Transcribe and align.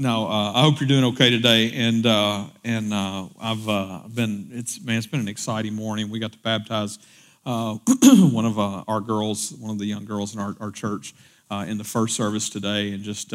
no, 0.00 0.28
uh, 0.28 0.52
I 0.52 0.62
hope 0.62 0.80
you're 0.80 0.86
doing 0.86 1.04
okay 1.06 1.28
today. 1.28 1.72
And 1.74 2.06
uh, 2.06 2.44
and 2.64 2.94
uh, 2.94 3.26
I've 3.40 3.68
uh, 3.68 4.02
been 4.14 4.48
it's 4.52 4.80
man, 4.80 4.96
it's 4.96 5.08
been 5.08 5.20
an 5.20 5.28
exciting 5.28 5.74
morning. 5.74 6.08
We 6.08 6.20
got 6.20 6.32
to 6.32 6.38
baptize 6.38 7.00
uh, 7.44 7.74
one 8.04 8.44
of 8.44 8.60
uh, 8.60 8.84
our 8.86 9.00
girls, 9.00 9.52
one 9.54 9.72
of 9.72 9.78
the 9.78 9.86
young 9.86 10.04
girls 10.04 10.34
in 10.34 10.40
our, 10.40 10.54
our 10.60 10.70
church, 10.70 11.14
in 11.50 11.78
the 11.78 11.84
first 11.84 12.14
service 12.14 12.48
today, 12.48 12.92
and 12.92 13.02
just 13.02 13.34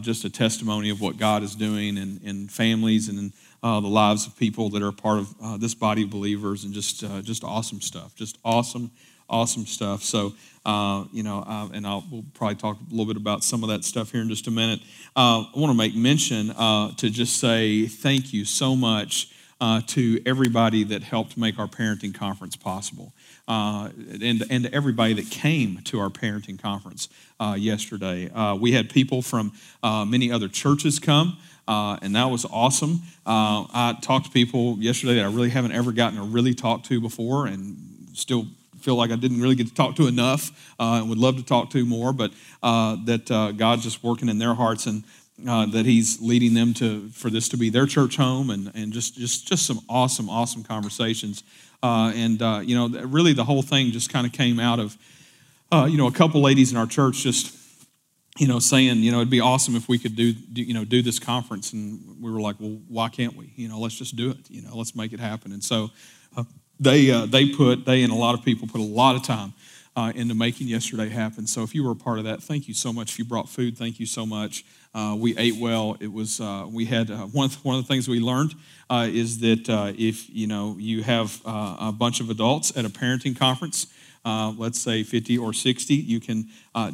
just 0.00 0.24
a 0.24 0.30
testimony 0.30 0.90
of 0.90 1.00
what 1.00 1.16
God 1.16 1.44
is 1.44 1.54
doing 1.54 1.96
in, 1.96 2.20
in 2.24 2.48
families 2.48 3.08
and 3.08 3.18
in 3.18 3.32
the 3.62 3.88
lives 3.88 4.26
of 4.26 4.36
people 4.36 4.70
that 4.70 4.82
are 4.82 4.90
part 4.90 5.20
of 5.20 5.60
this 5.60 5.74
body 5.74 6.02
of 6.02 6.10
believers, 6.10 6.64
and 6.64 6.74
just 6.74 7.04
just 7.22 7.44
awesome 7.44 7.80
stuff, 7.80 8.16
just 8.16 8.36
awesome 8.44 8.90
awesome 9.28 9.66
stuff. 9.66 10.02
So, 10.02 10.34
uh, 10.64 11.04
you 11.12 11.22
know, 11.22 11.44
uh, 11.46 11.68
and 11.72 11.86
I'll 11.86 12.04
we'll 12.10 12.24
probably 12.34 12.56
talk 12.56 12.78
a 12.78 12.90
little 12.90 13.06
bit 13.06 13.16
about 13.16 13.44
some 13.44 13.62
of 13.62 13.68
that 13.70 13.84
stuff 13.84 14.12
here 14.12 14.20
in 14.20 14.28
just 14.28 14.46
a 14.46 14.50
minute. 14.50 14.80
Uh, 15.16 15.44
I 15.54 15.58
want 15.58 15.70
to 15.70 15.76
make 15.76 15.94
mention 15.94 16.50
uh, 16.50 16.92
to 16.96 17.10
just 17.10 17.38
say 17.38 17.86
thank 17.86 18.32
you 18.32 18.44
so 18.44 18.76
much 18.76 19.30
uh, 19.60 19.80
to 19.88 20.20
everybody 20.24 20.84
that 20.84 21.02
helped 21.02 21.36
make 21.36 21.58
our 21.58 21.66
parenting 21.66 22.14
conference 22.14 22.54
possible. 22.54 23.12
Uh, 23.48 23.88
and, 24.22 24.44
and 24.50 24.64
to 24.64 24.74
everybody 24.74 25.14
that 25.14 25.30
came 25.30 25.80
to 25.84 25.98
our 25.98 26.10
parenting 26.10 26.60
conference 26.60 27.08
yesterday. 27.56 28.30
we 28.60 28.72
had 28.72 28.90
people 28.90 29.22
from 29.22 29.52
many 29.82 30.30
other 30.30 30.48
churches 30.48 30.98
come. 30.98 31.38
Uh, 31.68 31.98
and 32.00 32.16
that 32.16 32.24
was 32.24 32.46
awesome. 32.46 33.02
Uh, 33.26 33.68
I 33.74 33.98
talked 34.00 34.24
to 34.24 34.32
people 34.32 34.78
yesterday 34.78 35.16
that 35.16 35.26
I 35.26 35.28
really 35.28 35.50
haven't 35.50 35.72
ever 35.72 35.92
gotten 35.92 36.18
to 36.18 36.24
really 36.24 36.54
talk 36.54 36.82
to 36.84 36.98
before, 36.98 37.46
and 37.46 37.76
still 38.14 38.46
feel 38.80 38.96
like 38.96 39.10
I 39.10 39.16
didn't 39.16 39.40
really 39.40 39.54
get 39.54 39.68
to 39.68 39.74
talk 39.74 39.96
to 39.96 40.06
enough 40.06 40.74
uh, 40.78 40.98
and 41.00 41.08
would 41.08 41.18
love 41.18 41.36
to 41.36 41.42
talk 41.42 41.70
to 41.70 41.84
more, 41.84 42.12
but 42.12 42.32
uh, 42.62 42.96
that 43.04 43.30
uh, 43.30 43.52
God's 43.52 43.82
just 43.82 44.02
working 44.02 44.28
in 44.28 44.38
their 44.38 44.54
hearts 44.54 44.86
and 44.86 45.04
uh, 45.48 45.66
that 45.66 45.86
He's 45.86 46.20
leading 46.20 46.54
them 46.54 46.74
to 46.74 47.08
for 47.10 47.30
this 47.30 47.48
to 47.50 47.56
be 47.56 47.70
their 47.70 47.86
church 47.86 48.16
home 48.16 48.50
and, 48.50 48.72
and 48.74 48.92
just, 48.92 49.16
just, 49.16 49.46
just 49.46 49.66
some 49.66 49.80
awesome, 49.88 50.28
awesome 50.28 50.64
conversations. 50.64 51.44
Uh, 51.82 52.12
and, 52.14 52.42
uh, 52.42 52.60
you 52.62 52.74
know, 52.74 52.88
really 53.06 53.32
the 53.32 53.44
whole 53.44 53.62
thing 53.62 53.92
just 53.92 54.10
kind 54.10 54.26
of 54.26 54.32
came 54.32 54.58
out 54.58 54.80
of, 54.80 54.96
you 55.88 55.96
know, 55.96 56.06
a 56.06 56.12
couple 56.12 56.40
ladies 56.40 56.72
in 56.72 56.76
our 56.76 56.86
church 56.86 57.22
just, 57.22 57.54
you 58.38 58.46
know, 58.46 58.58
saying, 58.58 58.98
you 58.98 59.10
know, 59.10 59.18
it'd 59.18 59.30
be 59.30 59.40
awesome 59.40 59.76
if 59.76 59.88
we 59.88 59.98
could 59.98 60.14
do, 60.14 60.32
do, 60.32 60.62
you 60.62 60.74
know, 60.74 60.84
do 60.84 61.02
this 61.02 61.18
conference. 61.18 61.72
And 61.72 62.16
we 62.20 62.30
were 62.30 62.40
like, 62.40 62.56
well, 62.58 62.78
why 62.88 63.08
can't 63.08 63.36
we? 63.36 63.52
You 63.56 63.68
know, 63.68 63.78
let's 63.80 63.96
just 63.96 64.16
do 64.16 64.30
it. 64.30 64.48
You 64.48 64.62
know, 64.62 64.76
let's 64.76 64.94
make 64.94 65.12
it 65.12 65.20
happen. 65.20 65.52
And 65.52 65.62
so 65.62 65.90
they, 66.80 67.10
uh, 67.10 67.26
they 67.26 67.50
put, 67.50 67.84
they 67.84 68.02
and 68.02 68.12
a 68.12 68.16
lot 68.16 68.34
of 68.34 68.44
people 68.44 68.68
put 68.68 68.80
a 68.80 68.84
lot 68.84 69.16
of 69.16 69.22
time 69.22 69.52
uh, 69.98 70.12
into 70.14 70.32
making 70.34 70.68
yesterday 70.68 71.08
happen. 71.08 71.44
So 71.46 71.64
if 71.64 71.74
you 71.74 71.82
were 71.82 71.90
a 71.90 71.96
part 71.96 72.18
of 72.18 72.24
that, 72.24 72.40
thank 72.40 72.68
you 72.68 72.74
so 72.74 72.92
much. 72.92 73.10
If 73.10 73.18
you 73.18 73.24
brought 73.24 73.48
food, 73.48 73.76
thank 73.76 73.98
you 73.98 74.06
so 74.06 74.24
much. 74.24 74.64
Uh, 74.94 75.16
we 75.18 75.36
ate 75.36 75.56
well. 75.56 75.96
It 75.98 76.12
was 76.12 76.40
uh, 76.40 76.66
we 76.70 76.84
had 76.84 77.10
uh, 77.10 77.26
one 77.26 77.46
of, 77.46 77.64
one 77.64 77.76
of 77.76 77.82
the 77.82 77.88
things 77.88 78.08
we 78.08 78.20
learned 78.20 78.54
uh, 78.88 79.08
is 79.10 79.40
that 79.40 79.68
uh, 79.68 79.92
if 79.98 80.30
you 80.30 80.46
know 80.46 80.76
you 80.78 81.02
have 81.02 81.40
a 81.44 81.92
bunch 81.92 82.20
of 82.20 82.30
adults 82.30 82.76
at 82.76 82.84
a 82.84 82.88
parenting 82.88 83.36
conference, 83.36 83.88
let's 84.24 84.80
say 84.80 85.02
50 85.02 85.36
or 85.38 85.52
60, 85.52 85.94
you 85.94 86.20
can 86.20 86.48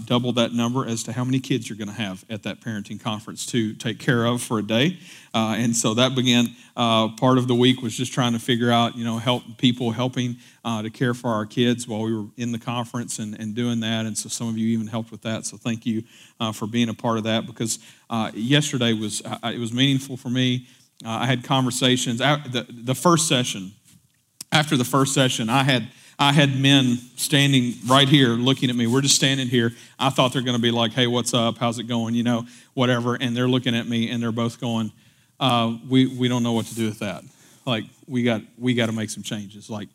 double 0.07 0.33
that 0.33 0.53
number 0.55 0.87
as 0.87 1.03
to 1.05 1.12
how 1.12 1.25
many 1.25 1.41
kids 1.41 1.69
you're 1.69 1.79
going 1.79 1.89
to 1.89 1.95
have 1.95 2.25
at 2.31 2.43
that 2.45 2.61
parenting 2.61 3.01
conference 3.01 3.47
to 3.47 3.75
take 3.75 3.99
care 3.99 4.25
of 4.25 4.43
for 4.43 4.59
a 4.59 4.62
day. 4.62 4.99
And 5.35 5.77
so 5.77 5.95
that 5.95 6.15
began 6.15 6.49
uh, 6.77 7.08
part 7.17 7.39
of 7.39 7.47
the 7.47 7.55
week 7.55 7.83
was 7.83 7.97
just 7.97 8.12
trying 8.12 8.33
to 8.33 8.39
figure 8.39 8.70
out, 8.70 8.97
you 8.97 9.05
know, 9.05 9.19
help 9.19 9.42
people 9.58 9.92
helping 9.92 10.36
uh, 10.64 10.83
to 10.83 10.91
care 10.91 11.14
for 11.14 11.28
our 11.28 11.47
kids 11.47 11.86
while 11.86 12.03
we 12.03 12.14
were 12.14 12.27
in 12.36 12.53
the 12.53 12.58
conference 12.58 13.19
and, 13.19 13.39
and 13.39 13.55
doing 13.55 13.81
that. 13.81 14.06
And 14.06 14.16
so 14.16 14.28
some 14.28 14.48
of 14.48 14.58
you 14.58 14.69
even 14.69 14.86
helped 14.86 15.11
with 15.11 15.22
that. 15.22 15.47
So 15.47 15.56
thank 15.56 15.86
you 15.86 16.03
uh, 16.41 16.53
for 16.53 16.66
being 16.66 16.89
a 16.89 16.94
part 16.94 17.19
of 17.19 17.25
that 17.25 17.47
because 17.47 17.78
yesterday 18.34 18.92
was 18.92 19.22
it 19.44 19.58
was 19.58 19.72
meaningful 19.72 20.16
for 20.16 20.31
me. 20.31 20.66
I 21.05 21.27
had 21.27 21.44
conversations. 21.44 22.19
The, 22.19 22.66
the 22.69 22.94
first 22.94 23.28
session, 23.28 23.72
after 24.50 24.77
the 24.77 24.84
first 24.84 25.14
session, 25.14 25.48
I 25.48 25.62
had 25.62 25.88
I 26.19 26.33
had 26.33 26.59
men 26.60 26.99
standing 27.16 27.75
right 27.87 28.09
here 28.09 28.28
looking 28.28 28.70
at 28.70 28.76
me. 28.76 28.87
We're 28.87 29.00
just 29.00 29.16
standing 29.16 29.49
here. 29.49 29.72
I 29.99 30.10
thought 30.10 30.32
they're 30.32 30.43
going 30.43 30.56
to 30.56 30.62
be 30.62 30.70
like, 30.70 30.93
hey, 30.93 31.06
what's 31.06 31.34
up? 31.34 31.59
How's 31.59 31.78
it 31.78 31.84
going? 31.84 32.15
You 32.15 32.22
know, 32.22 32.47
whatever. 32.75 33.16
And 33.16 33.37
they're 33.37 33.49
looking 33.49 33.75
at 33.75 33.88
me 33.88 34.10
and 34.10 34.22
they're 34.22 34.32
both 34.32 34.60
going, 34.60 34.93
uh, 35.41 35.77
we, 35.89 36.06
we 36.06 36.28
don't 36.28 36.43
know 36.43 36.53
what 36.53 36.67
to 36.67 36.75
do 36.75 36.87
with 36.87 37.00
that. 37.00 37.25
Like, 37.67 37.84
we 38.06 38.22
got, 38.22 38.43
we 38.59 38.75
got 38.75 38.87
to 38.87 38.93
make 38.93 39.11
some 39.11 39.22
changes. 39.22 39.71
Like, 39.71 39.89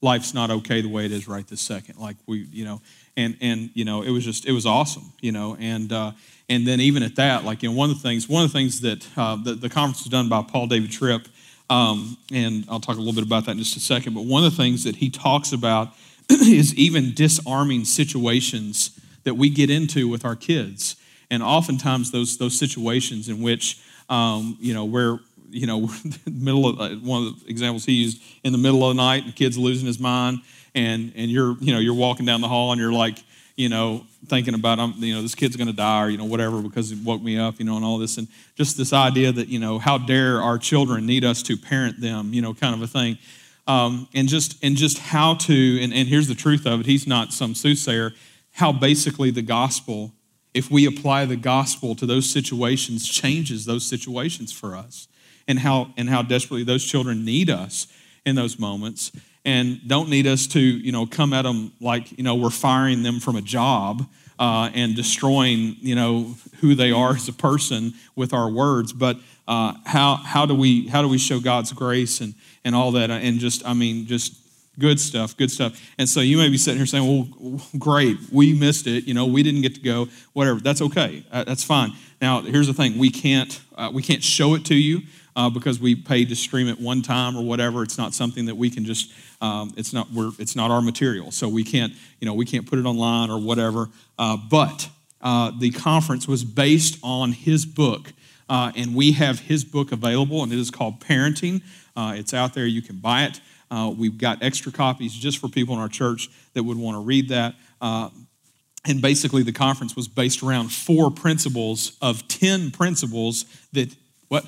life's 0.00 0.34
not 0.34 0.50
okay 0.50 0.80
the 0.80 0.88
way 0.88 1.04
it 1.04 1.12
is 1.12 1.28
right 1.28 1.46
this 1.46 1.60
second. 1.60 1.98
Like, 1.98 2.16
we, 2.26 2.46
you 2.50 2.64
know, 2.64 2.80
and, 3.16 3.36
and, 3.40 3.70
you 3.74 3.84
know, 3.84 4.02
it 4.02 4.10
was 4.10 4.24
just, 4.24 4.46
it 4.46 4.52
was 4.52 4.66
awesome, 4.66 5.12
you 5.20 5.32
know, 5.32 5.56
and, 5.60 5.92
uh, 5.92 6.12
and 6.48 6.66
then 6.66 6.80
even 6.80 7.02
at 7.02 7.16
that, 7.16 7.44
like, 7.44 7.62
you 7.62 7.68
know, 7.68 7.74
one 7.74 7.90
of 7.90 7.96
the 7.96 8.02
things, 8.02 8.28
one 8.28 8.44
of 8.44 8.52
the 8.52 8.58
things 8.58 8.80
that 8.80 9.06
uh, 9.16 9.36
the, 9.36 9.54
the 9.54 9.68
conference 9.68 10.04
was 10.04 10.10
done 10.10 10.28
by 10.28 10.42
Paul 10.42 10.66
David 10.66 10.90
Tripp, 10.90 11.28
um, 11.68 12.16
and 12.32 12.64
I'll 12.68 12.80
talk 12.80 12.96
a 12.96 12.98
little 12.98 13.14
bit 13.14 13.24
about 13.24 13.46
that 13.46 13.52
in 13.52 13.58
just 13.58 13.76
a 13.76 13.80
second. 13.80 14.14
But 14.14 14.24
one 14.24 14.44
of 14.44 14.50
the 14.50 14.56
things 14.56 14.82
that 14.84 14.96
he 14.96 15.08
talks 15.08 15.52
about 15.52 15.90
is 16.30 16.74
even 16.74 17.14
disarming 17.14 17.84
situations 17.84 18.98
that 19.22 19.34
we 19.34 19.50
get 19.50 19.70
into 19.70 20.08
with 20.08 20.24
our 20.24 20.34
kids. 20.34 20.96
And 21.30 21.42
oftentimes, 21.44 22.10
those, 22.10 22.38
those 22.38 22.58
situations 22.58 23.28
in 23.28 23.40
which, 23.40 23.80
um, 24.10 24.58
you 24.60 24.74
know, 24.74 24.84
where, 24.84 25.18
you 25.48 25.66
know, 25.66 25.88
middle 26.26 26.66
of, 26.66 26.80
uh, 26.80 26.96
one 26.96 27.26
of 27.26 27.40
the 27.40 27.50
examples 27.50 27.86
he 27.86 27.92
used, 27.92 28.20
in 28.44 28.52
the 28.52 28.58
middle 28.58 28.84
of 28.84 28.96
the 28.96 29.02
night, 29.02 29.24
the 29.24 29.32
kid's 29.32 29.56
losing 29.56 29.86
his 29.86 29.98
mind, 29.98 30.40
and, 30.74 31.12
and 31.16 31.30
you're, 31.30 31.56
you 31.60 31.72
know, 31.72 31.78
you're 31.78 31.94
walking 31.94 32.26
down 32.26 32.40
the 32.40 32.48
hall 32.48 32.72
and 32.72 32.80
you're 32.80 32.92
like, 32.92 33.18
you 33.56 33.68
know, 33.68 34.04
thinking 34.26 34.54
about, 34.54 34.78
um, 34.78 34.94
you 34.98 35.14
know, 35.14 35.22
this 35.22 35.34
kid's 35.34 35.56
going 35.56 35.66
to 35.66 35.72
die 35.72 36.04
or, 36.04 36.08
you 36.08 36.18
know, 36.18 36.24
whatever 36.24 36.62
because 36.62 36.90
he 36.90 36.96
woke 37.02 37.22
me 37.22 37.38
up, 37.38 37.58
you 37.58 37.64
know, 37.64 37.76
and 37.76 37.84
all 37.84 37.98
this. 37.98 38.16
And 38.16 38.28
just 38.54 38.78
this 38.78 38.92
idea 38.92 39.32
that, 39.32 39.48
you 39.48 39.58
know, 39.58 39.78
how 39.78 39.98
dare 39.98 40.40
our 40.40 40.58
children 40.58 41.06
need 41.06 41.24
us 41.24 41.42
to 41.44 41.56
parent 41.56 42.00
them, 42.00 42.32
you 42.32 42.40
know, 42.40 42.54
kind 42.54 42.74
of 42.74 42.82
a 42.82 42.86
thing. 42.86 43.18
Um, 43.66 44.08
and 44.14 44.28
just 44.28 44.62
and 44.64 44.76
just 44.76 44.98
how 44.98 45.34
to, 45.34 45.80
and, 45.82 45.92
and 45.92 46.08
here's 46.08 46.26
the 46.26 46.34
truth 46.34 46.66
of 46.66 46.80
it, 46.80 46.86
he's 46.86 47.06
not 47.06 47.32
some 47.32 47.54
soothsayer, 47.54 48.12
how 48.52 48.72
basically 48.72 49.30
the 49.30 49.42
gospel, 49.42 50.12
if 50.54 50.70
we 50.70 50.86
apply 50.86 51.24
the 51.24 51.36
gospel 51.36 51.94
to 51.96 52.06
those 52.06 52.28
situations, 52.28 53.08
changes 53.08 53.64
those 53.64 53.86
situations 53.86 54.52
for 54.52 54.74
us. 54.74 55.08
And 55.48 55.58
how 55.58 55.92
and 55.96 56.08
how 56.08 56.22
desperately 56.22 56.64
those 56.64 56.84
children 56.84 57.24
need 57.24 57.50
us 57.50 57.88
in 58.24 58.36
those 58.36 58.58
moments 58.58 59.10
and 59.44 59.80
don't 59.86 60.08
need 60.08 60.26
us 60.26 60.46
to, 60.48 60.60
you 60.60 60.92
know, 60.92 61.06
come 61.06 61.32
at 61.32 61.42
them 61.42 61.72
like, 61.80 62.16
you 62.16 62.24
know, 62.24 62.34
we're 62.34 62.50
firing 62.50 63.02
them 63.02 63.20
from 63.20 63.36
a 63.36 63.42
job 63.42 64.06
uh, 64.38 64.70
and 64.74 64.94
destroying, 64.94 65.76
you 65.80 65.94
know, 65.94 66.34
who 66.60 66.74
they 66.74 66.92
are 66.92 67.10
as 67.10 67.28
a 67.28 67.32
person 67.32 67.94
with 68.14 68.32
our 68.32 68.50
words. 68.50 68.92
But 68.92 69.18
uh, 69.48 69.74
how, 69.84 70.16
how, 70.16 70.46
do 70.46 70.54
we, 70.54 70.88
how 70.88 71.02
do 71.02 71.08
we 71.08 71.18
show 71.18 71.40
God's 71.40 71.72
grace 71.72 72.20
and, 72.20 72.34
and 72.64 72.74
all 72.74 72.92
that? 72.92 73.10
And 73.10 73.38
just, 73.38 73.66
I 73.66 73.74
mean, 73.74 74.06
just 74.06 74.36
good 74.80 74.98
stuff, 74.98 75.36
good 75.36 75.50
stuff. 75.50 75.80
And 75.98 76.08
so 76.08 76.20
you 76.20 76.36
may 76.36 76.48
be 76.48 76.58
sitting 76.58 76.78
here 76.78 76.86
saying, 76.86 77.06
well, 77.06 77.60
great, 77.78 78.16
we 78.32 78.52
missed 78.52 78.86
it. 78.88 79.06
You 79.06 79.14
know, 79.14 79.26
we 79.26 79.44
didn't 79.44 79.62
get 79.62 79.76
to 79.76 79.80
go, 79.80 80.08
whatever. 80.32 80.58
That's 80.58 80.82
okay. 80.82 81.24
Uh, 81.30 81.44
that's 81.44 81.62
fine. 81.62 81.92
Now, 82.20 82.40
here's 82.40 82.66
the 82.66 82.74
thing. 82.74 82.98
We 82.98 83.10
can't, 83.10 83.60
uh, 83.76 83.90
we 83.92 84.02
can't 84.02 84.24
show 84.24 84.54
it 84.54 84.64
to 84.66 84.74
you 84.74 85.02
uh, 85.36 85.50
because 85.50 85.80
we 85.80 85.94
paid 85.94 86.28
to 86.28 86.36
stream 86.36 86.68
it 86.68 86.80
one 86.80 87.02
time 87.02 87.36
or 87.36 87.44
whatever. 87.44 87.82
It's 87.82 87.98
not 87.98 88.14
something 88.14 88.46
that 88.46 88.56
we 88.56 88.70
can 88.70 88.84
just. 88.84 89.12
Um, 89.40 89.72
it's 89.76 89.92
not. 89.92 90.10
We're, 90.12 90.32
it's 90.38 90.56
not 90.56 90.70
our 90.70 90.82
material, 90.82 91.30
so 91.30 91.48
we 91.48 91.64
can't. 91.64 91.92
You 92.20 92.26
know, 92.26 92.34
we 92.34 92.44
can't 92.44 92.68
put 92.68 92.78
it 92.78 92.84
online 92.84 93.30
or 93.30 93.40
whatever. 93.40 93.88
Uh, 94.18 94.36
but 94.36 94.88
uh, 95.22 95.52
the 95.58 95.70
conference 95.70 96.28
was 96.28 96.44
based 96.44 96.98
on 97.02 97.32
his 97.32 97.64
book, 97.64 98.12
uh, 98.48 98.72
and 98.76 98.94
we 98.94 99.12
have 99.12 99.40
his 99.40 99.64
book 99.64 99.92
available, 99.92 100.42
and 100.42 100.52
it 100.52 100.58
is 100.58 100.70
called 100.70 101.00
Parenting. 101.00 101.62
Uh, 101.96 102.14
it's 102.16 102.34
out 102.34 102.54
there. 102.54 102.66
You 102.66 102.82
can 102.82 102.96
buy 102.96 103.24
it. 103.24 103.40
Uh, 103.70 103.92
we've 103.96 104.18
got 104.18 104.42
extra 104.42 104.72
copies 104.72 105.12
just 105.12 105.38
for 105.38 105.48
people 105.48 105.74
in 105.74 105.80
our 105.80 105.88
church 105.88 106.28
that 106.54 106.62
would 106.62 106.76
want 106.76 106.96
to 106.96 107.00
read 107.00 107.28
that. 107.28 107.54
and 107.80 109.02
basically, 109.02 109.42
the 109.42 109.52
conference 109.52 109.94
was 109.94 110.08
based 110.08 110.42
around 110.42 110.72
four 110.72 111.10
principles 111.10 111.96
of 112.00 112.26
10 112.28 112.70
principles 112.70 113.44
that, 113.72 113.94
what? 114.28 114.46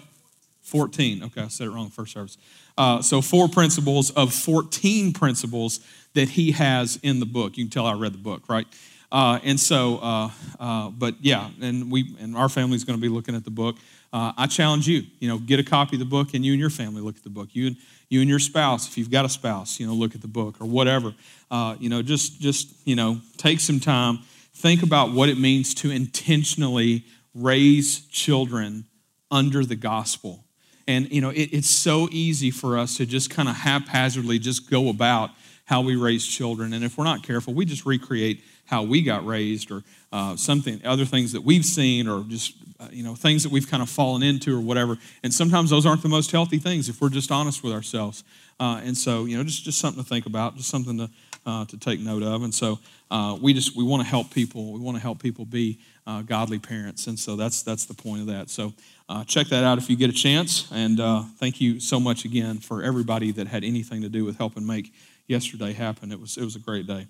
14. 0.62 1.24
Okay, 1.24 1.42
I 1.42 1.48
said 1.48 1.66
it 1.66 1.70
wrong 1.70 1.90
first 1.90 2.14
service. 2.14 2.38
Uh, 2.78 3.02
so, 3.02 3.20
four 3.20 3.48
principles 3.48 4.10
of 4.12 4.32
14 4.32 5.12
principles 5.12 5.80
that 6.14 6.30
he 6.30 6.52
has 6.52 6.98
in 7.02 7.20
the 7.20 7.26
book. 7.26 7.58
You 7.58 7.64
can 7.64 7.70
tell 7.70 7.86
I 7.86 7.92
read 7.92 8.14
the 8.14 8.18
book, 8.18 8.42
right? 8.48 8.66
Uh, 9.10 9.38
and 9.44 9.60
so, 9.60 9.98
uh, 9.98 10.30
uh 10.58 10.88
but 10.88 11.16
yeah, 11.20 11.50
and 11.60 11.92
we 11.92 12.16
and 12.18 12.34
our 12.34 12.48
family's 12.48 12.84
going 12.84 12.98
to 12.98 13.02
be 13.02 13.10
looking 13.10 13.34
at 13.34 13.44
the 13.44 13.50
book. 13.50 13.76
Uh, 14.12 14.32
I 14.37 14.47
challenge 14.47 14.87
you, 14.87 15.05
you 15.20 15.29
know, 15.29 15.38
get 15.38 15.59
a 15.59 15.64
copy 15.64 15.97
of 15.97 16.00
the 16.00 16.06
book, 16.06 16.35
and 16.35 16.44
you 16.44 16.53
and 16.53 16.61
your 16.61 16.70
family 16.70 17.00
look 17.00 17.17
at 17.17 17.23
the 17.23 17.31
book. 17.31 17.50
You 17.53 17.69
and 17.69 17.76
you 18.09 18.20
and 18.20 18.29
your 18.29 18.38
spouse, 18.38 18.87
if 18.88 18.99
you've 18.99 19.11
got 19.11 19.25
a 19.25 19.29
spouse, 19.29 19.81
you 19.81 19.87
know, 19.87 19.94
look 19.94 20.14
at 20.14 20.20
the 20.20 20.29
book 20.29 20.61
or 20.61 20.67
whatever. 20.67 21.14
Uh, 21.50 21.76
you 21.79 21.88
know, 21.88 22.03
just 22.03 22.41
just 22.41 22.75
you 22.85 22.97
know, 22.97 23.20
take 23.38 23.61
some 23.61 23.81
time, 23.81 24.19
think 24.55 24.82
about 24.82 25.12
what 25.12 25.29
it 25.29 25.38
means 25.38 25.75
to 25.75 25.91
intentionally 25.91 27.05
raise 27.35 28.00
children 28.06 28.85
under 29.31 29.64
the 29.64 29.76
gospel 29.76 30.44
and, 30.87 31.11
you 31.12 31.20
know, 31.20 31.31
it, 31.31 31.50
it's 31.53 31.70
so 31.70 32.09
easy 32.11 32.50
for 32.50 32.79
us 32.79 32.97
to 32.97 33.06
just 33.06 33.31
kind 33.31 33.49
of 33.49 33.56
haphazardly 33.56 34.38
just 34.38 34.70
go 34.70 34.88
about 34.88 35.31
how 35.64 35.81
we 35.81 35.97
raise 35.97 36.26
children. 36.26 36.73
And 36.73 36.85
if 36.85 36.99
we're 36.99 37.05
not 37.05 37.23
careful, 37.23 37.55
we 37.55 37.64
just 37.64 37.87
recreate 37.87 38.43
how 38.64 38.82
we 38.82 39.03
got 39.03 39.25
raised 39.25 39.70
or 39.70 39.82
uh, 40.12 40.37
something, 40.37 40.81
other 40.85 41.05
things 41.05 41.32
that 41.32 41.43
we've 41.43 41.64
seen 41.64 42.09
or 42.09 42.25
just 42.25 42.55
you 42.90 43.02
know, 43.02 43.14
things 43.14 43.43
that 43.43 43.52
we've 43.52 43.70
kind 43.70 43.82
of 43.82 43.88
fallen 43.88 44.23
into 44.23 44.56
or 44.56 44.61
whatever. 44.61 44.99
And 45.23 45.32
sometimes 45.32 45.70
those 45.70 45.87
aren't 45.87 46.02
the 46.02 46.08
most 46.08 46.31
healthy 46.31 46.58
things 46.58 46.88
if 46.88 47.00
we're 47.00 47.11
just 47.11 47.31
honest 47.31 47.62
with 47.62 47.73
ourselves. 47.73 48.25
Uh, 48.58 48.81
and 48.84 48.96
so, 48.96 49.25
you 49.25 49.37
know, 49.37 49.44
just, 49.44 49.64
just 49.64 49.79
something 49.79 50.02
to 50.02 50.08
think 50.08 50.26
about, 50.26 50.56
just 50.56 50.70
something 50.70 50.99
to, 50.99 51.11
uh, 51.46 51.64
to 51.67 51.76
take 51.76 52.00
note 52.00 52.23
of. 52.23 52.43
And 52.43 52.55
so 52.55 52.79
uh, 53.11 53.37
we 53.40 53.52
just, 53.52 53.76
we 53.76 53.84
want 53.84 54.02
to 54.02 54.08
help 54.08 54.31
people. 54.31 54.73
We 54.73 54.81
want 54.81 54.96
to 54.96 55.02
help 55.02 55.20
people 55.20 55.44
be 55.44 55.79
uh, 56.06 56.23
godly 56.23 56.58
parents. 56.58 57.06
And 57.06 57.19
so 57.19 57.37
that's, 57.37 57.62
that's 57.62 57.87
the 57.87 57.94
point 57.94 58.20
of 58.20 58.26
that. 58.29 58.50
So 58.50 58.73
uh, 59.08 59.25
check 59.25 59.49
that 59.49 59.64
out 59.64 59.78
if 59.78 59.90
you 59.90 59.96
get 59.96 60.11
a 60.11 60.12
chance. 60.12 60.70
And 60.73 61.00
uh, 61.00 61.23
thank 61.38 61.61
you 61.61 61.81
so 61.81 61.99
much 61.99 62.25
again 62.25 62.58
for 62.58 62.82
everybody 62.82 63.32
that 63.32 63.49
had 63.49 63.64
anything 63.64 64.02
to 64.02 64.08
do 64.08 64.25
with 64.25 64.38
helping 64.38 64.67
make 64.67 64.93
yesterday 65.26 65.73
happen. 65.73 66.12
It 66.12 66.20
was, 66.20 66.37
it 66.37 66.44
was 66.44 66.56
a 66.56 66.61
great 66.61 66.87
day. 66.87 67.06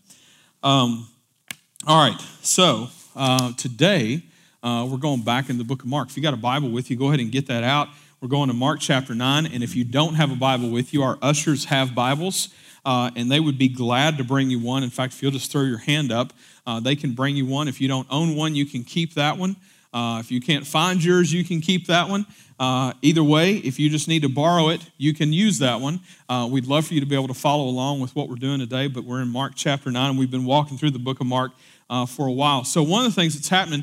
Um, 0.63 1.09
all 1.87 2.03
right. 2.03 2.21
So 2.43 2.89
today, 3.57 4.23
we're 4.63 4.97
going 4.99 5.23
back 5.23 5.51
in 5.51 5.59
the 5.59 5.65
book 5.65 5.83
of 5.83 5.89
Mark. 5.89 6.09
If 6.09 6.17
you 6.17 6.23
got 6.23 6.35
a 6.35 6.39
Bible 6.39 6.71
with 6.71 6.91
you, 6.91 6.97
go 6.97 7.09
ahead 7.09 7.21
and 7.21 7.31
get 7.31 7.47
that 7.49 7.65
out. 7.65 7.89
We're 8.23 8.29
going 8.29 8.47
to 8.49 8.55
Mark 8.55 8.79
chapter 8.79 9.17
9. 9.17 9.47
And 9.47 9.65
if 9.65 9.75
you 9.75 9.83
don't 9.83 10.15
have 10.15 10.31
a 10.31 10.37
Bible 10.37 10.71
with 10.71 10.95
you, 10.95 11.03
our 11.03 11.19
ushers 11.21 11.65
have 11.65 11.93
Bibles, 11.93 12.51
uh, 12.85 13.11
and 13.17 13.29
they 13.29 13.41
would 13.41 13.59
be 13.59 13.69
glad 13.69 14.17
to 14.19 14.23
bring 14.25 14.49
you 14.49 14.61
one. 14.61 14.85
In 14.85 14.91
fact, 14.91 15.15
if 15.15 15.23
you'll 15.23 15.33
just 15.33 15.51
throw 15.51 15.63
your 15.63 15.79
hand 15.79 16.13
up, 16.13 16.33
uh, 16.65 16.79
they 16.79 16.95
can 16.95 17.15
bring 17.15 17.35
you 17.35 17.47
one. 17.47 17.67
If 17.67 17.81
you 17.81 17.89
don't 17.89 18.07
own 18.11 18.37
one, 18.37 18.55
you 18.55 18.65
can 18.65 18.85
keep 18.85 19.15
that 19.15 19.39
one. 19.39 19.57
Uh, 19.93 20.19
if 20.21 20.31
you 20.31 20.41
can't 20.41 20.65
find 20.65 21.03
yours, 21.03 21.33
you 21.33 21.43
can 21.43 21.61
keep 21.61 21.89
that 21.89 22.09
one. 22.09 22.25
Uh, 22.61 22.93
either 23.03 23.25
way, 23.25 23.55
if 23.57 23.81
you 23.81 23.91
just 23.91 24.07
need 24.07 24.23
to 24.23 24.29
borrow 24.29 24.69
it, 24.69 24.89
you 24.99 25.13
can 25.13 25.33
use 25.33 25.59
that 25.59 25.81
one. 25.81 25.99
Uh, 26.29 26.49
we'd 26.49 26.67
love 26.67 26.87
for 26.87 26.95
you 26.95 27.01
to 27.01 27.07
be 27.07 27.17
able 27.17 27.27
to 27.27 27.35
follow 27.35 27.65
along 27.65 27.99
with 27.99 28.15
what 28.15 28.29
we're 28.29 28.37
doing 28.37 28.61
today, 28.61 28.87
but 28.87 29.03
we're 29.03 29.21
in 29.21 29.29
Mark 29.29 29.55
chapter 29.57 29.91
9, 29.91 30.11
and 30.11 30.19
we've 30.19 30.31
been 30.31 30.45
walking 30.45 30.79
through 30.79 30.93
the 30.93 31.01
book 31.01 31.21
of 31.21 31.27
Mark 31.27 31.51
uh, 31.91 32.07
for 32.07 32.29
a 32.29 32.33
while. 32.33 32.63
So, 32.63 32.85
one 32.85 33.05
of 33.05 33.13
the 33.13 33.21
things 33.21 33.35
that's 33.35 33.49
happening 33.49 33.83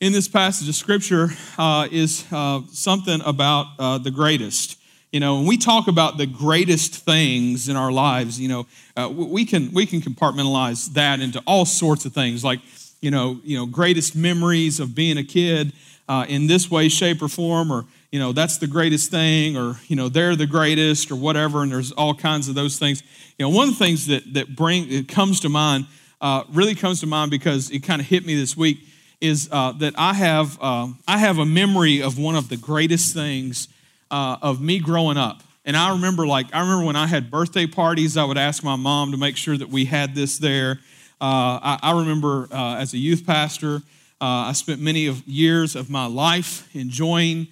in 0.00 0.12
this 0.12 0.28
passage 0.28 0.66
of 0.66 0.74
scripture 0.74 1.28
uh, 1.58 1.86
is 1.92 2.24
uh, 2.32 2.62
something 2.72 3.20
about 3.24 3.66
uh, 3.78 3.98
the 3.98 4.10
greatest. 4.10 4.78
You 5.12 5.20
know, 5.20 5.36
when 5.36 5.46
we 5.46 5.58
talk 5.58 5.88
about 5.88 6.16
the 6.16 6.26
greatest 6.26 7.04
things 7.04 7.68
in 7.68 7.76
our 7.76 7.92
lives, 7.92 8.40
you 8.40 8.48
know, 8.48 8.66
uh, 8.96 9.10
we 9.10 9.44
can 9.44 9.72
we 9.72 9.84
can 9.84 10.00
compartmentalize 10.00 10.92
that 10.94 11.20
into 11.20 11.42
all 11.46 11.66
sorts 11.66 12.06
of 12.06 12.14
things, 12.14 12.42
like 12.42 12.60
you 13.00 13.10
know, 13.10 13.40
you 13.44 13.58
know, 13.58 13.66
greatest 13.66 14.16
memories 14.16 14.80
of 14.80 14.94
being 14.94 15.18
a 15.18 15.24
kid 15.24 15.72
uh, 16.08 16.24
in 16.28 16.46
this 16.46 16.70
way, 16.70 16.88
shape, 16.88 17.20
or 17.20 17.28
form, 17.28 17.70
or 17.70 17.84
you 18.10 18.18
know, 18.18 18.32
that's 18.32 18.56
the 18.56 18.66
greatest 18.66 19.10
thing, 19.10 19.56
or 19.56 19.76
you 19.88 19.96
know, 19.96 20.08
they're 20.08 20.36
the 20.36 20.46
greatest, 20.46 21.10
or 21.10 21.16
whatever. 21.16 21.62
And 21.62 21.72
there's 21.72 21.92
all 21.92 22.14
kinds 22.14 22.48
of 22.48 22.54
those 22.54 22.78
things. 22.78 23.02
You 23.38 23.46
know, 23.46 23.54
one 23.54 23.68
of 23.68 23.78
the 23.78 23.84
things 23.84 24.06
that 24.06 24.32
that 24.32 24.56
bring 24.56 24.90
it 24.90 25.08
comes 25.08 25.40
to 25.40 25.50
mind 25.50 25.86
uh, 26.20 26.44
really 26.50 26.74
comes 26.74 27.00
to 27.00 27.06
mind 27.06 27.30
because 27.30 27.68
it 27.70 27.80
kind 27.80 28.00
of 28.00 28.06
hit 28.06 28.24
me 28.24 28.34
this 28.34 28.56
week 28.56 28.78
is 29.20 29.48
uh, 29.52 29.72
that 29.72 29.94
I 29.98 30.14
have, 30.14 30.58
uh, 30.60 30.88
I 31.06 31.18
have 31.18 31.38
a 31.38 31.44
memory 31.44 32.02
of 32.02 32.18
one 32.18 32.36
of 32.36 32.48
the 32.48 32.56
greatest 32.56 33.14
things 33.14 33.68
uh, 34.10 34.38
of 34.40 34.60
me 34.60 34.78
growing 34.78 35.16
up. 35.16 35.42
And 35.64 35.76
I 35.76 35.90
remember, 35.92 36.26
like, 36.26 36.46
I 36.54 36.60
remember 36.60 36.86
when 36.86 36.96
I 36.96 37.06
had 37.06 37.30
birthday 37.30 37.66
parties, 37.66 38.16
I 38.16 38.24
would 38.24 38.38
ask 38.38 38.64
my 38.64 38.76
mom 38.76 39.12
to 39.12 39.18
make 39.18 39.36
sure 39.36 39.56
that 39.56 39.68
we 39.68 39.84
had 39.84 40.14
this 40.14 40.38
there. 40.38 40.80
Uh, 41.20 41.60
I, 41.62 41.78
I, 41.82 41.98
remember 41.98 42.48
uh, 42.50 42.76
as 42.76 42.94
a 42.94 42.98
youth 42.98 43.26
pastor, 43.26 43.76
uh, 44.22 44.48
I 44.48 44.52
spent 44.52 44.80
many 44.80 45.06
of 45.06 45.26
years 45.28 45.76
of 45.76 45.90
my 45.90 46.06
life 46.06 46.74
enjoying 46.74 47.48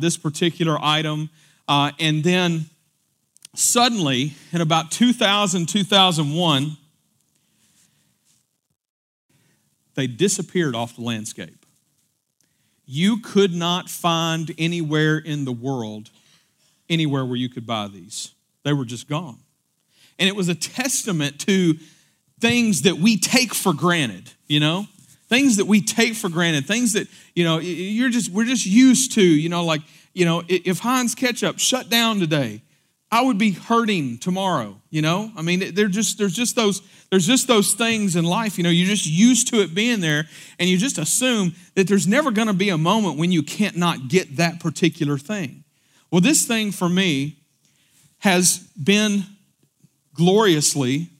this 0.00 0.16
particular 0.16 0.78
item. 0.80 1.30
and 1.68 2.24
then 2.24 2.66
suddenly, 3.54 4.32
in 4.52 4.60
about 4.60 4.90
2000, 4.90 5.68
2001, 5.68 6.76
they 9.94 10.06
disappeared 10.06 10.74
off 10.74 10.96
the 10.96 11.02
landscape. 11.02 11.64
You 12.86 13.20
could 13.20 13.54
not 13.54 13.88
find 13.88 14.54
anywhere 14.58 15.18
in 15.18 15.44
the 15.44 15.52
world 15.52 16.10
anywhere 16.88 17.24
where 17.24 17.36
you 17.36 17.48
could 17.48 17.66
buy 17.66 17.88
these. 17.88 18.32
They 18.62 18.72
were 18.72 18.84
just 18.84 19.08
gone. 19.08 19.38
And 20.18 20.28
it 20.28 20.36
was 20.36 20.48
a 20.48 20.54
testament 20.54 21.40
to 21.40 21.74
things 22.40 22.82
that 22.82 22.96
we 22.96 23.16
take 23.16 23.54
for 23.54 23.72
granted, 23.72 24.30
you 24.46 24.60
know? 24.60 24.86
Things 25.28 25.56
that 25.56 25.64
we 25.66 25.80
take 25.80 26.14
for 26.14 26.28
granted, 26.28 26.66
things 26.66 26.92
that, 26.92 27.08
you 27.34 27.44
know, 27.44 27.58
you're 27.58 28.10
just 28.10 28.30
we're 28.30 28.44
just 28.44 28.66
used 28.66 29.12
to, 29.12 29.22
you 29.22 29.48
know, 29.48 29.64
like, 29.64 29.80
you 30.12 30.24
know, 30.24 30.42
if 30.46 30.80
Heinz 30.80 31.14
ketchup 31.14 31.58
shut 31.58 31.88
down 31.88 32.20
today, 32.20 32.60
I 33.14 33.20
would 33.20 33.38
be 33.38 33.52
hurting 33.52 34.18
tomorrow, 34.18 34.80
you 34.90 35.00
know? 35.00 35.30
I 35.36 35.42
mean, 35.42 35.72
they're 35.72 35.86
just, 35.86 36.18
there's 36.18 36.34
just 36.34 36.56
those, 36.56 36.82
there's 37.10 37.28
just 37.28 37.46
those 37.46 37.72
things 37.72 38.16
in 38.16 38.24
life, 38.24 38.58
you 38.58 38.64
know, 38.64 38.70
you're 38.70 38.88
just 38.88 39.06
used 39.06 39.46
to 39.50 39.60
it 39.60 39.72
being 39.72 40.00
there, 40.00 40.24
and 40.58 40.68
you 40.68 40.76
just 40.76 40.98
assume 40.98 41.54
that 41.76 41.86
there's 41.86 42.08
never 42.08 42.32
gonna 42.32 42.52
be 42.52 42.70
a 42.70 42.76
moment 42.76 43.16
when 43.16 43.30
you 43.30 43.44
can't 43.44 43.76
not 43.76 44.08
get 44.08 44.38
that 44.38 44.58
particular 44.58 45.16
thing. 45.16 45.62
Well, 46.10 46.20
this 46.20 46.44
thing 46.44 46.72
for 46.72 46.88
me 46.88 47.36
has 48.18 48.58
been 48.82 49.22
gloriously 50.14 51.10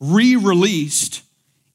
re-released 0.00 1.22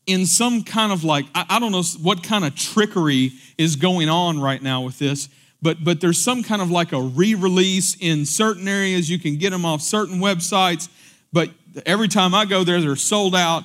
in 0.08 0.26
some 0.26 0.64
kind 0.64 0.92
of 0.92 1.04
like, 1.04 1.26
I, 1.36 1.60
don't 1.60 1.72
know 1.72 1.84
what 2.02 2.24
kind 2.24 2.46
of 2.46 2.56
trickery 2.56 3.34
is 3.60 3.76
going 3.76 4.10
on 4.10 4.42
right 4.42 4.64
now 4.64 4.82
with 4.82 4.98
this 4.98 5.30
but 5.62 5.84
but 5.84 6.02
there's 6.02 6.20
some 6.20 6.44
kind 6.44 6.62
of 6.62 6.72
like 6.72 6.92
a 6.92 7.02
re-release 7.02 7.96
in 8.00 8.26
certain 8.26 8.68
areas. 8.68 9.10
You 9.10 9.20
can 9.20 9.38
get 9.38 9.52
them 9.52 9.66
off 9.66 9.82
certain 9.82 10.20
websites. 10.20 10.90
But 11.34 11.50
every 11.86 12.08
time 12.08 12.34
i 12.34 12.46
go 12.46 12.64
there 12.64 12.82
they're 12.82 12.96
sold 12.96 13.36
out. 13.36 13.64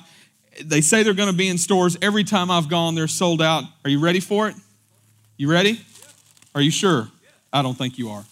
They 0.63 0.81
say 0.81 1.03
they're 1.03 1.13
going 1.13 1.31
to 1.31 1.35
be 1.35 1.47
in 1.47 1.57
stores. 1.57 1.97
Every 2.01 2.23
time 2.23 2.51
i've 2.51 2.69
gone 2.69 2.95
they're 2.95 3.07
sold 3.07 3.41
out. 3.41 3.63
Are 3.83 3.89
you 3.89 3.99
ready 3.99 4.19
for 4.19 4.47
it? 4.47 4.55
You 5.37 5.51
ready? 5.51 5.81
Are 6.55 6.61
you 6.61 6.71
sure? 6.71 7.09
I 7.51 7.61
don't 7.61 7.77
think 7.77 7.97
you 7.97 8.09
are. 8.09 8.25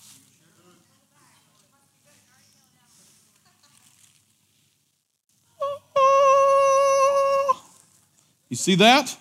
You 8.49 8.55
see 8.55 8.75
that? 8.75 9.17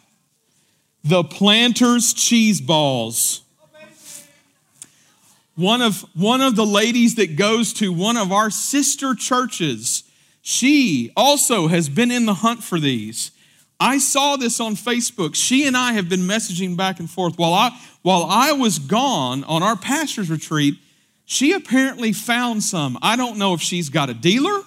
The 1.03 1.25
planters 1.25 2.13
cheese 2.15 2.61
balls 2.61 3.44
one 5.57 5.83
of, 5.83 6.05
one 6.15 6.41
of 6.41 6.57
the 6.57 6.67
ladies 6.67 7.15
that 7.17 7.37
goes 7.37 7.73
to 7.75 7.93
one 7.93 8.17
of 8.17 8.33
our 8.33 8.51
sister 8.51 9.15
churches, 9.15 10.03
she 10.43 11.13
also 11.17 11.69
has 11.69 11.89
been 11.89 12.11
in 12.11 12.27
the 12.27 12.35
hunt 12.35 12.63
for 12.63 12.81
these. 12.81 13.31
I 13.81 13.99
saw 13.99 14.37
this 14.37 14.61
on 14.61 14.75
Facebook. 14.77 15.35
She 15.35 15.67
and 15.67 15.77
I 15.77 15.93
have 15.93 16.09
been 16.09 16.21
messaging 16.21 16.77
back 16.77 17.01
and 17.01 17.11
forth. 17.11 17.39
While 17.39 17.55
I, 17.55 17.71
while 18.03 18.25
I 18.25 18.53
was 18.53 18.79
gone 18.79 19.45
on 19.45 19.63
our 19.63 19.77
pastor's 19.77 20.31
retreat, 20.31 20.77
she 21.25 21.53
apparently 21.53 22.13
found 22.13 22.63
some. 22.63 22.99
I 23.03 23.17
don't 23.17 23.39
know 23.39 23.55
if 23.55 23.61
she's 23.61 23.89
got 23.89 24.11
a 24.11 24.15
dealer. 24.15 24.61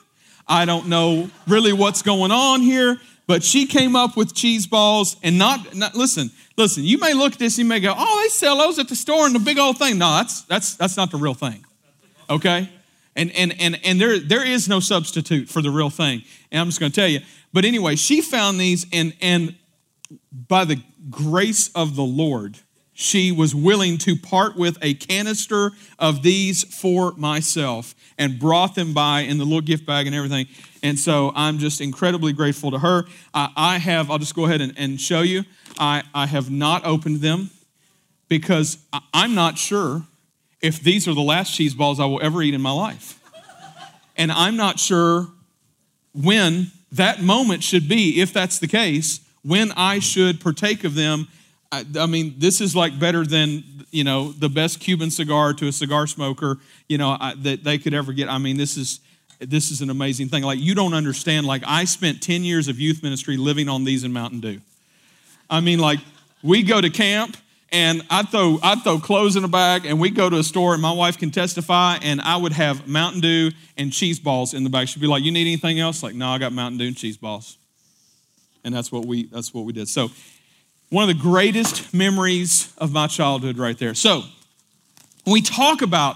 I 0.48 0.65
don't 0.65 0.88
know 0.88 1.29
really 1.48 1.74
what's 1.74 2.01
going 2.01 2.32
on 2.32 2.62
here, 2.62 3.00
but 3.27 3.43
she 3.43 3.65
came 3.65 3.96
up 3.96 4.15
with 4.15 4.34
cheese 4.34 4.65
balls 4.65 5.17
and 5.22 5.38
not, 5.38 5.75
not 5.75 5.96
listen, 5.96 6.31
listen, 6.55 6.84
you 6.86 6.98
may 6.98 7.13
look 7.13 7.34
at 7.34 7.39
this 7.39 7.57
you 7.60 7.65
may 7.65 7.81
go, 7.81 7.93
oh, 7.96 8.22
they 8.24 8.29
sell 8.29 8.57
those 8.57 8.79
at 8.79 8.88
the 8.88 8.96
store 8.96 9.27
in 9.27 9.34
the 9.34 9.39
big 9.39 9.60
old 9.60 9.77
thing. 9.77 9.98
No, 9.98 10.10
that's 10.15 10.43
that's 10.43 10.75
that's 10.75 10.96
not 10.96 11.12
the 11.12 11.17
real 11.17 11.34
thing. 11.34 11.65
Okay? 12.29 12.69
And 13.17 13.31
and 13.31 13.53
and 13.60 13.79
and 13.84 14.00
there 14.00 14.17
there 14.17 14.46
is 14.46 14.69
no 14.69 14.79
substitute 14.79 15.50
for 15.50 15.62
the 15.62 15.69
real 15.69 15.89
thing. 15.89 16.24
And 16.51 16.62
I'm 16.62 16.67
just 16.67 16.79
gonna 16.79 16.89
tell 16.89 17.07
you. 17.07 17.19
But 17.51 17.65
anyway, 17.65 17.98
she 17.98 18.22
found 18.22 18.60
these 18.60 18.86
and 18.93 19.13
and 19.22 19.55
by 20.31 20.63
the 20.63 20.81
grace 21.10 21.69
of 21.75 21.96
the 21.96 22.03
Lord, 22.03 22.60
she 23.00 23.32
was 23.32 23.54
willing 23.54 24.00
to 24.00 24.16
part 24.16 24.56
with 24.56 24.75
a 24.82 24.96
canister 24.96 25.70
of 26.00 26.24
these 26.24 26.63
for 26.63 27.12
myself 27.12 27.94
and 28.18 28.39
brought 28.39 28.74
them 28.74 28.92
by 28.92 29.20
in 29.20 29.38
the 29.38 29.44
little 29.44 29.62
gift 29.62 29.86
bag 29.86 30.08
and 30.08 30.16
everything. 30.16 30.48
And 30.82 30.98
so 30.98 31.32
I'm 31.36 31.60
just 31.60 31.80
incredibly 31.80 32.34
grateful 32.34 32.72
to 32.72 32.80
her. 32.80 33.06
I, 33.36 33.51
I 33.56 33.77
have, 33.77 34.10
I'll 34.10 34.18
just 34.18 34.34
go 34.34 34.46
ahead 34.46 34.62
and, 34.62 34.74
and 34.77 35.00
show 35.00 35.22
you. 35.22 35.44
I, 35.77 36.01
I 36.16 36.25
have 36.25 36.50
not 36.50 36.88
opened 36.88 37.18
them 37.22 37.51
because 38.30 38.80
I'm 39.13 39.36
not 39.36 39.60
sure 39.60 40.01
if 40.60 40.80
these 40.82 41.08
are 41.08 41.13
the 41.13 41.22
last 41.22 41.54
cheese 41.54 41.75
balls 41.75 42.00
I 42.00 42.06
will 42.06 42.20
ever 42.24 42.42
eat 42.42 42.56
in 42.56 42.62
my 42.62 42.72
life. 42.72 43.22
And 44.16 44.32
I'm 44.32 44.58
not 44.58 44.80
sure 44.80 45.27
when 46.16 46.72
that 46.92 47.22
moment 47.22 47.62
should 47.62 47.88
be, 47.88 48.22
if 48.22 48.34
that's 48.34 48.58
the 48.58 48.68
case, 48.68 49.20
when 49.44 49.72
I 49.74 50.00
should 50.00 50.42
partake 50.42 50.84
of 50.84 50.96
them. 50.96 51.27
I, 51.71 51.86
I, 52.00 52.05
mean, 52.05 52.36
this 52.38 52.62
is 52.62 52.75
like 52.75 52.97
better 52.97 53.25
than, 53.25 53.63
you 53.91 54.03
know, 54.03 54.31
the 54.31 54.50
best 54.50 54.79
Cuban 54.79 55.12
cigar 55.12 55.53
to 55.53 55.67
a 55.67 55.71
cigar 55.71 56.07
smoker, 56.07 56.57
you 56.88 56.97
know, 56.97 57.17
I, 57.19 57.33
that 57.39 57.63
they 57.63 57.77
could 57.77 57.93
ever 57.93 58.13
get. 58.13 58.29
I 58.29 58.38
mean, 58.38 58.57
this 58.57 58.77
is 58.77 59.01
this 59.39 59.69
is 59.69 59.81
an 59.81 59.89
amazing 59.89 60.29
thing. 60.29 60.43
Like, 60.43 60.59
you 60.59 60.74
don't 60.74 60.93
understand. 60.93 61.45
Like, 61.45 61.62
I 61.65 61.86
spent 61.86 62.21
10 62.21 62.43
years 62.43 62.67
of 62.67 62.79
youth 62.79 63.03
ministry 63.03 63.38
living 63.38 63.69
on 63.69 63.83
these 63.83 64.03
in 64.03 64.12
Mountain 64.12 64.39
Dew. 64.39 64.62
I 65.50 65.59
mean, 65.59 65.79
like, 65.79 66.00
we 66.43 66.63
go 66.63 66.81
to 66.81 66.89
camp 66.89 67.38
and 67.71 68.01
I 68.09 68.24
throw, 68.24 68.59
I 68.63 68.75
throw 68.75 69.00
clothes 69.00 69.36
in 69.36 69.43
a 69.43 69.47
bag 69.47 69.86
and 69.86 70.00
we 70.00 70.09
go 70.09 70.29
to 70.29 70.38
a 70.38 70.43
store 70.43 70.74
and 70.74 70.81
my 70.81 70.91
wife 70.91 71.17
can 71.17 71.31
testify 71.31 71.97
and 72.01 72.21
I 72.21 72.38
would 72.38 72.53
have 72.53 72.88
Mountain 72.88 73.21
Dew 73.21 73.51
and 73.77 73.91
cheese 73.91 74.19
balls 74.19 74.53
in 74.53 74.63
the 74.63 74.69
bag. 74.69 74.88
She'd 74.88 75.01
be 75.01 75.07
like, 75.07 75.24
you 75.24 75.31
need 75.31 75.41
anything 75.41 75.79
else? 75.79 76.01
Like, 76.01 76.15
no, 76.15 76.29
I 76.29 76.38
got 76.38 76.53
Mountain 76.53 76.79
Dew 76.79 76.88
and 76.88 76.97
cheese 76.97 77.17
balls. 77.17 77.57
And 78.63 78.74
that's 78.74 78.91
what 78.91 79.05
we, 79.05 79.25
that's 79.25 79.53
what 79.53 79.65
we 79.65 79.74
did. 79.74 79.88
So 79.88 80.09
One 80.89 81.10
of 81.10 81.15
the 81.15 81.22
greatest 81.22 81.94
memories 81.94 82.74
of 82.77 82.94
my 82.94 83.08
childhood, 83.08 83.58
right 83.58 83.77
there. 83.77 83.94
So, 83.94 84.24
when 85.25 85.34
we 85.34 85.41
talk 85.41 85.82
about 85.82 86.15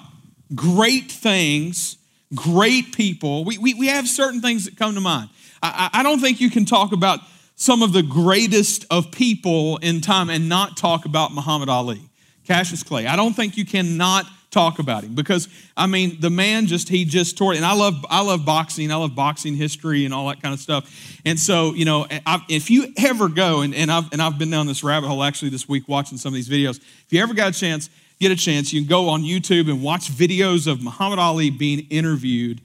great 0.55 1.11
things, 1.11 1.97
great 2.33 2.95
people, 2.95 3.43
we, 3.43 3.57
we, 3.57 3.73
we 3.73 3.87
have 3.87 4.07
certain 4.07 4.39
things 4.39 4.65
that 4.65 4.77
come 4.77 4.95
to 4.95 5.01
mind. 5.01 5.29
I, 5.61 5.89
I 5.91 6.03
don't 6.03 6.19
think 6.19 6.39
you 6.39 6.49
can 6.49 6.65
talk 6.65 6.93
about 6.93 7.19
some 7.55 7.83
of 7.83 7.93
the 7.93 8.01
greatest 8.01 8.85
of 8.89 9.11
people 9.11 9.77
in 9.77 10.01
time 10.01 10.29
and 10.29 10.47
not 10.47 10.77
talk 10.77 11.05
about 11.05 11.33
Muhammad 11.33 11.69
Ali, 11.69 12.01
Cassius 12.47 12.81
Clay. 12.81 13.05
I 13.05 13.15
don't 13.15 13.33
think 13.33 13.57
you 13.57 13.65
cannot 13.65 14.25
talk 14.51 14.79
about 14.79 15.03
him 15.03 15.15
because 15.15 15.47
I 15.77 15.87
mean 15.87 16.19
the 16.19 16.29
man 16.29 16.67
just 16.67 16.89
he 16.89 17.05
just 17.05 17.37
tore 17.37 17.53
it. 17.53 17.57
And 17.57 17.65
I 17.65 17.73
love 17.73 18.05
I 18.09 18.21
love 18.21 18.45
boxing. 18.45 18.91
I 18.91 18.95
love 18.95 19.15
boxing 19.15 19.55
history 19.55 20.05
and 20.05 20.13
all 20.13 20.27
that 20.27 20.41
kind 20.41 20.53
of 20.53 20.59
stuff. 20.59 21.19
And 21.25 21.39
so 21.39 21.73
you 21.73 21.85
know 21.85 22.05
I, 22.25 22.43
if 22.49 22.69
you 22.69 22.93
ever 22.97 23.29
go 23.29 23.61
and, 23.61 23.73
and 23.73 23.91
I've 23.91 24.11
and 24.11 24.21
I've 24.21 24.37
been 24.37 24.51
down 24.51 24.67
this 24.67 24.83
rabbit 24.83 25.07
hole 25.07 25.23
actually 25.23 25.49
this 25.49 25.67
week 25.67 25.87
watching 25.87 26.17
some 26.17 26.29
of 26.29 26.35
these 26.35 26.49
videos. 26.49 26.77
If 26.77 27.07
you 27.09 27.21
ever 27.21 27.33
got 27.33 27.55
a 27.55 27.59
chance, 27.59 27.89
get 28.19 28.31
a 28.31 28.35
chance, 28.35 28.71
you 28.71 28.81
can 28.81 28.89
go 28.89 29.09
on 29.09 29.23
YouTube 29.23 29.69
and 29.69 29.81
watch 29.81 30.11
videos 30.11 30.71
of 30.71 30.83
Muhammad 30.83 31.19
Ali 31.19 31.49
being 31.49 31.87
interviewed. 31.89 32.61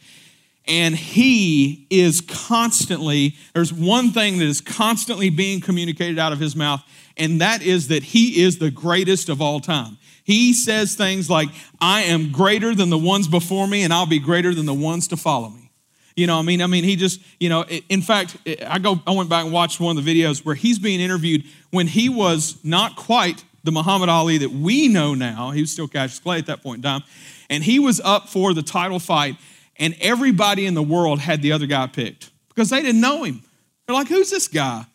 And 0.69 0.97
he 0.97 1.87
is 1.91 2.21
constantly, 2.21 3.37
there's 3.55 3.73
one 3.73 4.11
thing 4.11 4.39
that 4.39 4.45
is 4.47 4.61
constantly 4.61 5.31
being 5.31 5.61
communicated 5.61 6.19
out 6.19 6.33
of 6.33 6.41
his 6.41 6.57
mouth, 6.57 6.83
and 7.17 7.41
that 7.41 7.63
is 7.63 7.87
that 7.89 8.03
he 8.03 8.43
is 8.43 8.59
the 8.59 8.73
greatest 8.73 9.29
of 9.29 9.41
all 9.41 9.61
time. 9.61 9.97
He 10.27 10.55
says 10.55 10.97
things 10.97 11.31
like, 11.31 11.51
I 11.81 12.03
am 12.03 12.33
greater 12.33 12.75
than 12.75 12.91
the 12.91 12.99
ones 12.99 13.29
before 13.29 13.69
me, 13.69 13.85
and 13.85 13.93
I'll 13.93 14.07
be 14.07 14.19
greater 14.19 14.53
than 14.53 14.67
the 14.67 14.75
ones 14.75 15.07
to 15.09 15.17
follow 15.17 15.51
me. 15.51 15.71
You 16.17 16.27
know, 16.27 16.37
I 16.37 16.43
mean, 16.43 16.61
I 16.63 16.67
mean, 16.67 16.83
he 16.83 16.97
just, 16.97 17.21
you 17.39 17.49
know, 17.49 17.65
in 17.89 18.03
fact, 18.03 18.37
I 18.67 18.81
go, 18.81 19.01
I 19.07 19.13
went 19.13 19.31
back 19.31 19.45
and 19.45 19.53
watched 19.53 19.79
one 19.79 19.97
of 19.97 20.05
the 20.05 20.23
videos 20.23 20.45
where 20.45 20.57
he's 20.57 20.81
being 20.81 20.99
interviewed 20.99 21.45
when 21.71 21.87
he 21.87 22.09
was 22.09 22.59
not 22.65 22.97
quite 22.97 23.45
the 23.63 23.71
Muhammad 23.71 24.09
Ali 24.09 24.39
that 24.39 24.51
we 24.51 24.89
know 24.89 25.15
now. 25.15 25.53
He 25.53 25.61
was 25.61 25.71
still 25.71 25.87
Cassius 25.87 26.19
Clay 26.19 26.39
at 26.39 26.47
that 26.47 26.61
point 26.61 26.79
in 26.79 26.83
time, 26.83 27.03
and 27.49 27.63
he 27.63 27.79
was 27.79 28.01
up 28.01 28.29
for 28.29 28.53
the 28.53 28.63
title 28.63 28.99
fight, 28.99 29.37
and 29.77 29.95
everybody 30.01 30.67
in 30.67 30.75
the 30.75 30.83
world 30.83 31.21
had 31.21 31.41
the 31.41 31.53
other 31.53 31.67
guy 31.67 31.87
picked 31.87 32.31
because 32.49 32.71
they 32.71 32.83
didn't 32.83 33.01
know 33.01 33.23
him. 33.23 33.45
They're 33.87 33.95
like, 33.95 34.09
"Who's 34.09 34.31
this 34.31 34.49
guy?" 34.49 34.87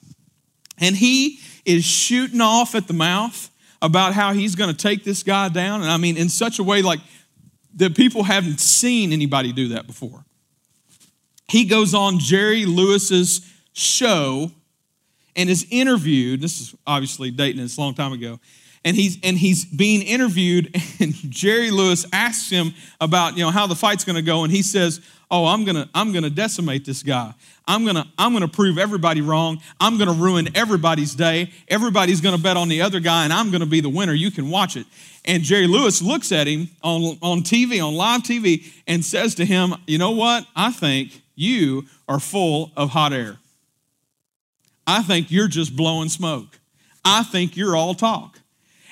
And 0.77 0.97
he 0.97 1.39
is 1.63 1.85
shooting 1.85 2.41
off 2.41 2.75
at 2.75 2.87
the 2.87 2.93
mouth 2.93 3.49
about 3.81 4.13
how 4.13 4.33
he's 4.33 4.55
going 4.55 4.69
to 4.69 4.77
take 4.77 5.03
this 5.03 5.23
guy 5.23 5.49
down. 5.49 5.81
And 5.81 5.89
I 5.89 5.97
mean, 5.97 6.17
in 6.17 6.29
such 6.29 6.59
a 6.59 6.63
way 6.63 6.81
like 6.81 6.99
that 7.75 7.95
people 7.95 8.23
haven't 8.23 8.59
seen 8.59 9.11
anybody 9.13 9.51
do 9.51 9.69
that 9.69 9.87
before. 9.87 10.25
He 11.47 11.65
goes 11.65 11.93
on 11.93 12.19
Jerry 12.19 12.65
Lewis's 12.65 13.41
show 13.73 14.51
and 15.35 15.49
is 15.49 15.67
interviewed. 15.69 16.41
This 16.41 16.61
is 16.61 16.75
obviously 16.85 17.31
dating 17.31 17.61
this 17.61 17.77
a 17.77 17.81
long 17.81 17.93
time 17.93 18.13
ago. 18.13 18.39
And 18.83 18.95
he's 18.95 19.19
and 19.21 19.37
he's 19.37 19.63
being 19.63 20.01
interviewed, 20.01 20.75
and 20.99 21.13
Jerry 21.29 21.69
Lewis 21.69 22.05
asks 22.11 22.49
him 22.49 22.73
about 22.99 23.37
you 23.37 23.43
know 23.43 23.51
how 23.51 23.67
the 23.67 23.75
fight's 23.75 24.03
going 24.03 24.15
to 24.15 24.23
go, 24.23 24.43
and 24.43 24.51
he 24.51 24.63
says, 24.63 25.01
"Oh, 25.31 25.47
I'm 25.47 25.65
gonna 25.65 25.89
I'm 25.95 26.11
gonna 26.11 26.29
decimate 26.29 26.85
this 26.85 27.01
guy. 27.01 27.33
I'm 27.67 27.85
gonna, 27.85 28.05
I'm 28.17 28.33
gonna 28.33 28.47
prove 28.47 28.77
everybody 28.77 29.21
wrong. 29.21 29.61
I'm 29.79 29.97
gonna 29.97 30.13
ruin 30.13 30.49
everybody's 30.55 31.15
day. 31.15 31.51
Everybody's 31.69 32.19
gonna 32.19 32.37
bet 32.37 32.57
on 32.57 32.67
the 32.67 32.81
other 32.81 32.99
guy, 32.99 33.23
and 33.23 33.31
I'm 33.31 33.49
gonna 33.49 33.65
be 33.65 33.79
the 33.79 33.89
winner. 33.89 34.13
You 34.13 34.29
can 34.29 34.49
watch 34.49 34.75
it. 34.75 34.85
And 35.23 35.43
Jerry 35.43 35.67
Lewis 35.67 36.01
looks 36.01 36.31
at 36.31 36.47
him 36.47 36.69
on, 36.83 37.17
on 37.21 37.41
TV, 37.43 37.85
on 37.85 37.93
live 37.93 38.23
TV, 38.23 38.71
and 38.87 39.05
says 39.05 39.35
to 39.35 39.45
him, 39.45 39.75
You 39.87 39.97
know 39.99 40.11
what? 40.11 40.45
I 40.55 40.71
think 40.71 41.21
you 41.35 41.85
are 42.09 42.19
full 42.19 42.71
of 42.75 42.89
hot 42.89 43.13
air. 43.13 43.37
I 44.87 45.03
think 45.03 45.31
you're 45.31 45.47
just 45.47 45.75
blowing 45.75 46.09
smoke. 46.09 46.59
I 47.05 47.23
think 47.23 47.55
you're 47.55 47.75
all 47.75 47.93
talk. 47.93 48.39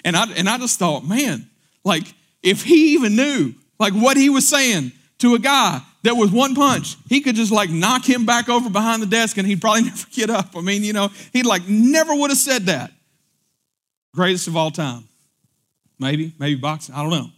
And 0.05 0.15
I, 0.15 0.31
and 0.34 0.48
I 0.48 0.58
just 0.58 0.79
thought, 0.79 1.05
man, 1.05 1.50
like 1.84 2.13
if 2.41 2.63
he 2.63 2.93
even 2.93 3.15
knew 3.15 3.53
like 3.79 3.93
what 3.93 4.15
he 4.15 4.29
was 4.29 4.48
saying 4.48 4.91
to 5.17 5.36
a 5.36 5.39
guy 5.39 5.81
that 6.03 6.15
with 6.15 6.31
one 6.31 6.55
punch, 6.55 6.95
he 7.07 7.21
could 7.21 7.35
just 7.35 7.51
like 7.51 7.69
knock 7.69 8.07
him 8.07 8.25
back 8.25 8.49
over 8.49 8.69
behind 8.69 9.01
the 9.01 9.07
desk 9.07 9.37
and 9.37 9.47
he'd 9.47 9.61
probably 9.61 9.83
never 9.89 10.05
get 10.11 10.29
up. 10.29 10.55
I 10.55 10.61
mean, 10.61 10.83
you 10.83 10.93
know, 10.93 11.09
he 11.33 11.43
like 11.43 11.67
never 11.67 12.15
would 12.15 12.29
have 12.29 12.37
said 12.37 12.63
that. 12.67 12.91
Greatest 14.13 14.47
of 14.47 14.55
all 14.55 14.71
time. 14.71 15.07
Maybe, 15.99 16.33
maybe 16.39 16.59
boxing, 16.59 16.95
I 16.95 17.01
don't 17.01 17.11
know. 17.11 17.29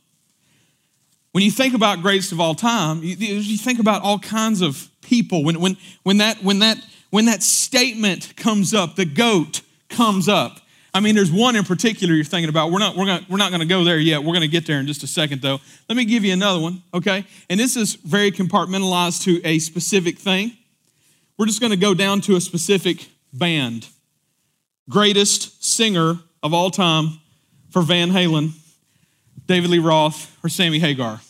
When 1.32 1.44
you 1.44 1.52
think 1.52 1.74
about 1.74 2.02
greatest 2.02 2.32
of 2.32 2.40
all 2.40 2.56
time, 2.56 3.04
you, 3.04 3.16
you 3.16 3.58
think 3.58 3.80
about 3.80 4.04
all 4.04 4.20
kinds 4.20 4.62
of 4.62 4.90
people. 5.02 5.44
When, 5.44 5.60
when, 5.62 5.78
when, 6.04 6.18
that, 6.18 6.44
when, 6.44 6.60
that, 6.60 6.78
when 7.10 7.26
that 7.26 7.42
statement 7.42 8.36
comes 8.36 8.74
up, 8.74 8.96
the 8.96 9.06
goat 9.06 9.62
comes 9.90 10.28
up, 10.28 10.60
I 10.94 11.00
mean, 11.00 11.16
there's 11.16 11.32
one 11.32 11.56
in 11.56 11.64
particular 11.64 12.14
you're 12.14 12.26
thinking 12.26 12.50
about. 12.50 12.72
We're 12.72 12.80
not, 12.80 12.98
we're 12.98 13.06
not, 13.06 13.30
we're 13.30 13.38
not 13.38 13.50
going 13.50 13.62
to 13.62 13.68
go 13.68 13.84
there 13.84 13.98
yet. 13.98 14.20
We're 14.20 14.34
going 14.34 14.42
to 14.42 14.48
get 14.48 14.66
there 14.66 14.80
in 14.80 14.88
just 14.88 15.04
a 15.04 15.08
second, 15.08 15.42
though. 15.42 15.60
Let 15.88 15.96
me 15.96 16.04
give 16.04 16.26
you 16.26 16.34
another 16.34 16.60
one, 16.60 16.84
okay? 16.94 17.26
And 17.50 17.60
this 17.60 17.78
is 17.78 17.96
very 17.96 18.32
compartmentalized 18.32 19.24
to 19.24 19.42
a 19.46 19.60
specific 19.60 20.18
thing. 20.18 20.52
We're 21.38 21.46
just 21.46 21.62
going 21.62 21.72
to 21.72 21.78
go 21.78 21.94
down 21.94 22.20
to 22.22 22.36
a 22.36 22.42
specific 22.42 23.08
band. 23.32 23.88
Greatest 24.90 25.64
singer 25.64 26.20
of 26.44 26.54
all 26.54 26.70
time 26.72 27.20
for 27.70 27.82
Van 27.82 28.12
Halen, 28.12 28.52
David 29.46 29.70
Lee 29.70 29.80
Roth, 29.80 30.38
or 30.44 30.50
Sammy 30.50 30.80
Hagar. 30.80 31.22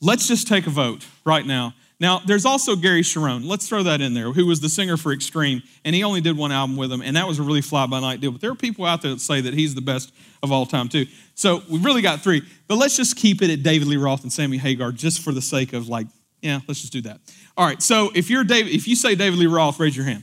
Let's 0.00 0.28
just 0.28 0.46
take 0.46 0.66
a 0.66 0.70
vote 0.70 1.06
right 1.24 1.44
now. 1.44 1.74
Now, 2.00 2.20
there's 2.20 2.44
also 2.44 2.76
Gary 2.76 3.02
Cherone. 3.02 3.44
Let's 3.44 3.68
throw 3.68 3.82
that 3.82 4.00
in 4.00 4.14
there, 4.14 4.30
who 4.30 4.46
was 4.46 4.60
the 4.60 4.68
singer 4.68 4.96
for 4.96 5.12
Extreme, 5.12 5.62
and 5.84 5.96
he 5.96 6.04
only 6.04 6.20
did 6.20 6.36
one 6.36 6.52
album 6.52 6.76
with 6.76 6.90
them, 6.90 7.02
and 7.02 7.16
that 7.16 7.26
was 7.26 7.40
a 7.40 7.42
really 7.42 7.60
fly 7.60 7.86
by 7.86 7.98
night 7.98 8.20
deal. 8.20 8.30
But 8.30 8.40
there 8.40 8.52
are 8.52 8.56
people 8.56 8.84
out 8.84 9.02
there 9.02 9.10
that 9.10 9.20
say 9.20 9.40
that 9.40 9.52
he's 9.52 9.74
the 9.74 9.80
best 9.80 10.12
of 10.42 10.52
all 10.52 10.64
time, 10.64 10.88
too. 10.88 11.06
So 11.34 11.60
we've 11.68 11.84
really 11.84 12.02
got 12.02 12.20
three. 12.20 12.42
But 12.68 12.76
let's 12.76 12.96
just 12.96 13.16
keep 13.16 13.42
it 13.42 13.50
at 13.50 13.64
David 13.64 13.88
Lee 13.88 13.96
Roth 13.96 14.22
and 14.22 14.32
Sammy 14.32 14.58
Hagar 14.58 14.92
just 14.92 15.22
for 15.22 15.32
the 15.32 15.42
sake 15.42 15.72
of, 15.72 15.88
like, 15.88 16.06
yeah, 16.40 16.60
let's 16.68 16.80
just 16.80 16.92
do 16.92 17.00
that. 17.02 17.20
All 17.56 17.66
right, 17.66 17.82
so 17.82 18.12
if 18.14 18.30
you're 18.30 18.44
David, 18.44 18.72
if 18.72 18.86
you 18.86 18.94
say 18.94 19.16
David 19.16 19.40
Lee 19.40 19.46
Roth, 19.46 19.80
raise 19.80 19.96
your 19.96 20.06
hand. 20.06 20.22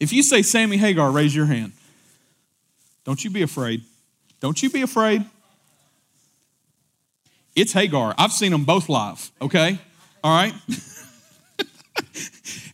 If 0.00 0.14
you 0.14 0.22
say 0.22 0.40
Sammy 0.40 0.78
Hagar, 0.78 1.10
raise 1.10 1.36
your 1.36 1.46
hand. 1.46 1.72
Don't 3.04 3.22
you 3.22 3.28
be 3.28 3.42
afraid. 3.42 3.82
Don't 4.40 4.62
you 4.62 4.70
be 4.70 4.80
afraid. 4.80 5.26
It's 7.54 7.72
Hagar. 7.72 8.14
I've 8.18 8.32
seen 8.32 8.52
them 8.52 8.64
both 8.64 8.88
live, 8.88 9.30
okay? 9.40 9.78
All 10.22 10.34
right? 10.34 10.54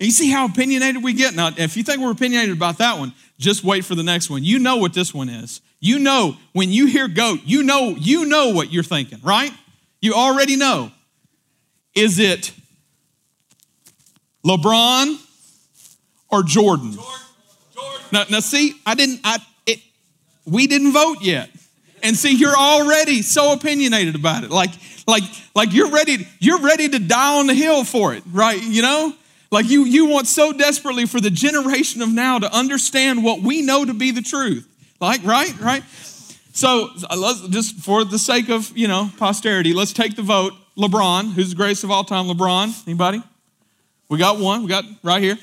you 0.01 0.11
see 0.11 0.31
how 0.31 0.47
opinionated 0.47 1.03
we 1.03 1.13
get? 1.13 1.35
Now, 1.35 1.51
if 1.57 1.77
you 1.77 1.83
think 1.83 2.01
we're 2.01 2.13
opinionated 2.13 2.57
about 2.57 2.79
that 2.79 2.99
one, 2.99 3.13
just 3.39 3.65
wait 3.65 3.85
for 3.85 3.95
the 3.95 4.03
next 4.03 4.31
one. 4.31 4.45
You 4.45 4.59
know 4.59 4.77
what 4.77 4.95
this 4.95 5.13
one 5.13 5.29
is. 5.29 5.61
You 5.81 5.99
know 5.99 6.37
when 6.53 6.71
you 6.71 6.87
hear 6.87 7.09
goat, 7.09 7.41
you 7.45 7.63
know 7.63 7.95
you 7.99 8.27
know 8.27 8.51
what 8.51 8.71
you're 8.71 8.83
thinking, 8.83 9.19
right? 9.23 9.53
You 10.01 10.15
already 10.15 10.57
know. 10.57 10.93
Is 11.95 12.19
it 12.19 12.53
LeBron 14.45 15.17
or 16.29 16.43
Jordan? 16.43 16.93
Jordan. 16.93 17.05
Jordan. 17.75 18.07
Now, 18.13 18.25
now 18.31 18.41
see, 18.41 18.75
I 18.85 18.95
didn't 18.95 19.21
I 19.25 19.39
it 19.67 19.81
we 20.45 20.67
didn't 20.67 20.93
vote 20.93 21.23
yet. 21.23 21.49
And 22.03 22.17
see, 22.17 22.35
you're 22.35 22.57
already 22.57 23.23
so 23.23 23.53
opinionated 23.53 24.15
about 24.15 24.45
it. 24.45 24.51
Like, 24.51 24.71
like, 25.07 25.25
like 25.55 25.73
you're 25.73 25.91
ready, 25.91 26.27
you're 26.39 26.61
ready 26.61 26.89
to 26.89 26.99
die 26.99 27.39
on 27.39 27.47
the 27.47 27.55
hill 27.55 27.85
for 27.85 28.15
it, 28.15 28.23
right? 28.33 28.63
You 28.63 28.83
know? 28.83 29.15
Like 29.51 29.69
you, 29.69 29.85
you 29.85 30.07
want 30.07 30.29
so 30.29 30.53
desperately 30.53 31.07
for 31.07 31.21
the 31.21 31.31
generation 31.31 32.03
of 32.03 32.09
now 32.09 32.39
to 32.39 32.53
understand 32.55 33.25
what 33.25 33.43
we 33.43 33.63
know 33.63 33.85
to 33.85 33.93
be 33.93 34.13
the 34.13 34.23
truth. 34.23 34.67
Like, 35.01 35.25
right, 35.25 35.59
right? 35.59 35.83
So 36.53 36.91
let's 37.17 37.47
just 37.49 37.77
for 37.77 38.05
the 38.05 38.19
sake 38.19 38.49
of 38.51 38.77
you 38.77 38.89
know 38.89 39.11
posterity, 39.17 39.73
let's 39.73 39.93
take 39.93 40.17
the 40.17 40.23
vote. 40.23 40.53
LeBron, 40.77 41.33
who's 41.33 41.51
the 41.51 41.57
greatest 41.57 41.85
of 41.85 41.91
all 41.91 42.05
time? 42.05 42.27
LeBron. 42.27 42.87
Anybody? 42.87 43.23
We 44.11 44.19
got 44.19 44.41
one. 44.41 44.63
We 44.63 44.69
got 44.69 44.85
right 45.05 45.23
here. 45.23 45.39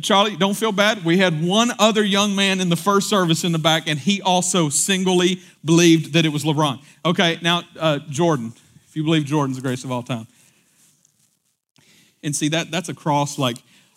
Charlie, 0.00 0.36
don't 0.36 0.54
feel 0.54 0.70
bad. 0.70 1.04
We 1.04 1.18
had 1.18 1.44
one 1.44 1.72
other 1.80 2.04
young 2.04 2.36
man 2.36 2.60
in 2.60 2.68
the 2.68 2.76
first 2.76 3.08
service 3.08 3.42
in 3.42 3.50
the 3.50 3.58
back, 3.58 3.88
and 3.88 3.98
he 3.98 4.22
also 4.22 4.68
singly 4.68 5.40
believed 5.64 6.12
that 6.12 6.24
it 6.24 6.28
was 6.28 6.44
LeBron. 6.44 6.80
Okay, 7.04 7.40
now 7.42 7.62
uh, 7.78 7.98
Jordan. 8.08 8.52
If 8.86 8.94
you 8.94 9.02
believe 9.02 9.24
Jordan's 9.24 9.56
the 9.56 9.62
greatest 9.62 9.84
of 9.84 9.90
all 9.90 10.04
time, 10.04 10.28
and 12.22 12.34
see 12.34 12.48
that 12.50 12.70
that's 12.70 12.88
across 12.88 13.38
like 13.38 13.56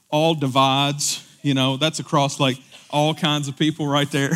all 0.10 0.34
divides. 0.34 1.22
You 1.44 1.54
know, 1.54 1.78
that's 1.78 2.00
across 2.00 2.40
like 2.40 2.58
all 2.90 3.14
kinds 3.14 3.48
of 3.48 3.56
people 3.56 3.86
right 3.86 4.10
there. 4.10 4.32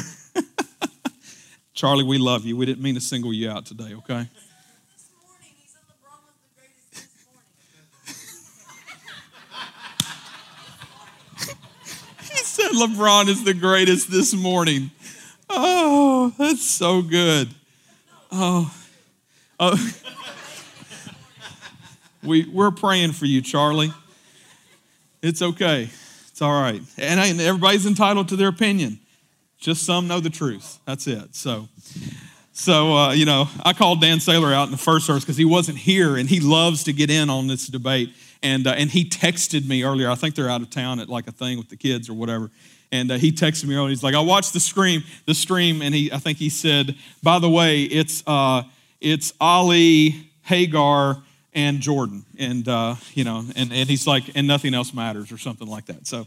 Charlie, 1.74 2.04
we 2.04 2.20
love 2.20 2.46
you. 2.46 2.56
We 2.56 2.68
didn't 2.68 2.84
mean 2.84 2.94
to 2.94 3.02
single 3.02 3.34
you 3.34 3.50
out 3.50 3.66
today. 3.66 3.96
Okay. 3.96 4.28
Said 12.60 12.72
LeBron 12.72 13.28
is 13.30 13.44
the 13.44 13.54
greatest 13.54 14.12
this 14.12 14.34
morning. 14.34 14.92
Oh, 15.50 16.34
that's 16.38 16.64
so 16.64 17.02
good. 17.02 17.50
Oh, 18.32 18.74
oh. 19.60 19.92
we, 22.24 22.46
we're 22.50 22.72
praying 22.72 23.14
for 23.14 23.26
you, 23.26 23.42
Charlie. 23.42 23.94
It's 25.22 25.42
okay. 25.42 25.90
It's 26.28 26.42
all 26.42 26.62
right. 26.62 26.82
And, 26.98 27.20
and 27.20 27.42
everybody's 27.42 27.86
entitled 27.86 28.30
to 28.30 28.36
their 28.36 28.50
opinion. 28.50 29.00
Just 29.58 29.86
some 29.86 30.08
know 30.08 30.20
the 30.20 30.30
truth. 30.30 30.80
That's 30.86 31.08
it. 31.08 31.36
So, 31.36 31.68
so 32.52 32.94
uh, 32.94 33.12
you 33.14 33.26
know, 33.26 33.48
I 33.64 33.74
called 33.74 34.02
Dan 34.02 34.18
Saylor 34.18 34.54
out 34.54 34.66
in 34.66 34.72
the 34.72 34.78
first 34.78 35.06
service 35.06 35.24
because 35.24 35.38
he 35.38 35.46
wasn't 35.46 35.78
here, 35.78 36.16
and 36.16 36.30
he 36.30 36.40
loves 36.40 36.84
to 36.86 36.94
get 36.94 37.10
in 37.10 37.30
on 37.30 37.48
this 37.48 37.68
debate. 37.68 38.14
And 38.42 38.68
uh, 38.68 38.72
and 38.72 38.90
he 38.90 39.04
texted 39.04 39.68
me 39.68 39.84
earlier. 39.84 40.10
I 40.10 40.16
think 40.16 40.36
they're 40.36 40.50
out 40.50 40.62
of 40.62 40.70
town 40.70 41.00
at 41.00 41.10
like 41.10 41.28
a 41.28 41.32
thing 41.32 41.58
with 41.58 41.70
the 41.70 41.76
kids 41.76 42.10
or 42.10 42.14
whatever. 42.14 42.50
And 42.92 43.12
uh, 43.12 43.16
he 43.16 43.32
texted 43.32 43.66
me 43.66 43.76
earlier. 43.76 43.90
He's 43.90 44.04
like, 44.04 44.16
I 44.16 44.22
watched 44.22 44.54
the 44.54 44.60
stream, 44.60 45.04
the 45.26 45.36
stream, 45.36 45.82
and 45.82 45.94
he, 45.94 46.12
I 46.12 46.18
think 46.18 46.38
he 46.38 46.50
said, 46.50 46.96
by 47.22 47.40
the 47.40 47.50
way, 47.50 47.84
it's 47.84 48.24
uh, 48.26 48.64
it's 49.02 49.34
Ali, 49.40 50.30
Hagar, 50.44 51.22
and 51.54 51.82
Jordan, 51.82 52.26
and 52.38 52.68
uh, 52.68 52.96
you 53.14 53.24
know, 53.24 53.44
and, 53.56 53.74
and 53.74 53.90
he's 53.90 54.08
like, 54.08 54.24
and 54.36 54.48
nothing 54.48 54.74
else 54.74 54.94
matters, 54.94 55.32
or 55.32 55.38
something 55.38 55.68
like 55.68 55.86
that. 55.88 56.08
So, 56.08 56.26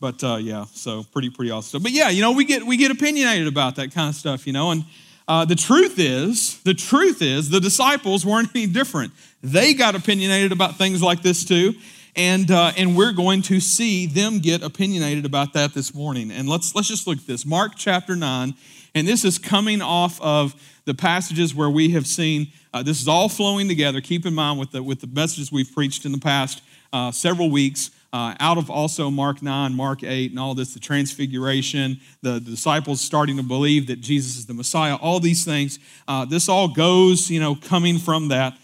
but 0.00 0.22
uh, 0.22 0.36
yeah, 0.36 0.66
so 0.74 1.04
pretty 1.04 1.30
pretty 1.30 1.50
awesome. 1.50 1.82
But 1.82 1.92
yeah, 1.92 2.10
you 2.10 2.20
know, 2.20 2.32
we 2.32 2.44
get 2.44 2.64
we 2.64 2.76
get 2.76 2.90
opinionated 2.90 3.48
about 3.48 3.76
that 3.76 3.92
kind 3.92 4.10
of 4.10 4.14
stuff, 4.14 4.46
you 4.46 4.52
know, 4.52 4.70
and 4.70 4.84
uh, 5.26 5.44
the 5.44 5.54
truth 5.54 5.98
is, 5.98 6.62
the 6.64 6.74
truth 6.74 7.22
is, 7.22 7.48
the 7.48 7.60
disciples 7.60 8.26
weren't 8.26 8.50
any 8.54 8.66
different. 8.66 9.12
They 9.44 9.74
got 9.74 9.94
opinionated 9.94 10.52
about 10.52 10.76
things 10.76 11.02
like 11.02 11.20
this 11.20 11.44
too, 11.44 11.74
and 12.16 12.50
uh, 12.50 12.72
and 12.78 12.96
we're 12.96 13.12
going 13.12 13.42
to 13.42 13.60
see 13.60 14.06
them 14.06 14.38
get 14.38 14.62
opinionated 14.62 15.26
about 15.26 15.52
that 15.52 15.74
this 15.74 15.94
morning. 15.94 16.30
And 16.30 16.48
let's 16.48 16.74
let's 16.74 16.88
just 16.88 17.06
look 17.06 17.18
at 17.18 17.26
this, 17.26 17.44
Mark 17.44 17.72
chapter 17.76 18.16
nine, 18.16 18.54
and 18.94 19.06
this 19.06 19.22
is 19.22 19.38
coming 19.38 19.82
off 19.82 20.20
of 20.22 20.54
the 20.86 20.94
passages 20.94 21.54
where 21.54 21.70
we 21.70 21.90
have 21.90 22.06
seen 22.06 22.48
uh, 22.74 22.82
this 22.82 23.00
is 23.00 23.06
all 23.06 23.28
flowing 23.28 23.68
together. 23.68 24.00
Keep 24.00 24.26
in 24.26 24.34
mind 24.34 24.58
with 24.58 24.72
the, 24.72 24.82
with 24.82 25.00
the 25.00 25.06
messages 25.06 25.52
we've 25.52 25.72
preached 25.72 26.04
in 26.04 26.10
the 26.10 26.18
past 26.18 26.60
uh, 26.92 27.12
several 27.12 27.48
weeks, 27.48 27.90
uh, 28.12 28.34
out 28.40 28.58
of 28.58 28.68
also 28.68 29.10
Mark 29.10 29.42
9, 29.42 29.72
Mark 29.74 30.02
8, 30.02 30.32
and 30.32 30.40
all 30.40 30.54
this, 30.54 30.74
the 30.74 30.80
transfiguration, 30.80 32.00
the, 32.22 32.40
the 32.40 32.56
you 32.56 33.00
starting 33.00 33.36
to 33.36 33.44
believe 33.44 33.86
that 33.86 34.00
Jesus 34.00 34.36
is 34.36 34.46
the 34.46 34.54
Messiah, 34.54 34.96
all 34.96 35.20
these 35.20 35.44
things. 35.44 35.78
Uh, 36.08 36.24
this 36.24 36.48
all 36.48 36.66
goes, 36.66 37.30
you 37.30 37.38
know, 37.38 37.54
coming 37.54 37.98
from 37.98 38.28
that. 38.28 38.58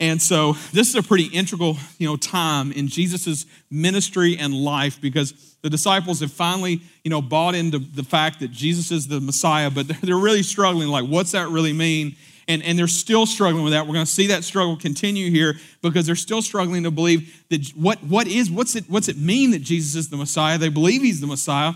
And 0.00 0.20
so 0.20 0.54
this 0.72 0.88
is 0.88 0.96
a 0.96 1.02
pretty 1.02 1.24
integral, 1.26 1.76
you 1.98 2.08
know, 2.08 2.16
time 2.16 2.72
in 2.72 2.88
Jesus' 2.88 3.46
ministry 3.70 4.36
and 4.36 4.52
life 4.52 5.00
because 5.00 5.56
the 5.62 5.70
disciples 5.70 6.20
have 6.20 6.32
finally, 6.32 6.80
you 7.04 7.10
know, 7.10 7.22
bought 7.22 7.54
into 7.54 7.78
the 7.78 8.02
fact 8.02 8.40
that 8.40 8.50
Jesus 8.50 8.90
is 8.90 9.06
the 9.06 9.20
Messiah, 9.20 9.70
but 9.70 9.88
they're 10.02 10.16
really 10.16 10.42
struggling. 10.42 10.88
Like, 10.88 11.06
what's 11.06 11.32
that 11.32 11.48
really 11.48 11.72
mean? 11.72 12.16
And, 12.46 12.62
and 12.62 12.78
they're 12.78 12.88
still 12.88 13.24
struggling 13.24 13.64
with 13.64 13.72
that. 13.72 13.86
We're 13.86 13.94
going 13.94 14.04
to 14.04 14.10
see 14.10 14.26
that 14.26 14.44
struggle 14.44 14.76
continue 14.76 15.30
here 15.30 15.54
because 15.80 16.06
they're 16.06 16.16
still 16.16 16.42
struggling 16.42 16.82
to 16.82 16.90
believe 16.90 17.44
that 17.48 17.68
what, 17.70 18.02
what 18.02 18.26
is, 18.26 18.50
what's 18.50 18.76
it, 18.76 18.84
what's 18.88 19.08
it 19.08 19.16
mean 19.16 19.52
that 19.52 19.62
Jesus 19.62 19.94
is 19.94 20.10
the 20.10 20.16
Messiah? 20.16 20.58
They 20.58 20.68
believe 20.68 21.00
he's 21.00 21.22
the 21.22 21.26
Messiah, 21.26 21.72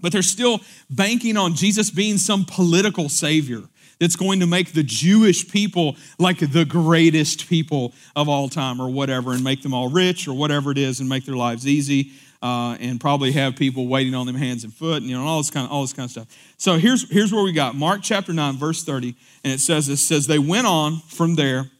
but 0.00 0.12
they're 0.12 0.22
still 0.22 0.60
banking 0.88 1.36
on 1.36 1.54
Jesus 1.54 1.90
being 1.90 2.16
some 2.16 2.46
political 2.46 3.10
savior 3.10 3.64
that's 4.02 4.16
going 4.16 4.40
to 4.40 4.48
make 4.48 4.72
the 4.72 4.82
Jewish 4.82 5.48
people 5.48 5.96
like 6.18 6.38
the 6.38 6.64
greatest 6.64 7.48
people 7.48 7.92
of 8.16 8.28
all 8.28 8.48
time 8.48 8.80
or 8.80 8.90
whatever 8.90 9.32
and 9.32 9.44
make 9.44 9.62
them 9.62 9.72
all 9.72 9.88
rich 9.88 10.26
or 10.26 10.34
whatever 10.34 10.72
it 10.72 10.78
is 10.78 10.98
and 10.98 11.08
make 11.08 11.24
their 11.24 11.36
lives 11.36 11.68
easy 11.68 12.10
uh, 12.42 12.76
and 12.80 13.00
probably 13.00 13.30
have 13.30 13.54
people 13.54 13.86
waiting 13.86 14.12
on 14.12 14.26
them 14.26 14.34
hands 14.34 14.64
and 14.64 14.74
foot 14.74 15.02
and 15.02 15.06
you 15.06 15.16
know 15.16 15.24
all 15.24 15.38
this 15.38 15.50
kind 15.50 15.66
of 15.66 15.72
all 15.72 15.82
this 15.82 15.92
kind 15.92 16.06
of 16.06 16.10
stuff. 16.10 16.26
So 16.56 16.78
here's 16.78 17.08
here's 17.10 17.32
where 17.32 17.44
we 17.44 17.52
got 17.52 17.76
Mark 17.76 18.00
chapter 18.02 18.32
9 18.32 18.56
verse 18.56 18.82
30 18.82 19.14
and 19.44 19.52
it 19.52 19.60
says 19.60 19.86
this 19.86 20.00
says 20.00 20.26
they 20.26 20.40
went 20.40 20.66
on 20.66 20.98
from 21.06 21.36
there 21.36 21.70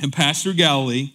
and 0.00 0.12
passed 0.12 0.42
through 0.42 0.54
Galilee 0.54 1.12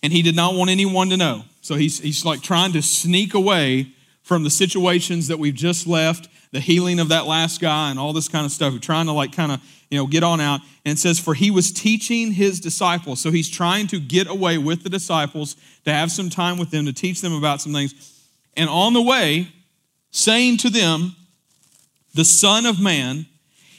and 0.00 0.12
he 0.12 0.22
did 0.22 0.36
not 0.36 0.54
want 0.54 0.70
anyone 0.70 1.10
to 1.10 1.16
know. 1.16 1.42
So 1.60 1.74
he's 1.74 1.98
he's 1.98 2.24
like 2.24 2.40
trying 2.40 2.72
to 2.74 2.82
sneak 2.82 3.34
away 3.34 3.94
from 4.22 4.44
the 4.44 4.50
situations 4.50 5.26
that 5.26 5.40
we've 5.40 5.54
just 5.56 5.88
left, 5.88 6.28
the 6.52 6.60
healing 6.60 7.00
of 7.00 7.08
that 7.08 7.26
last 7.26 7.60
guy 7.60 7.90
and 7.90 7.98
all 7.98 8.12
this 8.12 8.28
kind 8.28 8.46
of 8.46 8.52
stuff. 8.52 8.78
Trying 8.80 9.06
to 9.06 9.12
like 9.12 9.34
kind 9.34 9.52
of, 9.52 9.60
you 9.90 9.98
know, 9.98 10.06
get 10.06 10.22
on 10.22 10.40
out. 10.40 10.60
And 10.84 10.98
says, 10.98 11.18
for 11.18 11.34
he 11.34 11.50
was 11.50 11.72
teaching 11.72 12.32
his 12.32 12.60
disciples. 12.60 13.20
So 13.20 13.30
he's 13.30 13.50
trying 13.50 13.86
to 13.88 14.00
get 14.00 14.28
away 14.28 14.58
with 14.58 14.82
the 14.82 14.90
disciples 14.90 15.56
to 15.84 15.92
have 15.92 16.10
some 16.10 16.28
time 16.28 16.58
with 16.58 16.70
them, 16.70 16.86
to 16.86 16.92
teach 16.92 17.20
them 17.20 17.32
about 17.32 17.60
some 17.60 17.72
things. 17.72 17.94
And 18.56 18.68
on 18.68 18.92
the 18.92 19.02
way, 19.02 19.48
saying 20.10 20.58
to 20.58 20.70
them, 20.70 21.16
The 22.14 22.24
Son 22.24 22.66
of 22.66 22.80
Man 22.80 23.26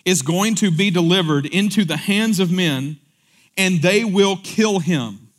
is 0.06 0.22
going 0.22 0.56
to 0.56 0.72
be 0.72 0.90
delivered 0.90 1.46
into 1.46 1.86
the 1.86 1.98
hands 1.98 2.40
of 2.40 2.52
men, 2.52 2.98
and 3.56 3.82
they 3.82 4.04
will 4.04 4.38
kill 4.44 4.80
him. 4.80 5.30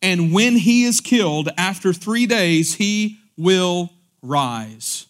And 0.00 0.32
when 0.32 0.56
he 0.56 0.84
is 0.84 1.00
killed, 1.00 1.48
after 1.58 1.92
three 1.92 2.26
days, 2.26 2.74
he 2.74 3.18
will 3.36 3.90
rise. 4.22 5.07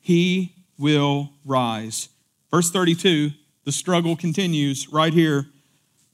He 0.00 0.54
will 0.78 1.30
rise. 1.44 2.08
Verse 2.50 2.70
32, 2.70 3.30
the 3.64 3.72
struggle 3.72 4.16
continues 4.16 4.88
right 4.88 5.12
here. 5.12 5.46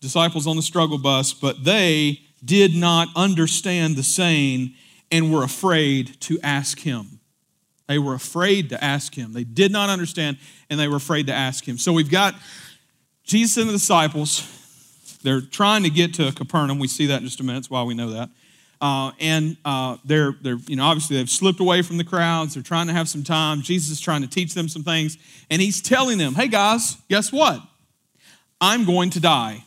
Disciples 0.01 0.47
on 0.47 0.57
the 0.57 0.63
struggle 0.63 0.99
bus, 0.99 1.33
but 1.33 1.65
they 1.65 2.21
did 2.45 2.75
not 2.75 3.09
understand 3.17 3.97
the 3.97 4.03
saying 4.03 4.75
and 5.11 5.33
were 5.33 5.43
afraid 5.43 6.21
to 6.21 6.39
ask 6.43 6.81
him. 6.81 7.21
They 7.87 7.99
were 7.99 8.15
afraid 8.15 8.71
to 8.71 8.83
ask 8.83 9.15
him. 9.15 9.33
They 9.33 9.45
did 9.45 9.71
not 9.71 9.89
understand 9.89 10.39
and 10.69 10.79
they 10.79 10.89
were 10.89 10.97
afraid 10.97 11.29
to 11.29 11.33
ask 11.33 11.67
him. 11.67 11.79
So 11.79 11.93
we've 11.93 12.11
got 12.11 12.35
Jesus 13.25 13.57
and 13.57 13.69
the 13.69 13.73
disciples. 13.73 15.19
They're 15.23 15.41
trying 15.41 15.85
to 15.85 15.91
get 15.91 16.15
to 16.15 16.33
Capernaum. 16.33 16.79
We 16.79 16.89
see 16.89 17.07
that 17.07 17.21
in 17.21 17.25
just 17.25 17.41
a 17.41 17.45
minute. 17.45 17.59
That's 17.59 17.71
why 17.71 17.83
we 17.85 17.95
know 17.95 18.11
that. 18.11 18.31
Uh, 18.81 19.13
and 19.21 19.57
uh, 19.65 19.97
they're, 20.05 20.35
they're, 20.43 20.59
you 20.67 20.77
know, 20.77 20.85
obviously 20.85 21.17
they've 21.17 21.31
slipped 21.31 21.61
away 21.61 21.83
from 21.83 21.97
the 21.97 22.05
crowds. 22.05 22.55
They're 22.55 22.63
trying 22.63 22.87
to 22.89 22.93
have 22.93 23.09
some 23.09 23.23
time. 23.23 23.63
Jesus 23.63 23.91
is 23.91 24.01
trying 24.01 24.23
to 24.23 24.29
teach 24.29 24.55
them 24.55 24.69
some 24.69 24.85
things. 24.85 25.17
And 25.51 25.63
he's 25.63 25.81
telling 25.81 26.19
them, 26.19 26.35
hey 26.35 26.49
guys, 26.49 26.97
guess 27.09 27.33
what? 27.33 27.61
I'm 28.61 28.85
going 28.85 29.11
to 29.11 29.21
die. 29.21 29.65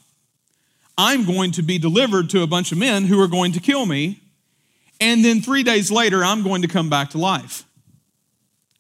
I'm 0.98 1.26
going 1.26 1.52
to 1.52 1.62
be 1.62 1.78
delivered 1.78 2.30
to 2.32 2.44
a 2.44 2.48
bunch 2.48 2.72
of 2.72 2.78
men 2.78 3.06
who 3.06 3.22
are 3.22 3.28
going 3.28 3.54
to 3.54 3.60
kill 3.60 3.86
me 3.86 4.22
and 5.00 5.24
then 5.24 5.42
three 5.42 5.64
days 5.64 5.92
later, 5.92 6.24
I'm 6.24 6.44
going 6.44 6.62
to 6.62 6.68
come 6.68 6.90
back 6.90 7.12
to 7.12 7.18
life. 7.18 7.64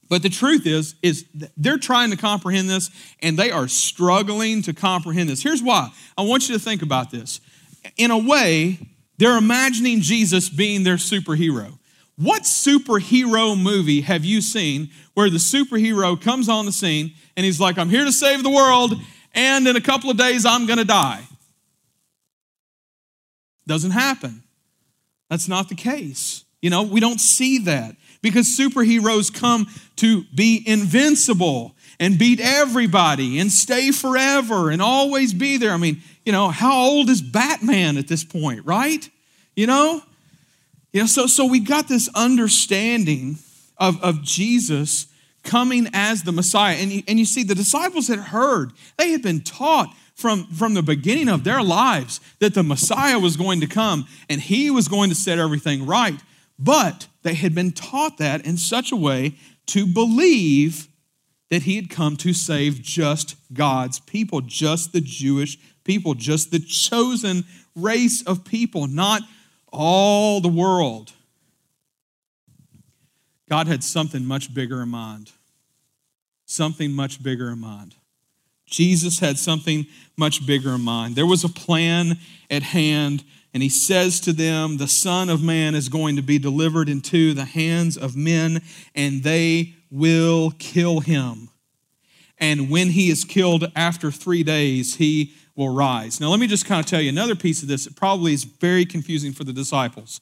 But 0.10 0.24
the 0.24 0.30
truth 0.30 0.66
is, 0.66 0.96
is 1.04 1.26
they're 1.56 1.78
trying 1.78 2.10
to 2.10 2.18
comprehend 2.18 2.70
this 2.70 2.90
and 3.22 3.38
they 3.38 3.52
are 3.52 3.68
struggling 3.68 4.62
to 4.64 4.74
comprehend 4.74 5.30
this. 5.30 5.44
Here's 5.44 5.62
why. 5.62 5.92
I 6.18 6.24
want 6.24 6.50
you 6.50 6.56
to 6.56 6.60
think 6.60 6.82
about 6.82 7.12
this. 7.12 7.40
In 7.96 8.12
a 8.12 8.18
way, 8.18 8.80
they're 9.20 9.38
imagining 9.38 10.00
Jesus 10.00 10.48
being 10.50 10.84
their 10.84 10.96
superhero. 10.96 11.78
What 12.16 12.44
superhero 12.44 13.62
movie 13.62 14.02
have 14.02 14.24
you 14.24 14.42
seen 14.42 14.90
where 15.14 15.30
the 15.30 15.38
superhero 15.38 16.20
comes 16.20 16.48
on 16.48 16.66
the 16.66 16.72
scene 16.72 17.14
and 17.36 17.46
he's 17.46 17.60
like, 17.60 17.78
I'm 17.78 17.90
here 17.90 18.06
to 18.06 18.14
save 18.14 18.44
the 18.44 18.50
world, 18.50 18.94
and 19.34 19.68
in 19.68 19.76
a 19.76 19.82
couple 19.82 20.10
of 20.10 20.18
days 20.18 20.46
I'm 20.46 20.66
gonna 20.66 20.86
die? 20.86 21.22
Doesn't 23.68 23.92
happen. 23.92 24.42
That's 25.30 25.50
not 25.50 25.68
the 25.68 25.76
case. 25.76 26.46
You 26.62 26.70
know, 26.70 26.84
we 26.84 27.02
don't 27.02 27.20
see 27.20 27.60
that 27.60 27.96
because 28.22 28.48
superheroes 28.48 29.34
come 29.34 29.68
to 29.98 30.24
be 30.34 30.64
invincible 30.66 31.76
and 32.00 32.18
beat 32.18 32.40
everybody 32.40 33.40
and 33.40 33.52
stay 33.52 33.92
forever 33.92 34.70
and 34.70 34.82
always 34.82 35.34
be 35.34 35.58
there. 35.58 35.72
I 35.72 35.78
mean, 35.78 36.02
you 36.26 36.32
know, 36.32 36.50
how 36.50 36.80
old 36.80 37.10
is 37.10 37.22
Batman 37.22 37.98
at 37.98 38.08
this 38.08 38.24
point, 38.24 38.66
right? 38.66 39.10
You 39.56 39.68
know? 39.68 40.02
Know, 40.94 41.06
so 41.06 41.28
so 41.28 41.46
we 41.46 41.60
got 41.60 41.88
this 41.88 42.10
understanding 42.16 43.38
of, 43.78 44.02
of 44.04 44.24
Jesus 44.24 45.08
coming 45.44 45.88
as 45.94 46.24
the 46.24 46.32
Messiah. 46.32 46.76
And 46.76 46.92
you, 46.92 47.04
and 47.08 47.18
you 47.20 47.26
see, 47.26 47.44
the 47.44 47.56
disciples 47.56 48.08
had 48.08 48.20
heard, 48.20 48.74
they 48.98 49.12
had 49.12 49.22
been 49.22 49.42
taught 49.42 49.96
from, 50.16 50.46
from 50.48 50.74
the 50.74 50.84
beginning 50.84 51.30
of 51.30 51.44
their 51.44 51.64
lives 51.64 52.20
that 52.40 52.54
the 52.54 52.64
Messiah 52.64 53.20
was 53.20 53.38
going 53.38 53.62
to 53.62 53.68
come 53.68 54.06
and 54.30 54.42
he 54.42 54.70
was 54.70 54.88
going 54.88 55.10
to 55.10 55.16
set 55.16 55.40
everything 55.40 55.86
right. 55.86 56.20
But 56.58 57.08
they 57.24 57.36
had 57.36 57.56
been 57.56 57.72
taught 57.72 58.18
that 58.18 58.46
in 58.46 58.58
such 58.58 58.92
a 58.92 58.98
way 58.98 59.36
to 59.68 59.86
believe 59.86 60.89
that 61.50 61.64
he 61.64 61.76
had 61.76 61.90
come 61.90 62.16
to 62.18 62.34
save 62.34 62.82
just 62.82 63.36
God's 63.54 64.00
people, 64.00 64.42
just 64.42 64.94
the 64.94 65.02
Jewish 65.02 65.58
people, 65.84 66.14
just 66.14 66.52
the 66.52 66.60
chosen 66.60 67.44
race 67.76 68.22
of 68.24 68.46
people, 68.46 68.88
not 68.88 69.22
all 69.72 70.42
the 70.42 70.48
world. 70.48 71.14
God 73.50 73.68
had 73.68 73.84
something 73.84 74.26
much 74.26 74.54
bigger 74.54 74.82
in 74.84 74.90
mind. 74.90 75.32
Something 76.46 76.92
much 76.92 77.22
bigger 77.22 77.50
in 77.50 77.60
mind. 77.60 77.96
Jesus 78.66 79.20
had 79.20 79.40
something 79.40 79.88
much 80.16 80.46
bigger 80.46 80.76
in 80.76 80.82
mind. 80.82 81.16
There 81.16 81.26
was 81.26 81.44
a 81.44 81.50
plan 81.50 82.20
at 82.52 82.62
hand, 82.62 83.24
and 83.54 83.64
he 83.64 83.70
says 83.70 84.20
to 84.22 84.34
them, 84.34 84.78
The 84.78 84.88
Son 84.88 85.30
of 85.30 85.42
Man 85.42 85.74
is 85.74 85.90
going 85.90 86.16
to 86.16 86.22
be 86.22 86.38
delivered 86.38 86.88
into 86.88 87.34
the 87.34 87.46
hands 87.46 87.98
of 87.98 88.16
men, 88.16 88.62
and 88.94 89.24
they 89.24 89.74
will 89.92 90.52
kill 90.60 91.00
him. 91.00 91.50
And 92.38 92.70
when 92.70 92.90
he 92.90 93.10
is 93.10 93.26
killed 93.26 93.72
after 93.76 94.12
three 94.12 94.44
days, 94.44 94.96
he 94.96 95.34
will 95.56 95.70
rise. 95.70 96.22
Now, 96.22 96.30
let 96.30 96.40
me 96.40 96.48
just 96.48 96.66
kind 96.66 96.80
of 96.80 96.86
tell 96.86 97.02
you 97.02 97.10
another 97.10 97.36
piece 97.36 97.62
of 97.62 97.68
this. 97.68 97.86
that 97.86 97.96
probably 97.96 98.34
is 98.34 98.46
very 98.46 98.86
confusing 98.86 99.34
for 99.34 99.44
the 99.44 99.54
disciples. 99.54 100.22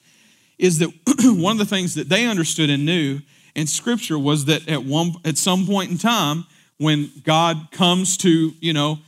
is 0.58 0.80
that 0.80 0.90
one 1.40 1.54
of 1.54 1.60
the 1.60 1.66
things 1.66 1.94
that 1.94 2.10
they 2.10 2.26
understood 2.26 2.70
and 2.70 2.86
knew 2.86 3.20
in 3.56 3.68
Scripture 3.68 4.18
was 4.18 4.46
that 4.46 4.68
at 4.68 4.84
one 4.84 5.14
at 5.26 5.38
some 5.38 5.66
point 5.66 5.92
in 5.92 5.98
time, 5.98 6.46
when 6.78 7.12
God 7.24 7.72
comes 7.72 8.18
to 8.18 8.54
you 8.60 8.74
know 8.74 9.00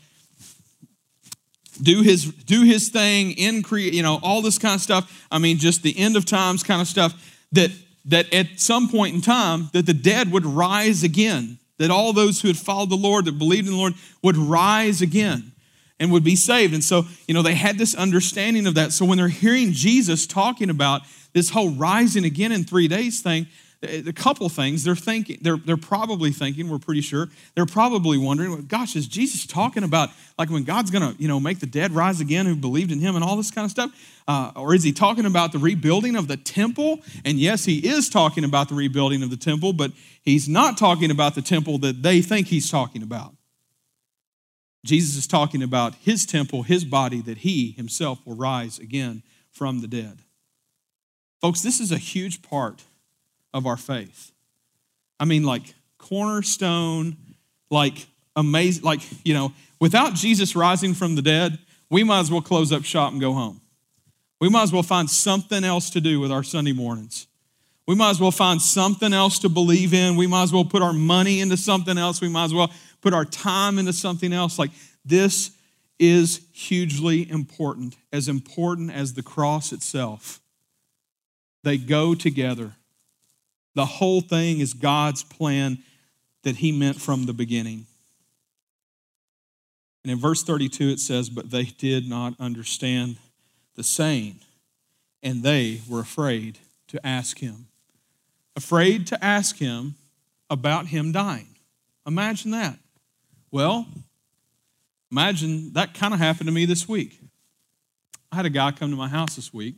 do 1.81 2.01
his 2.01 2.25
do 2.25 2.63
his 2.63 2.89
thing 2.89 3.31
in 3.31 3.63
create 3.63 3.93
you 3.93 4.03
know 4.03 4.19
all 4.21 4.41
this 4.41 4.57
kind 4.57 4.75
of 4.75 4.81
stuff. 4.81 5.27
I 5.31 5.39
mean, 5.39 5.57
just 5.57 5.83
the 5.83 5.97
end 5.97 6.15
of 6.15 6.25
times 6.25 6.63
kind 6.63 6.81
of 6.81 6.87
stuff 6.87 7.13
that 7.51 7.71
that 8.09 8.31
at 8.33 8.59
some 8.59 8.89
point 8.89 9.15
in 9.15 9.21
time 9.21 9.69
that 9.73 9.85
the 9.85 9.93
dead 9.93 10.31
would 10.31 10.45
rise 10.45 11.03
again 11.03 11.57
that 11.77 11.89
all 11.89 12.11
those 12.11 12.41
who 12.41 12.49
had 12.49 12.57
followed 12.57 12.89
the 12.89 12.95
lord 12.95 13.25
that 13.25 13.39
believed 13.39 13.67
in 13.67 13.73
the 13.73 13.79
lord 13.79 13.93
would 14.21 14.37
rise 14.37 15.01
again 15.01 15.51
and 15.99 16.11
would 16.11 16.23
be 16.23 16.35
saved. 16.35 16.73
And 16.73 16.83
so 16.83 17.05
you 17.27 17.33
know 17.33 17.41
they 17.41 17.55
had 17.55 17.77
this 17.77 17.93
understanding 17.95 18.67
of 18.67 18.75
that. 18.75 18.93
So 18.93 19.05
when 19.05 19.17
they're 19.17 19.27
hearing 19.27 19.71
jesus 19.71 20.27
talking 20.27 20.69
about 20.69 21.01
this 21.33 21.49
whole 21.49 21.71
rising 21.71 22.25
again 22.25 22.51
in 22.51 22.63
three 22.63 22.87
days 22.87 23.21
thing 23.21 23.47
a 23.81 24.11
couple 24.11 24.47
things. 24.49 24.83
They're 24.83 24.95
thinking 24.95 25.39
they're, 25.41 25.57
they're 25.57 25.77
probably 25.77 26.31
thinking 26.31 26.69
we're 26.69 26.79
pretty 26.79 27.01
sure 27.01 27.29
they're 27.55 27.65
probably 27.65 28.17
wondering 28.17 28.65
gosh 28.65 28.95
is 28.95 29.07
jesus 29.07 29.45
talking 29.45 29.83
about 29.83 30.09
like 30.37 30.49
when 30.49 30.63
god's 30.63 30.91
gonna 30.91 31.15
you 31.17 31.27
know 31.27 31.39
make 31.39 31.59
the 31.59 31.65
dead 31.65 31.93
rise 31.93 32.19
again 32.19 32.45
who 32.45 32.55
believed 32.55 32.91
in 32.91 32.99
him 32.99 33.15
and 33.15 33.23
all 33.23 33.37
this 33.37 33.51
kind 33.51 33.65
of 33.65 33.71
stuff? 33.71 33.91
Uh, 34.27 34.51
or 34.55 34.75
is 34.75 34.83
he 34.83 34.91
talking 34.91 35.25
about 35.25 35.51
the 35.51 35.57
rebuilding 35.57 36.15
of 36.15 36.27
the 36.27 36.37
temple? 36.37 36.99
And 37.23 37.39
yes 37.39 37.65
he 37.65 37.77
is 37.79 38.09
talking 38.09 38.43
about 38.43 38.67
the 38.69 38.75
rebuilding 38.75 39.23
of 39.23 39.29
the 39.29 39.37
temple 39.37 39.71
but 39.71 39.91
he's 40.21 40.49
not 40.49 40.77
talking 40.77 41.09
about 41.09 41.35
the 41.35 41.41
temple 41.41 41.77
that 41.79 42.03
they 42.03 42.21
think 42.21 42.47
he's 42.47 42.69
talking 42.69 43.01
about. 43.01 43.35
Jesus 44.85 45.15
is 45.15 45.27
talking 45.27 45.63
about 45.63 45.95
his 45.95 46.25
temple 46.25 46.63
his 46.63 46.83
body 46.83 47.21
that 47.21 47.39
he 47.39 47.71
himself 47.71 48.19
will 48.25 48.35
rise 48.35 48.77
again 48.77 49.23
from 49.51 49.79
the 49.79 49.87
dead. 49.87 50.19
Folks 51.39 51.61
this 51.61 51.79
is 51.79 51.93
a 51.93 51.97
huge 51.97 52.41
part 52.41 52.83
of 53.53 53.65
our 53.65 53.77
faith. 53.77 54.31
I 55.19 55.25
mean, 55.25 55.43
like 55.43 55.73
cornerstone, 55.97 57.17
like 57.69 58.07
amazing, 58.35 58.83
like, 58.83 59.01
you 59.25 59.33
know, 59.33 59.53
without 59.79 60.13
Jesus 60.13 60.55
rising 60.55 60.93
from 60.93 61.15
the 61.15 61.21
dead, 61.21 61.57
we 61.89 62.03
might 62.03 62.19
as 62.19 62.31
well 62.31 62.41
close 62.41 62.71
up 62.71 62.83
shop 62.83 63.11
and 63.11 63.21
go 63.21 63.33
home. 63.33 63.61
We 64.39 64.49
might 64.49 64.63
as 64.63 64.71
well 64.71 64.83
find 64.83 65.09
something 65.09 65.63
else 65.63 65.89
to 65.91 66.01
do 66.01 66.19
with 66.19 66.31
our 66.31 66.43
Sunday 66.43 66.71
mornings. 66.71 67.27
We 67.87 67.95
might 67.95 68.11
as 68.11 68.19
well 68.19 68.31
find 68.31 68.61
something 68.61 69.13
else 69.13 69.39
to 69.39 69.49
believe 69.49 69.93
in. 69.93 70.15
We 70.15 70.27
might 70.27 70.43
as 70.43 70.53
well 70.53 70.63
put 70.63 70.81
our 70.81 70.93
money 70.93 71.41
into 71.41 71.57
something 71.57 71.97
else. 71.97 72.21
We 72.21 72.29
might 72.29 72.45
as 72.45 72.53
well 72.53 72.71
put 73.01 73.13
our 73.13 73.25
time 73.25 73.79
into 73.79 73.93
something 73.93 74.31
else. 74.31 74.59
Like 74.59 74.71
this 75.03 75.51
is 75.97 76.41
hugely 76.53 77.29
important, 77.29 77.97
as 78.13 78.27
important 78.27 78.91
as 78.91 79.13
the 79.13 79.23
cross 79.23 79.73
itself. 79.73 80.39
They 81.63 81.77
go 81.77 82.15
together. 82.15 82.73
The 83.75 83.85
whole 83.85 84.21
thing 84.21 84.59
is 84.59 84.73
God's 84.73 85.23
plan 85.23 85.79
that 86.43 86.57
He 86.57 86.71
meant 86.71 86.99
from 86.99 87.25
the 87.25 87.33
beginning. 87.33 87.85
And 90.03 90.11
in 90.11 90.17
verse 90.17 90.43
32, 90.43 90.89
it 90.89 90.99
says, 90.99 91.29
But 91.29 91.51
they 91.51 91.63
did 91.63 92.07
not 92.07 92.33
understand 92.39 93.17
the 93.75 93.83
saying, 93.83 94.39
and 95.21 95.43
they 95.43 95.81
were 95.87 95.99
afraid 95.99 96.59
to 96.87 97.05
ask 97.05 97.39
Him. 97.39 97.67
Afraid 98.55 99.07
to 99.07 99.23
ask 99.23 99.57
Him 99.57 99.95
about 100.49 100.87
Him 100.87 101.11
dying. 101.11 101.55
Imagine 102.07 102.51
that. 102.51 102.79
Well, 103.51 103.87
imagine 105.11 105.73
that 105.73 105.93
kind 105.93 106.13
of 106.13 106.19
happened 106.19 106.47
to 106.47 106.53
me 106.53 106.65
this 106.65 106.87
week. 106.87 107.19
I 108.31 108.35
had 108.35 108.45
a 108.45 108.49
guy 108.49 108.71
come 108.71 108.91
to 108.91 108.95
my 108.95 109.07
house 109.07 109.35
this 109.35 109.53
week, 109.53 109.75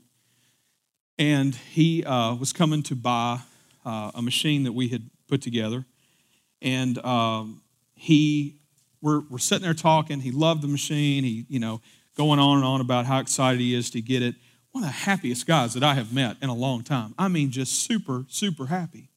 and 1.17 1.55
he 1.55 2.03
uh, 2.03 2.35
was 2.35 2.51
coming 2.51 2.83
to 2.83 2.95
buy 2.95 3.39
uh, 3.85 4.11
a 4.15 4.21
machine 4.21 4.63
that 4.63 4.73
we 4.73 4.87
had 4.87 5.09
put 5.27 5.41
together. 5.41 5.85
And 6.61 6.97
um, 7.05 7.61
he, 7.95 8.57
we're, 9.01 9.21
we're 9.29 9.39
sitting 9.39 9.63
there 9.63 9.73
talking. 9.73 10.19
He 10.19 10.31
loved 10.31 10.61
the 10.61 10.67
machine. 10.67 11.23
He, 11.23 11.45
you 11.49 11.59
know, 11.59 11.81
going 12.15 12.39
on 12.39 12.57
and 12.57 12.65
on 12.65 12.81
about 12.81 13.05
how 13.05 13.19
excited 13.19 13.59
he 13.59 13.73
is 13.73 13.89
to 13.91 14.01
get 14.01 14.21
it. 14.21 14.35
One 14.71 14.83
of 14.83 14.89
the 14.89 14.93
happiest 14.93 15.47
guys 15.47 15.73
that 15.73 15.83
I 15.83 15.95
have 15.95 16.13
met 16.13 16.37
in 16.41 16.49
a 16.49 16.53
long 16.53 16.83
time. 16.83 17.13
I 17.17 17.27
mean, 17.27 17.51
just 17.51 17.83
super, 17.83 18.25
super 18.29 18.67
happy. 18.67 19.09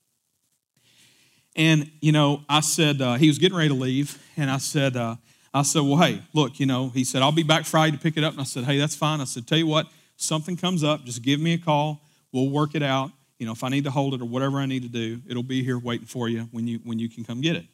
And, 1.54 1.90
you 2.00 2.10
know, 2.10 2.42
I 2.48 2.60
said, 2.60 3.00
uh, 3.00 3.14
he 3.14 3.28
was 3.28 3.38
getting 3.38 3.56
ready 3.56 3.68
to 3.68 3.74
leave. 3.74 4.20
And 4.36 4.50
I 4.50 4.58
said, 4.58 4.96
uh, 4.96 5.16
I 5.52 5.62
said, 5.62 5.82
well, 5.82 5.98
hey, 5.98 6.22
look, 6.32 6.58
you 6.58 6.66
know, 6.66 6.88
he 6.88 7.04
said, 7.04 7.22
I'll 7.22 7.30
be 7.30 7.44
back 7.44 7.64
Friday 7.64 7.96
to 7.96 8.02
pick 8.02 8.16
it 8.16 8.24
up. 8.24 8.32
And 8.32 8.40
I 8.40 8.44
said, 8.44 8.64
hey, 8.64 8.78
that's 8.78 8.96
fine. 8.96 9.20
I 9.20 9.24
said, 9.24 9.46
tell 9.46 9.58
you 9.58 9.68
what, 9.68 9.86
something 10.16 10.56
comes 10.56 10.82
up, 10.82 11.04
just 11.04 11.22
give 11.22 11.38
me 11.38 11.54
a 11.54 11.58
call. 11.58 12.00
We'll 12.32 12.50
work 12.50 12.74
it 12.74 12.82
out 12.82 13.12
you 13.38 13.46
know, 13.46 13.52
if 13.52 13.64
I 13.64 13.68
need 13.68 13.84
to 13.84 13.90
hold 13.90 14.14
it 14.14 14.20
or 14.20 14.26
whatever 14.26 14.58
I 14.58 14.66
need 14.66 14.82
to 14.82 14.88
do, 14.88 15.20
it'll 15.28 15.42
be 15.42 15.64
here 15.64 15.78
waiting 15.78 16.06
for 16.06 16.28
you 16.28 16.48
when 16.52 16.66
you 16.66 16.78
when 16.84 16.98
you 16.98 17.08
can 17.08 17.24
come 17.24 17.40
get 17.40 17.56
it. 17.56 17.66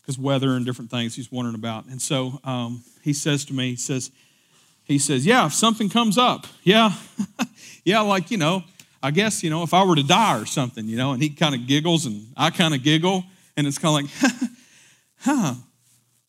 Because 0.00 0.18
weather 0.18 0.50
and 0.50 0.64
different 0.64 0.90
things 0.90 1.16
he's 1.16 1.32
wondering 1.32 1.56
about. 1.56 1.86
And 1.86 2.00
so 2.00 2.38
um, 2.44 2.84
he 3.02 3.12
says 3.12 3.44
to 3.46 3.52
me, 3.52 3.70
he 3.70 3.76
says, 3.76 4.12
he 4.84 4.98
says, 5.00 5.26
yeah, 5.26 5.46
if 5.46 5.52
something 5.52 5.88
comes 5.88 6.16
up, 6.16 6.46
yeah, 6.62 6.92
yeah, 7.84 8.00
like 8.00 8.30
you 8.30 8.36
know, 8.36 8.62
I 9.02 9.10
guess 9.10 9.42
you 9.42 9.50
know, 9.50 9.62
if 9.62 9.74
I 9.74 9.84
were 9.84 9.96
to 9.96 10.02
die 10.02 10.40
or 10.40 10.46
something, 10.46 10.86
you 10.86 10.96
know, 10.96 11.12
and 11.12 11.22
he 11.22 11.30
kind 11.30 11.54
of 11.54 11.66
giggles 11.66 12.06
and 12.06 12.26
I 12.36 12.50
kind 12.50 12.74
of 12.74 12.82
giggle, 12.82 13.24
and 13.56 13.66
it's 13.66 13.78
kind 13.78 14.06
of 14.06 14.22
like, 14.22 14.40
huh, 15.20 15.54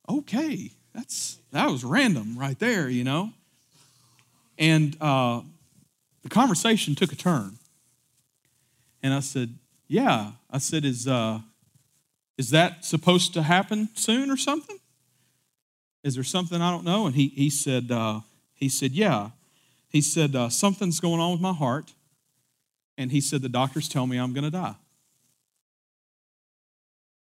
okay, 0.10 0.72
that's 0.94 1.38
that 1.52 1.70
was 1.70 1.84
random 1.84 2.38
right 2.38 2.58
there, 2.58 2.90
you 2.90 3.04
know. 3.04 3.32
And 4.58 4.98
uh, 5.00 5.42
the 6.24 6.30
conversation 6.30 6.96
took 6.96 7.12
a 7.12 7.16
turn. 7.16 7.60
And 9.02 9.14
I 9.14 9.20
said, 9.20 9.58
Yeah. 9.88 10.32
I 10.50 10.58
said, 10.58 10.86
Is, 10.86 11.08
uh, 11.08 11.40
is 12.38 12.50
that 12.52 12.86
supposed 12.86 13.34
to 13.34 13.44
happen 13.44 13.90
soon 13.94 14.30
or 14.30 14.38
something? 14.38 14.80
Is 16.04 16.16
there 16.16 16.24
something 16.24 16.62
I 16.62 16.72
don't 16.72 16.86
know? 16.86 17.06
And 17.06 17.16
he, 17.16 17.28
he 17.30 17.50
said, 17.50 17.92
uh, 17.92 18.22
he 18.54 18.70
said, 18.70 18.92
Yeah. 18.92 19.32
He 19.90 20.02
said, 20.02 20.36
uh, 20.36 20.50
Something's 20.50 21.00
going 21.00 21.20
on 21.20 21.32
with 21.32 21.42
my 21.42 21.54
heart. 21.54 21.94
And 22.98 23.12
he 23.12 23.22
said, 23.22 23.42
The 23.42 23.50
doctors 23.50 23.88
tell 23.90 24.08
me 24.08 24.18
I'm 24.18 24.34
going 24.34 24.44
to 24.44 24.52
die. 24.52 24.76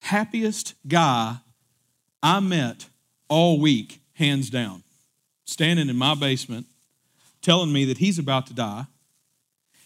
Happiest 0.00 0.74
guy 0.88 1.36
I 2.22 2.40
met 2.40 2.86
all 3.28 3.60
week, 3.60 4.00
hands 4.14 4.50
down, 4.50 4.82
standing 5.44 5.88
in 5.88 5.96
my 5.96 6.14
basement, 6.14 6.66
telling 7.42 7.72
me 7.72 7.84
that 7.86 7.98
he's 7.98 8.18
about 8.18 8.46
to 8.48 8.54
die 8.54 8.86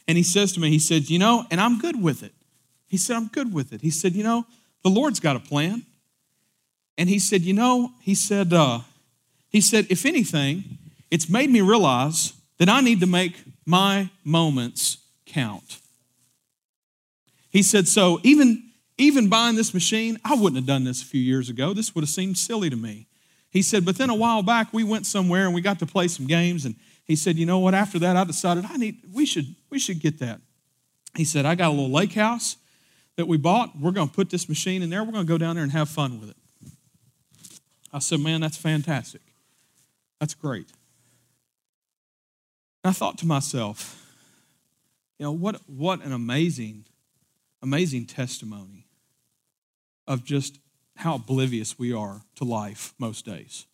and 0.07 0.17
he 0.17 0.25
says 0.25 0.53
to 0.53 0.61
me, 0.61 0.71
he 0.71 0.79
said, 0.79 1.09
You 1.09 1.19
know, 1.19 1.47
and 1.51 1.61
I'm 1.61 1.79
good 1.79 2.01
with 2.01 2.23
it. 2.23 2.33
He 2.87 2.97
said, 2.97 3.17
I'm 3.17 3.29
good 3.29 3.53
with 3.53 3.73
it. 3.73 3.81
He 3.81 3.91
said, 3.91 4.15
You 4.15 4.23
know, 4.23 4.47
the 4.83 4.91
Lord's 4.91 5.21
got 5.21 5.37
a 5.37 5.41
plan. 5.41 5.85
And 6.99 7.09
he 7.09 7.19
said, 7.19 7.43
You 7.43 7.55
know, 7.55 7.93
he 8.01 8.15
said, 8.15 8.53
uh, 8.53 8.81
he 9.49 9.61
said, 9.61 9.87
if 9.89 10.05
anything, 10.05 10.65
it's 11.11 11.29
made 11.29 11.49
me 11.49 11.61
realize 11.61 12.33
that 12.59 12.69
I 12.69 12.81
need 12.81 13.01
to 13.01 13.07
make 13.07 13.43
my 13.65 14.11
moments 14.25 14.99
count. 15.27 15.79
He 17.51 17.63
said, 17.63 17.89
So 17.89 18.21
even, 18.23 18.71
even 18.99 19.29
buying 19.29 19.57
this 19.57 19.73
machine, 19.73 20.19
I 20.25 20.35
wouldn't 20.35 20.57
have 20.57 20.67
done 20.67 20.85
this 20.85 21.03
a 21.03 21.07
few 21.07 21.21
years 21.21 21.49
ago. 21.49 21.73
This 21.73 21.95
would 21.95 22.03
have 22.03 22.11
seemed 22.11 22.37
silly 22.37 22.69
to 22.69 22.77
me. 22.77 23.07
He 23.51 23.63
said, 23.63 23.85
But 23.85 23.97
then 23.97 24.11
a 24.11 24.15
while 24.15 24.43
back, 24.43 24.73
we 24.73 24.85
went 24.85 25.07
somewhere 25.07 25.47
and 25.47 25.55
we 25.55 25.63
got 25.63 25.79
to 25.79 25.87
play 25.87 26.09
some 26.09 26.27
games 26.27 26.67
and 26.67 26.75
he 27.05 27.17
said, 27.17 27.37
you 27.37 27.47
know 27.47 27.59
what? 27.59 27.75
After 27.75 27.99
that, 28.01 28.17
I 28.17 28.25
decided 28.25 28.65
I 28.65 28.77
need, 28.77 29.01
we 29.13 29.27
should, 29.27 29.55
we 29.75 29.81
should 29.81 29.99
get 29.99 30.21
that. 30.21 30.41
He 31.17 31.25
said, 31.25 31.45
I 31.45 31.57
got 31.57 31.69
a 31.69 31.71
little 31.71 31.91
lake 31.91 32.13
house 32.13 32.57
that 33.17 33.27
we 33.27 33.37
bought. 33.37 33.77
We're 33.77 33.91
going 33.91 34.09
to 34.09 34.15
put 34.15 34.31
this 34.31 34.49
machine 34.49 34.83
in 34.83 34.89
there. 34.89 35.03
We're 35.03 35.11
going 35.11 35.27
to 35.27 35.29
go 35.29 35.37
down 35.37 35.57
there 35.57 35.65
and 35.65 35.73
have 35.73 35.89
fun 35.89 36.21
with 36.21 36.31
it. 36.31 36.37
I 37.93 37.99
said, 37.99 38.21
man, 38.21 38.41
that's 38.41 38.57
fantastic. 38.57 39.21
That's 40.21 40.33
great. 40.33 40.69
And 42.85 42.91
I 42.91 42.93
thought 42.93 43.19
to 43.19 43.27
myself, 43.27 44.01
you 45.19 45.25
know, 45.25 45.33
what, 45.33 45.61
what 45.67 46.05
an 46.05 46.13
amazing, 46.13 46.85
amazing 47.61 48.07
testimony 48.07 48.87
of 50.07 50.25
just 50.25 50.61
how 50.95 51.17
oblivious 51.17 51.77
we 51.81 51.93
are 51.93 52.23
to 52.37 52.45
life 52.45 52.95
most 53.01 53.27
days 53.27 53.67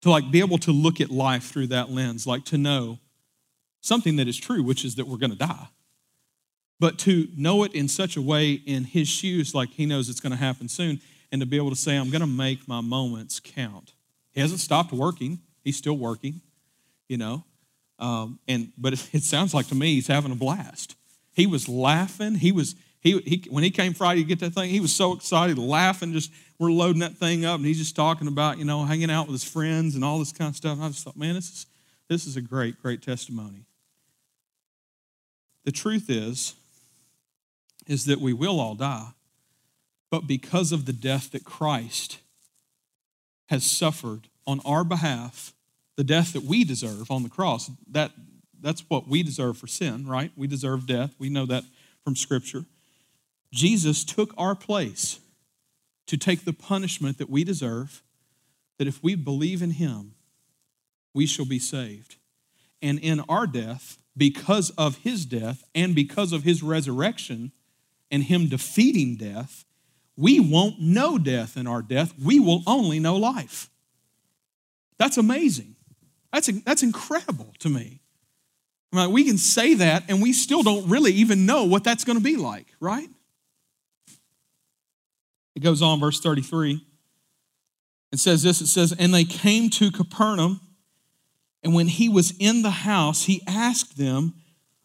to 0.00 0.10
like 0.10 0.30
be 0.30 0.40
able 0.40 0.58
to 0.58 0.72
look 0.72 1.00
at 1.00 1.10
life 1.10 1.44
through 1.44 1.68
that 1.68 1.90
lens, 1.90 2.26
like 2.26 2.44
to 2.46 2.58
know 2.58 2.98
something 3.82 4.16
that 4.16 4.28
is 4.28 4.38
true, 4.38 4.62
which 4.62 4.84
is 4.84 4.94
that 4.94 5.06
we're 5.06 5.18
going 5.18 5.32
to 5.32 5.36
die. 5.36 5.68
But 6.80 6.98
to 7.00 7.28
know 7.36 7.62
it 7.64 7.74
in 7.74 7.86
such 7.86 8.16
a 8.16 8.22
way 8.22 8.52
in 8.52 8.84
his 8.84 9.08
shoes, 9.08 9.54
like 9.54 9.70
he 9.70 9.84
knows 9.84 10.08
it's 10.08 10.20
going 10.20 10.32
to 10.32 10.38
happen 10.38 10.68
soon, 10.68 11.00
and 11.30 11.40
to 11.40 11.46
be 11.46 11.56
able 11.56 11.70
to 11.70 11.76
say, 11.76 11.96
I'm 11.96 12.10
going 12.10 12.22
to 12.22 12.26
make 12.26 12.66
my 12.66 12.80
moments 12.80 13.38
count. 13.38 13.92
He 14.32 14.40
hasn't 14.40 14.60
stopped 14.60 14.92
working, 14.92 15.40
he's 15.62 15.76
still 15.76 15.96
working, 15.96 16.40
you 17.08 17.18
know. 17.18 17.44
Um, 17.98 18.40
and 18.48 18.72
but 18.76 18.94
it, 18.94 19.08
it 19.12 19.22
sounds 19.22 19.52
like 19.54 19.68
to 19.68 19.74
me 19.74 19.94
he's 19.94 20.06
having 20.06 20.32
a 20.32 20.36
blast. 20.36 20.96
He 21.34 21.46
was 21.46 21.68
laughing. 21.68 22.34
He 22.34 22.52
was 22.52 22.74
he, 23.00 23.18
he 23.20 23.44
when 23.50 23.64
he 23.64 23.70
came 23.70 23.94
Friday 23.94 24.22
to 24.22 24.28
get 24.28 24.40
that 24.40 24.50
thing, 24.50 24.70
he 24.70 24.80
was 24.80 24.94
so 24.94 25.12
excited, 25.12 25.58
laughing, 25.58 26.12
just 26.12 26.30
we're 26.58 26.70
loading 26.70 27.00
that 27.00 27.16
thing 27.16 27.44
up, 27.44 27.56
and 27.56 27.66
he's 27.66 27.78
just 27.78 27.96
talking 27.96 28.28
about, 28.28 28.58
you 28.58 28.64
know, 28.64 28.84
hanging 28.84 29.10
out 29.10 29.26
with 29.26 29.34
his 29.34 29.44
friends 29.44 29.96
and 29.96 30.04
all 30.04 30.18
this 30.18 30.32
kind 30.32 30.50
of 30.50 30.56
stuff. 30.56 30.74
And 30.74 30.84
I 30.84 30.88
just 30.88 31.04
thought, 31.04 31.16
man, 31.16 31.34
this 31.34 31.48
is 31.48 31.66
this 32.08 32.26
is 32.26 32.36
a 32.36 32.40
great, 32.40 32.80
great 32.80 33.02
testimony. 33.02 33.64
The 35.64 35.72
truth 35.72 36.08
is, 36.08 36.54
is 37.86 38.06
that 38.06 38.20
we 38.20 38.32
will 38.32 38.60
all 38.60 38.74
die, 38.74 39.10
but 40.10 40.26
because 40.26 40.72
of 40.72 40.86
the 40.86 40.92
death 40.92 41.30
that 41.32 41.44
Christ 41.44 42.18
has 43.48 43.64
suffered 43.64 44.28
on 44.46 44.60
our 44.64 44.84
behalf, 44.84 45.52
the 45.96 46.04
death 46.04 46.32
that 46.32 46.42
we 46.42 46.64
deserve 46.64 47.10
on 47.10 47.22
the 47.22 47.28
cross, 47.28 47.70
that, 47.90 48.12
that's 48.60 48.84
what 48.88 49.08
we 49.08 49.22
deserve 49.22 49.58
for 49.58 49.66
sin, 49.66 50.06
right? 50.06 50.32
We 50.36 50.46
deserve 50.46 50.86
death. 50.86 51.14
We 51.18 51.28
know 51.28 51.46
that 51.46 51.64
from 52.04 52.16
Scripture. 52.16 52.64
Jesus 53.52 54.04
took 54.04 54.32
our 54.36 54.54
place 54.54 55.20
to 56.06 56.16
take 56.16 56.44
the 56.44 56.52
punishment 56.52 57.18
that 57.18 57.30
we 57.30 57.44
deserve, 57.44 58.02
that 58.78 58.88
if 58.88 59.02
we 59.02 59.14
believe 59.14 59.62
in 59.62 59.72
Him, 59.72 60.14
we 61.14 61.26
shall 61.26 61.44
be 61.44 61.58
saved. 61.58 62.16
And 62.80 62.98
in 62.98 63.20
our 63.28 63.46
death, 63.46 63.98
because 64.16 64.70
of 64.70 64.98
His 64.98 65.24
death 65.24 65.64
and 65.74 65.94
because 65.94 66.32
of 66.32 66.42
His 66.42 66.62
resurrection 66.62 67.52
and 68.10 68.24
Him 68.24 68.48
defeating 68.48 69.16
death, 69.16 69.64
we 70.16 70.38
won't 70.38 70.80
know 70.80 71.18
death 71.18 71.56
in 71.56 71.66
our 71.66 71.82
death. 71.82 72.12
We 72.22 72.38
will 72.38 72.62
only 72.66 72.98
know 72.98 73.16
life. 73.16 73.70
That's 74.98 75.16
amazing. 75.16 75.76
That's, 76.32 76.46
that's 76.62 76.82
incredible 76.82 77.54
to 77.60 77.68
me. 77.68 78.00
I 78.92 78.96
mean, 79.04 79.12
we 79.12 79.24
can 79.24 79.38
say 79.38 79.74
that 79.74 80.04
and 80.08 80.20
we 80.20 80.32
still 80.32 80.62
don't 80.62 80.88
really 80.88 81.12
even 81.12 81.46
know 81.46 81.64
what 81.64 81.82
that's 81.82 82.04
going 82.04 82.18
to 82.18 82.24
be 82.24 82.36
like, 82.36 82.66
right? 82.80 83.08
It 85.54 85.60
goes 85.60 85.82
on, 85.82 86.00
verse 86.00 86.20
33. 86.20 86.84
It 88.12 88.18
says 88.18 88.42
this 88.42 88.60
it 88.60 88.66
says, 88.66 88.94
And 88.98 89.12
they 89.14 89.24
came 89.24 89.70
to 89.70 89.90
Capernaum, 89.90 90.60
and 91.62 91.74
when 91.74 91.86
he 91.86 92.08
was 92.08 92.34
in 92.38 92.62
the 92.62 92.70
house, 92.70 93.24
he 93.24 93.42
asked 93.46 93.96
them, 93.96 94.34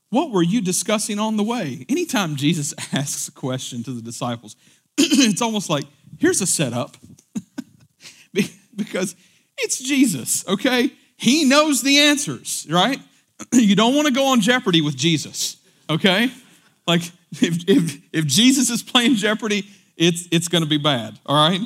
What 0.09 0.31
were 0.31 0.43
you 0.43 0.61
discussing 0.61 1.19
on 1.19 1.37
the 1.37 1.43
way? 1.43 1.85
Anytime 1.89 2.35
Jesus 2.35 2.73
asks 2.93 3.27
a 3.27 3.31
question 3.31 3.83
to 3.83 3.91
the 3.91 4.01
disciples, 4.01 4.55
it's 4.97 5.41
almost 5.41 5.69
like, 5.69 5.85
Here's 6.19 6.41
a 6.41 6.47
setup. 6.47 6.97
because 8.75 9.15
it's 9.57 9.79
Jesus, 9.79 10.47
okay? 10.47 10.91
He 11.17 11.45
knows 11.45 11.81
the 11.81 11.97
answers, 11.97 12.67
right? 12.69 12.99
you 13.51 13.75
don't 13.75 13.95
want 13.95 14.07
to 14.07 14.13
go 14.13 14.27
on 14.27 14.41
Jeopardy 14.41 14.81
with 14.81 14.95
Jesus, 14.95 15.57
okay? 15.89 16.31
Like, 16.87 17.01
if, 17.31 17.67
if, 17.67 18.01
if 18.13 18.25
Jesus 18.25 18.69
is 18.69 18.83
playing 18.83 19.15
Jeopardy, 19.15 19.67
it's, 19.97 20.27
it's 20.31 20.47
going 20.47 20.63
to 20.63 20.69
be 20.69 20.77
bad, 20.77 21.17
all 21.25 21.49
right? 21.49 21.59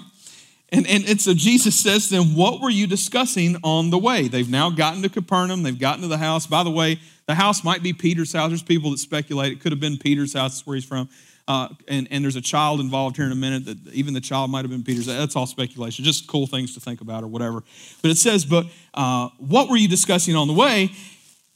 And, 0.72 0.88
and, 0.88 1.04
and 1.08 1.20
so 1.20 1.34
Jesus 1.34 1.78
says 1.78 2.08
to 2.08 2.16
them, 2.16 2.36
What 2.36 2.62
were 2.62 2.70
you 2.70 2.88
discussing 2.88 3.58
on 3.64 3.90
the 3.90 3.98
way? 3.98 4.28
They've 4.28 4.50
now 4.50 4.70
gotten 4.70 5.02
to 5.02 5.10
Capernaum, 5.10 5.64
they've 5.64 5.78
gotten 5.78 6.02
to 6.02 6.08
the 6.08 6.18
house. 6.18 6.48
By 6.48 6.64
the 6.64 6.72
way, 6.72 7.00
the 7.28 7.36
house 7.36 7.64
might 7.64 7.84
be 7.84 7.94
Peter's 7.94 8.34
house. 8.34 8.50
There's 8.50 8.64
people 8.64 8.92
that 8.92 8.98
speculate 8.98 9.52
it 9.52 9.60
could 9.60 9.72
have 9.72 9.82
been 9.82 9.98
Peter's 9.98 10.34
house, 10.34 10.56
that's 10.56 10.68
where 10.68 10.76
he's 10.76 10.86
from. 10.86 11.10
Uh, 11.48 11.70
and, 11.88 12.08
and 12.12 12.24
there's 12.24 12.36
a 12.36 12.42
child 12.42 12.80
involved 12.80 13.18
here 13.18 13.26
in 13.26 13.32
a 13.32 13.36
minute 13.36 13.66
that 13.66 13.94
even 13.94 14.14
the 14.14 14.22
child 14.22 14.50
might 14.50 14.62
have 14.62 14.70
been 14.70 14.84
Peter's. 14.84 15.08
That's 15.08 15.36
all 15.36 15.48
speculation, 15.48 16.06
just 16.06 16.28
cool 16.28 16.48
things 16.48 16.74
to 16.76 16.80
think 16.80 17.02
about 17.02 17.24
or 17.24 17.28
whatever. 17.28 17.64
But 18.02 18.12
it 18.12 18.18
says, 18.18 18.46
But 18.46 18.68
uh, 18.94 19.30
what 19.40 19.70
were 19.70 19.78
you 19.78 19.88
discussing 19.88 20.36
on 20.36 20.48
the 20.48 20.54
way? 20.54 20.92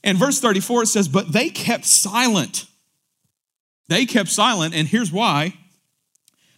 And 0.03 0.17
verse 0.17 0.39
34 0.39 0.83
it 0.83 0.87
says, 0.87 1.07
But 1.07 1.31
they 1.31 1.49
kept 1.49 1.85
silent. 1.85 2.65
They 3.87 4.05
kept 4.05 4.29
silent, 4.29 4.73
and 4.73 4.87
here's 4.87 5.11
why 5.11 5.53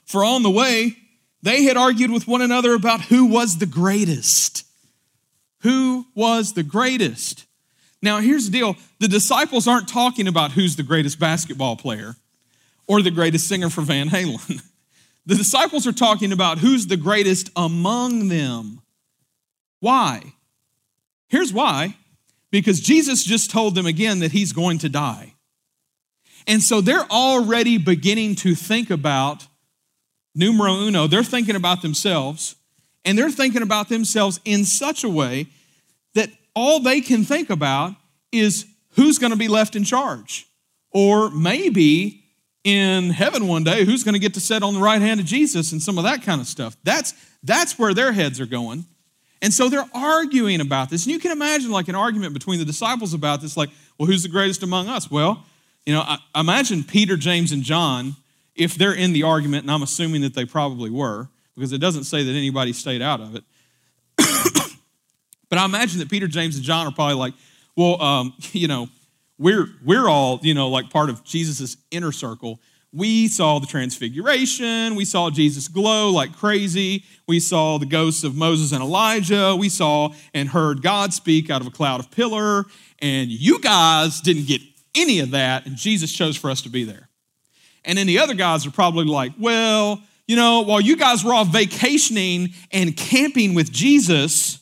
for 0.08 0.24
on 0.24 0.42
the 0.42 0.50
way, 0.50 0.98
they 1.42 1.64
had 1.64 1.78
argued 1.78 2.12
with 2.12 2.28
one 2.28 2.42
another 2.42 2.74
about 2.74 3.02
who 3.02 3.26
was 3.26 3.58
the 3.58 3.66
greatest. 3.66 4.66
Who 5.62 6.06
was 6.16 6.54
the 6.54 6.64
greatest? 6.64 7.46
Now, 8.02 8.20
here's 8.20 8.46
the 8.50 8.58
deal 8.58 8.76
the 9.00 9.08
disciples 9.08 9.68
aren't 9.68 9.88
talking 9.88 10.28
about 10.28 10.52
who's 10.52 10.76
the 10.76 10.84
greatest 10.84 11.20
basketball 11.20 11.76
player 11.76 12.16
or 12.88 13.02
the 13.02 13.12
greatest 13.12 13.48
singer 13.48 13.70
for 13.70 13.82
Van 13.82 14.10
Halen. 14.10 14.62
The 15.28 15.36
disciples 15.36 15.86
are 15.86 15.92
talking 15.92 16.32
about 16.32 16.60
who's 16.60 16.88
the 16.88 16.96
greatest 16.96 17.50
among 17.58 18.30
them. 18.30 18.82
Why? 19.82 20.24
Here's 21.28 21.52
why 21.52 21.98
because 22.50 22.80
Jesus 22.80 23.26
just 23.26 23.52
told 23.52 23.76
them 23.76 23.86
again 23.86 24.20
that 24.20 24.32
he's 24.32 24.54
going 24.54 24.78
to 24.80 24.90
die. 24.90 25.34
And 26.48 26.64
so 26.64 26.80
they're 26.80 27.12
already 27.12 27.78
beginning 27.78 28.36
to 28.36 28.56
think 28.56 28.90
about 28.90 29.48
numero 30.38 30.74
uno, 30.74 31.08
they're 31.08 31.24
thinking 31.24 31.56
about 31.56 31.82
themselves, 31.82 32.56
and 33.04 33.18
they're 33.18 33.32
thinking 33.32 33.62
about 33.62 33.90
themselves 33.90 34.40
in 34.46 34.64
such 34.64 35.04
a 35.04 35.10
way 35.10 35.48
that 36.14 36.30
all 36.56 36.80
they 36.80 37.02
can 37.02 37.24
think 37.24 37.50
about 37.50 37.94
is 38.32 38.66
who's 38.92 39.18
going 39.18 39.32
to 39.32 39.38
be 39.38 39.48
left 39.48 39.76
in 39.76 39.84
charge. 39.84 40.46
Or 40.92 41.30
maybe 41.32 42.24
in 42.64 43.12
heaven 43.12 43.48
one 43.48 43.64
day, 43.64 43.86
who's 43.86 44.04
going 44.04 44.14
to 44.14 44.20
get 44.20 44.34
to 44.34 44.40
sit 44.40 44.64
on 44.64 44.74
the 44.74 44.80
right 44.80 45.02
hand 45.02 45.20
of 45.20 45.26
Jesus 45.26 45.72
and 45.72 45.82
some 45.82 45.98
of 45.98 46.04
that 46.04 46.22
kind 46.22 46.42
of 46.42 46.48
stuff. 46.48 46.76
That's, 46.84 47.14
that's 47.44 47.80
where 47.80 47.94
their 47.94 48.12
heads 48.12 48.40
are 48.40 48.46
going. 48.46 48.86
And 49.42 49.54
so 49.54 49.70
they're 49.70 49.90
arguing 49.94 50.62
about 50.62 50.90
this. 50.90 51.06
And 51.06 51.14
you 51.14 51.20
can 51.20 51.32
imagine 51.32 51.72
like 51.72 51.88
an 51.88 51.96
argument 51.96 52.34
between 52.34 52.60
the 52.60 52.66
disciples 52.66 53.14
about 53.14 53.42
this, 53.42 53.56
like, 53.56 53.70
well, 53.98 54.08
who's 54.08 54.24
the 54.24 54.30
greatest 54.30 54.64
among 54.64 54.90
us? 54.90 55.10
Well, 55.10 55.46
you 55.86 55.94
know, 55.94 56.02
I, 56.02 56.18
imagine 56.36 56.84
Peter, 56.84 57.16
James, 57.16 57.52
and 57.52 57.64
John 57.64 58.16
if 58.58 58.76
they're 58.76 58.94
in 58.94 59.14
the 59.14 59.24
argument, 59.24 59.64
and 59.64 59.72
I'm 59.72 59.84
assuming 59.84 60.22
that 60.22 60.34
they 60.34 60.46
probably 60.46 60.90
were, 60.90 61.30
because 61.56 61.72
it 61.72 61.80
doesn't 61.80 62.06
say 62.06 62.24
that 62.24 62.32
anybody 62.32 62.74
stayed 62.74 63.02
out 63.02 63.22
of 63.22 63.36
it. 63.36 63.44
but 65.50 65.58
I 65.58 65.66
imagine 65.66 66.00
that 66.00 66.10
Peter, 66.10 66.28
James, 66.28 66.56
and 66.56 66.66
John 66.66 66.88
are 66.88 66.92
probably 66.92 67.16
like, 67.16 67.34
well, 67.76 68.02
um, 68.02 68.34
you 68.52 68.68
know, 68.68 68.90
we're 69.40 69.68
we're 69.86 70.08
all, 70.08 70.40
you 70.42 70.54
know, 70.54 70.70
like 70.70 70.90
part 70.90 71.10
of 71.10 71.24
Jesus' 71.24 71.78
inner 71.92 72.12
circle. 72.12 72.60
We 72.94 73.28
saw 73.28 73.60
the 73.60 73.68
transfiguration. 73.68 74.96
We 74.96 75.06
saw 75.06 75.30
Jesus 75.30 75.68
glow 75.68 76.10
like 76.10 76.36
crazy. 76.36 77.04
We 77.28 77.40
saw 77.40 77.78
the 77.78 77.86
ghosts 77.86 78.24
of 78.24 78.36
Moses 78.36 78.72
and 78.72 78.82
Elijah. 78.82 79.56
We 79.56 79.70
saw 79.70 80.14
and 80.34 80.50
heard 80.50 80.82
God 80.82 81.14
speak 81.14 81.50
out 81.52 81.62
of 81.62 81.68
a 81.68 81.72
cloud 81.72 82.00
of 82.00 82.10
pillar. 82.10 82.64
And 83.00 83.30
you 83.30 83.60
guys 83.60 84.22
didn't 84.22 84.48
get 84.48 84.62
any 84.96 85.20
of 85.20 85.32
that, 85.32 85.66
and 85.66 85.76
Jesus 85.76 86.12
chose 86.12 86.36
for 86.36 86.50
us 86.50 86.62
to 86.64 86.70
be 86.70 86.84
there. 86.84 87.07
And 87.88 87.98
then 87.98 88.06
the 88.06 88.20
other 88.20 88.36
guys 88.36 88.68
are 88.68 88.72
probably 88.72 89.06
like, 89.06 89.32
well, 89.40 90.02
you 90.28 90.36
know, 90.36 90.62
while 90.62 90.82
you 90.82 90.98
guys 90.98 91.24
were 91.24 91.34
off 91.34 91.48
vacationing 91.48 92.50
and 92.72 92.96
camping 92.96 93.54
with 93.56 93.72
Jesus, 93.72 94.60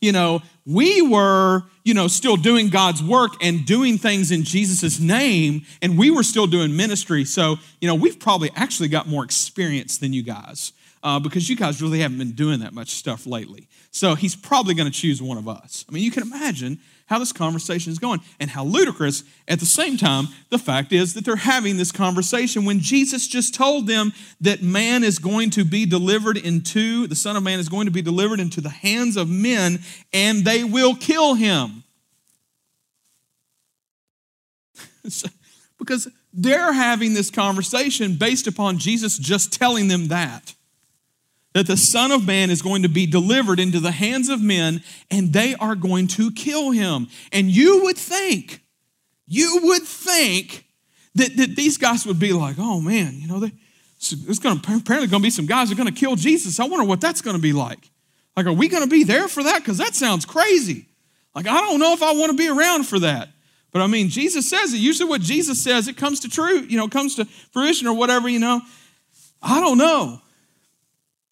you 0.00 0.12
know, 0.12 0.42
we 0.66 1.02
were, 1.02 1.62
you 1.84 1.92
know, 1.92 2.08
still 2.08 2.36
doing 2.36 2.70
God's 2.70 3.02
work 3.02 3.34
and 3.42 3.66
doing 3.66 3.98
things 3.98 4.30
in 4.30 4.44
Jesus' 4.44 4.98
name, 4.98 5.66
and 5.82 5.98
we 5.98 6.10
were 6.10 6.22
still 6.22 6.46
doing 6.46 6.74
ministry. 6.74 7.26
So, 7.26 7.56
you 7.82 7.86
know, 7.86 7.94
we've 7.94 8.18
probably 8.18 8.50
actually 8.56 8.88
got 8.88 9.06
more 9.06 9.24
experience 9.24 9.98
than 9.98 10.14
you 10.14 10.22
guys 10.22 10.72
uh, 11.02 11.20
because 11.20 11.50
you 11.50 11.56
guys 11.56 11.82
really 11.82 12.00
haven't 12.00 12.16
been 12.16 12.32
doing 12.32 12.60
that 12.60 12.72
much 12.72 12.88
stuff 12.90 13.26
lately. 13.26 13.68
So 13.90 14.14
he's 14.14 14.34
probably 14.34 14.72
going 14.74 14.90
to 14.90 14.98
choose 14.98 15.20
one 15.20 15.36
of 15.36 15.46
us. 15.46 15.84
I 15.86 15.92
mean, 15.92 16.02
you 16.02 16.10
can 16.10 16.22
imagine 16.22 16.80
how 17.06 17.18
this 17.18 17.32
conversation 17.32 17.92
is 17.92 17.98
going 17.98 18.20
and 18.40 18.50
how 18.50 18.64
ludicrous 18.64 19.24
at 19.46 19.60
the 19.60 19.66
same 19.66 19.96
time 19.96 20.28
the 20.50 20.58
fact 20.58 20.92
is 20.92 21.14
that 21.14 21.24
they're 21.24 21.36
having 21.36 21.76
this 21.76 21.92
conversation 21.92 22.64
when 22.64 22.80
Jesus 22.80 23.28
just 23.28 23.54
told 23.54 23.86
them 23.86 24.12
that 24.40 24.62
man 24.62 25.04
is 25.04 25.18
going 25.18 25.50
to 25.50 25.64
be 25.64 25.84
delivered 25.84 26.36
into, 26.36 27.06
the 27.06 27.14
Son 27.14 27.36
of 27.36 27.42
Man 27.42 27.58
is 27.58 27.68
going 27.68 27.86
to 27.86 27.92
be 27.92 28.02
delivered 28.02 28.40
into 28.40 28.60
the 28.60 28.70
hands 28.70 29.16
of 29.16 29.28
men 29.28 29.80
and 30.12 30.44
they 30.44 30.64
will 30.64 30.96
kill 30.96 31.34
him. 31.34 31.84
because 35.78 36.08
they're 36.32 36.72
having 36.72 37.14
this 37.14 37.30
conversation 37.30 38.16
based 38.16 38.46
upon 38.46 38.78
Jesus 38.78 39.18
just 39.18 39.52
telling 39.52 39.88
them 39.88 40.08
that 40.08 40.54
that 41.54 41.66
the 41.66 41.76
Son 41.76 42.12
of 42.12 42.26
Man 42.26 42.50
is 42.50 42.60
going 42.60 42.82
to 42.82 42.88
be 42.88 43.06
delivered 43.06 43.58
into 43.58 43.80
the 43.80 43.92
hands 43.92 44.28
of 44.28 44.42
men 44.42 44.82
and 45.10 45.32
they 45.32 45.54
are 45.54 45.74
going 45.74 46.08
to 46.08 46.30
kill 46.32 46.72
him. 46.72 47.08
And 47.32 47.50
you 47.50 47.84
would 47.84 47.96
think, 47.96 48.60
you 49.26 49.60
would 49.62 49.82
think 49.82 50.66
that, 51.14 51.36
that 51.36 51.56
these 51.56 51.78
guys 51.78 52.06
would 52.06 52.18
be 52.18 52.32
like, 52.32 52.56
oh 52.58 52.80
man, 52.80 53.14
you 53.18 53.28
know, 53.28 53.38
they, 53.40 53.52
there's 54.10 54.40
to, 54.40 54.50
apparently 54.50 55.06
going 55.06 55.08
to 55.08 55.20
be 55.20 55.30
some 55.30 55.46
guys 55.46 55.68
that 55.68 55.74
are 55.74 55.82
going 55.82 55.92
to 55.92 55.98
kill 55.98 56.16
Jesus. 56.16 56.60
I 56.60 56.66
wonder 56.66 56.84
what 56.84 57.00
that's 57.00 57.22
going 57.22 57.36
to 57.36 57.42
be 57.42 57.52
like. 57.52 57.90
Like, 58.36 58.46
are 58.46 58.52
we 58.52 58.68
going 58.68 58.82
to 58.82 58.90
be 58.90 59.04
there 59.04 59.28
for 59.28 59.44
that? 59.44 59.60
Because 59.60 59.78
that 59.78 59.94
sounds 59.94 60.26
crazy. 60.26 60.86
Like, 61.34 61.46
I 61.46 61.60
don't 61.60 61.78
know 61.78 61.92
if 61.92 62.02
I 62.02 62.12
want 62.12 62.32
to 62.32 62.36
be 62.36 62.48
around 62.48 62.84
for 62.84 62.98
that. 62.98 63.28
But 63.72 63.82
I 63.82 63.86
mean, 63.86 64.08
Jesus 64.08 64.48
says 64.48 64.74
it. 64.74 64.78
Usually, 64.78 65.08
what 65.08 65.20
Jesus 65.20 65.62
says, 65.62 65.88
it 65.88 65.96
comes 65.96 66.20
to 66.20 66.28
truth, 66.28 66.70
you 66.70 66.78
know, 66.78 66.88
comes 66.88 67.16
to 67.16 67.24
fruition 67.24 67.86
or 67.88 67.96
whatever, 67.96 68.28
you 68.28 68.38
know. 68.38 68.60
I 69.42 69.60
don't 69.60 69.78
know. 69.78 70.20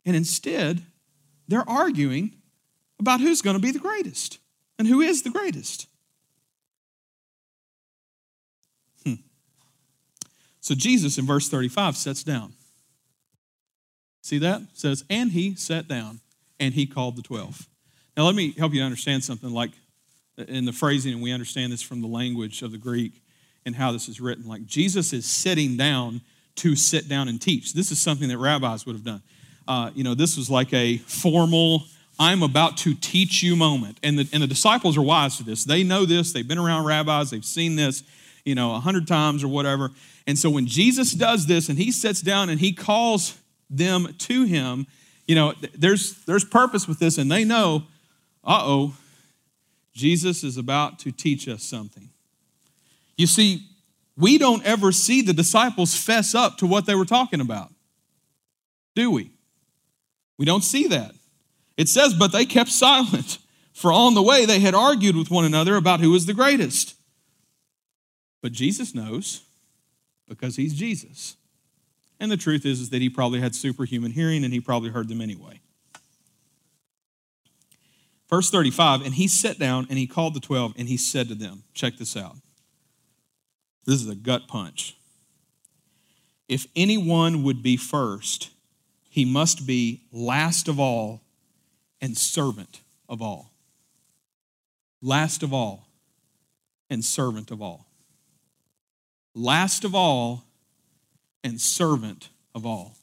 And 0.04 0.16
instead, 0.16 0.82
they're 1.48 1.68
arguing 1.68 2.36
about 2.98 3.20
who's 3.20 3.42
going 3.42 3.56
to 3.56 3.62
be 3.62 3.70
the 3.70 3.78
greatest 3.78 4.38
and 4.78 4.88
who 4.88 5.00
is 5.00 5.22
the 5.22 5.30
greatest. 5.30 5.86
Hmm. 9.04 9.14
So 10.60 10.74
Jesus 10.74 11.18
in 11.18 11.26
verse 11.26 11.48
35 11.48 11.96
sits 11.96 12.22
down. 12.22 12.52
See 14.22 14.38
that? 14.38 14.62
It 14.62 14.68
says, 14.74 15.04
and 15.10 15.32
he 15.32 15.54
sat 15.54 15.88
down 15.88 16.20
and 16.60 16.74
he 16.74 16.86
called 16.86 17.16
the 17.16 17.22
12. 17.22 17.66
Now, 18.16 18.24
let 18.24 18.34
me 18.34 18.52
help 18.52 18.72
you 18.72 18.82
understand 18.82 19.24
something 19.24 19.50
like 19.50 19.70
in 20.36 20.64
the 20.64 20.72
phrasing, 20.72 21.12
and 21.12 21.22
we 21.22 21.32
understand 21.32 21.72
this 21.72 21.82
from 21.82 22.00
the 22.00 22.06
language 22.06 22.62
of 22.62 22.72
the 22.72 22.78
Greek, 22.78 23.22
and 23.64 23.74
how 23.74 23.92
this 23.92 24.08
is 24.08 24.20
written. 24.20 24.46
Like 24.46 24.66
Jesus 24.66 25.12
is 25.12 25.26
sitting 25.26 25.76
down 25.76 26.20
to 26.56 26.74
sit 26.74 27.08
down 27.08 27.28
and 27.28 27.40
teach. 27.40 27.72
This 27.72 27.90
is 27.90 28.00
something 28.00 28.28
that 28.28 28.38
rabbis 28.38 28.84
would 28.86 28.96
have 28.96 29.04
done. 29.04 29.22
Uh, 29.66 29.90
you 29.94 30.04
know, 30.04 30.14
this 30.14 30.36
was 30.36 30.50
like 30.50 30.72
a 30.72 30.98
formal, 30.98 31.84
I'm 32.18 32.42
about 32.42 32.76
to 32.78 32.94
teach 32.94 33.42
you 33.42 33.56
moment. 33.56 33.98
And 34.02 34.18
the, 34.18 34.28
and 34.32 34.42
the 34.42 34.46
disciples 34.46 34.96
are 34.96 35.02
wise 35.02 35.36
to 35.38 35.44
this. 35.44 35.64
They 35.64 35.82
know 35.82 36.04
this. 36.04 36.32
They've 36.32 36.46
been 36.46 36.58
around 36.58 36.84
rabbis. 36.84 37.30
They've 37.30 37.44
seen 37.44 37.76
this, 37.76 38.02
you 38.44 38.54
know, 38.54 38.74
a 38.74 38.80
hundred 38.80 39.06
times 39.06 39.42
or 39.42 39.48
whatever. 39.48 39.90
And 40.26 40.38
so 40.38 40.50
when 40.50 40.66
Jesus 40.66 41.12
does 41.12 41.46
this 41.46 41.68
and 41.68 41.78
he 41.78 41.90
sits 41.90 42.20
down 42.20 42.48
and 42.48 42.60
he 42.60 42.72
calls 42.72 43.38
them 43.68 44.14
to 44.18 44.44
him, 44.44 44.86
you 45.26 45.34
know, 45.34 45.54
there's, 45.74 46.24
there's 46.24 46.44
purpose 46.44 46.86
with 46.86 46.98
this. 46.98 47.18
And 47.18 47.30
they 47.30 47.44
know, 47.44 47.84
uh 48.44 48.60
oh, 48.62 48.94
Jesus 49.94 50.44
is 50.44 50.56
about 50.56 50.98
to 51.00 51.12
teach 51.12 51.48
us 51.48 51.62
something. 51.62 52.08
You 53.16 53.26
see, 53.26 53.66
we 54.16 54.38
don't 54.38 54.64
ever 54.64 54.92
see 54.92 55.22
the 55.22 55.32
disciples 55.32 55.94
fess 55.94 56.34
up 56.34 56.58
to 56.58 56.66
what 56.66 56.86
they 56.86 56.94
were 56.94 57.04
talking 57.04 57.40
about, 57.40 57.70
do 58.94 59.10
we? 59.10 59.31
We 60.42 60.46
don't 60.46 60.64
see 60.64 60.88
that. 60.88 61.14
It 61.76 61.88
says, 61.88 62.14
but 62.14 62.32
they 62.32 62.44
kept 62.44 62.72
silent, 62.72 63.38
for 63.72 63.92
on 63.92 64.14
the 64.14 64.22
way 64.24 64.44
they 64.44 64.58
had 64.58 64.74
argued 64.74 65.14
with 65.14 65.30
one 65.30 65.44
another 65.44 65.76
about 65.76 66.00
who 66.00 66.10
was 66.10 66.26
the 66.26 66.34
greatest. 66.34 66.96
But 68.40 68.50
Jesus 68.50 68.92
knows 68.92 69.42
because 70.28 70.56
he's 70.56 70.74
Jesus. 70.74 71.36
And 72.18 72.28
the 72.28 72.36
truth 72.36 72.66
is, 72.66 72.80
is 72.80 72.90
that 72.90 73.00
he 73.00 73.08
probably 73.08 73.38
had 73.38 73.54
superhuman 73.54 74.10
hearing 74.10 74.42
and 74.42 74.52
he 74.52 74.58
probably 74.58 74.90
heard 74.90 75.06
them 75.06 75.20
anyway. 75.20 75.60
Verse 78.28 78.50
35, 78.50 79.06
and 79.06 79.14
he 79.14 79.28
sat 79.28 79.60
down 79.60 79.86
and 79.88 79.96
he 79.96 80.08
called 80.08 80.34
the 80.34 80.40
12 80.40 80.74
and 80.76 80.88
he 80.88 80.96
said 80.96 81.28
to 81.28 81.36
them, 81.36 81.62
check 81.72 81.98
this 81.98 82.16
out. 82.16 82.34
This 83.86 84.02
is 84.02 84.08
a 84.08 84.16
gut 84.16 84.48
punch. 84.48 84.96
If 86.48 86.66
anyone 86.74 87.44
would 87.44 87.62
be 87.62 87.76
first, 87.76 88.50
he 89.12 89.26
must 89.26 89.66
be 89.66 90.00
last 90.10 90.68
of 90.68 90.80
all 90.80 91.20
and 92.00 92.16
servant 92.16 92.80
of 93.10 93.20
all. 93.20 93.52
Last 95.02 95.42
of 95.42 95.52
all 95.52 95.86
and 96.88 97.04
servant 97.04 97.50
of 97.50 97.60
all. 97.60 97.86
Last 99.34 99.84
of 99.84 99.94
all 99.94 100.44
and 101.44 101.60
servant 101.60 102.30
of 102.54 102.64
all. 102.64 102.96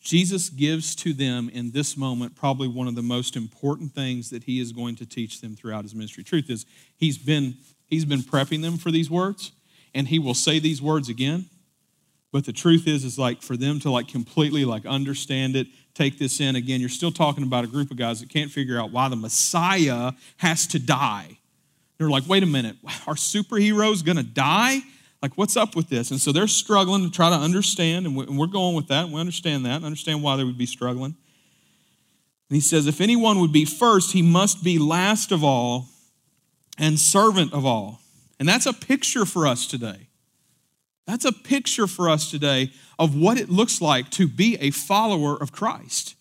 Jesus 0.00 0.48
gives 0.48 0.96
to 0.96 1.12
them 1.12 1.48
in 1.48 1.70
this 1.70 1.96
moment 1.96 2.34
probably 2.34 2.66
one 2.66 2.88
of 2.88 2.96
the 2.96 3.02
most 3.02 3.36
important 3.36 3.94
things 3.94 4.30
that 4.30 4.42
he 4.42 4.58
is 4.58 4.72
going 4.72 4.96
to 4.96 5.06
teach 5.06 5.40
them 5.40 5.54
throughout 5.54 5.84
his 5.84 5.94
ministry. 5.94 6.24
Truth 6.24 6.50
is, 6.50 6.66
he's 6.96 7.18
been, 7.18 7.54
he's 7.86 8.04
been 8.04 8.22
prepping 8.22 8.62
them 8.62 8.78
for 8.78 8.90
these 8.90 9.08
words, 9.08 9.52
and 9.94 10.08
he 10.08 10.18
will 10.18 10.34
say 10.34 10.58
these 10.58 10.82
words 10.82 11.08
again. 11.08 11.48
But 12.30 12.44
the 12.44 12.52
truth 12.52 12.86
is, 12.86 13.04
is 13.04 13.18
like 13.18 13.42
for 13.42 13.56
them 13.56 13.80
to 13.80 13.90
like 13.90 14.08
completely 14.08 14.64
like 14.64 14.84
understand 14.84 15.56
it, 15.56 15.66
take 15.94 16.18
this 16.18 16.40
in 16.40 16.56
again, 16.56 16.80
you're 16.80 16.88
still 16.88 17.10
talking 17.10 17.42
about 17.42 17.64
a 17.64 17.68
group 17.68 17.90
of 17.90 17.96
guys 17.96 18.20
that 18.20 18.28
can't 18.28 18.50
figure 18.50 18.78
out 18.78 18.92
why 18.92 19.08
the 19.08 19.16
Messiah 19.16 20.12
has 20.36 20.66
to 20.68 20.78
die. 20.78 21.38
They're 21.96 22.10
like, 22.10 22.28
wait 22.28 22.42
a 22.42 22.46
minute, 22.46 22.76
our 23.06 23.14
superhero's 23.14 24.02
gonna 24.02 24.22
die? 24.22 24.80
Like, 25.20 25.32
what's 25.36 25.56
up 25.56 25.74
with 25.74 25.88
this? 25.88 26.12
And 26.12 26.20
so 26.20 26.30
they're 26.30 26.46
struggling 26.46 27.02
to 27.02 27.10
try 27.10 27.28
to 27.30 27.36
understand, 27.36 28.06
and 28.06 28.16
we're 28.16 28.46
going 28.46 28.76
with 28.76 28.86
that. 28.88 29.06
And 29.06 29.12
we 29.12 29.20
understand 29.20 29.66
that, 29.66 29.76
and 29.76 29.84
understand 29.84 30.22
why 30.22 30.36
they 30.36 30.44
would 30.44 30.58
be 30.58 30.66
struggling. 30.66 31.16
And 32.50 32.54
he 32.54 32.60
says, 32.60 32.86
if 32.86 33.00
anyone 33.00 33.40
would 33.40 33.52
be 33.52 33.64
first, 33.64 34.12
he 34.12 34.22
must 34.22 34.62
be 34.62 34.78
last 34.78 35.32
of 35.32 35.42
all 35.42 35.88
and 36.78 37.00
servant 37.00 37.52
of 37.52 37.66
all. 37.66 38.00
And 38.38 38.48
that's 38.48 38.66
a 38.66 38.72
picture 38.72 39.24
for 39.24 39.46
us 39.46 39.66
today. 39.66 40.07
That's 41.08 41.24
a 41.24 41.32
picture 41.32 41.86
for 41.86 42.10
us 42.10 42.30
today 42.30 42.70
of 42.98 43.16
what 43.16 43.38
it 43.38 43.48
looks 43.48 43.80
like 43.80 44.10
to 44.10 44.28
be 44.28 44.58
a 44.60 44.70
follower 44.70 45.40
of 45.40 45.52
Christ. 45.52 46.16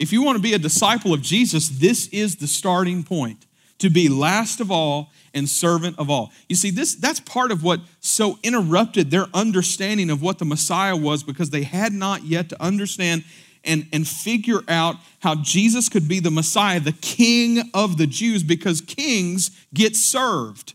If 0.00 0.12
you 0.12 0.24
want 0.24 0.34
to 0.34 0.42
be 0.42 0.54
a 0.54 0.58
disciple 0.58 1.14
of 1.14 1.22
Jesus, 1.22 1.68
this 1.68 2.08
is 2.08 2.34
the 2.34 2.48
starting 2.48 3.04
point 3.04 3.46
to 3.78 3.88
be 3.88 4.08
last 4.08 4.58
of 4.58 4.72
all 4.72 5.12
and 5.34 5.48
servant 5.48 6.00
of 6.00 6.10
all. 6.10 6.32
You 6.48 6.56
see, 6.56 6.70
this 6.70 6.96
that's 6.96 7.20
part 7.20 7.52
of 7.52 7.62
what 7.62 7.78
so 8.00 8.40
interrupted 8.42 9.12
their 9.12 9.26
understanding 9.34 10.10
of 10.10 10.20
what 10.20 10.40
the 10.40 10.44
Messiah 10.44 10.96
was 10.96 11.22
because 11.22 11.50
they 11.50 11.62
had 11.62 11.92
not 11.92 12.24
yet 12.24 12.48
to 12.48 12.60
understand 12.60 13.22
and, 13.62 13.86
and 13.92 14.06
figure 14.06 14.62
out 14.66 14.96
how 15.20 15.36
Jesus 15.36 15.88
could 15.88 16.08
be 16.08 16.18
the 16.18 16.32
Messiah, 16.32 16.80
the 16.80 16.90
King 16.90 17.70
of 17.72 17.98
the 17.98 18.06
Jews, 18.08 18.42
because 18.42 18.80
kings 18.80 19.52
get 19.72 19.94
served. 19.94 20.74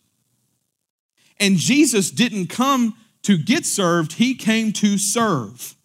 And 1.42 1.58
Jesus 1.58 2.10
didn't 2.10 2.48
come 2.48 2.96
to 3.24 3.38
get 3.38 3.66
served, 3.66 4.14
he 4.14 4.36
came 4.36 4.72
to 4.74 4.98
serve 4.98 5.76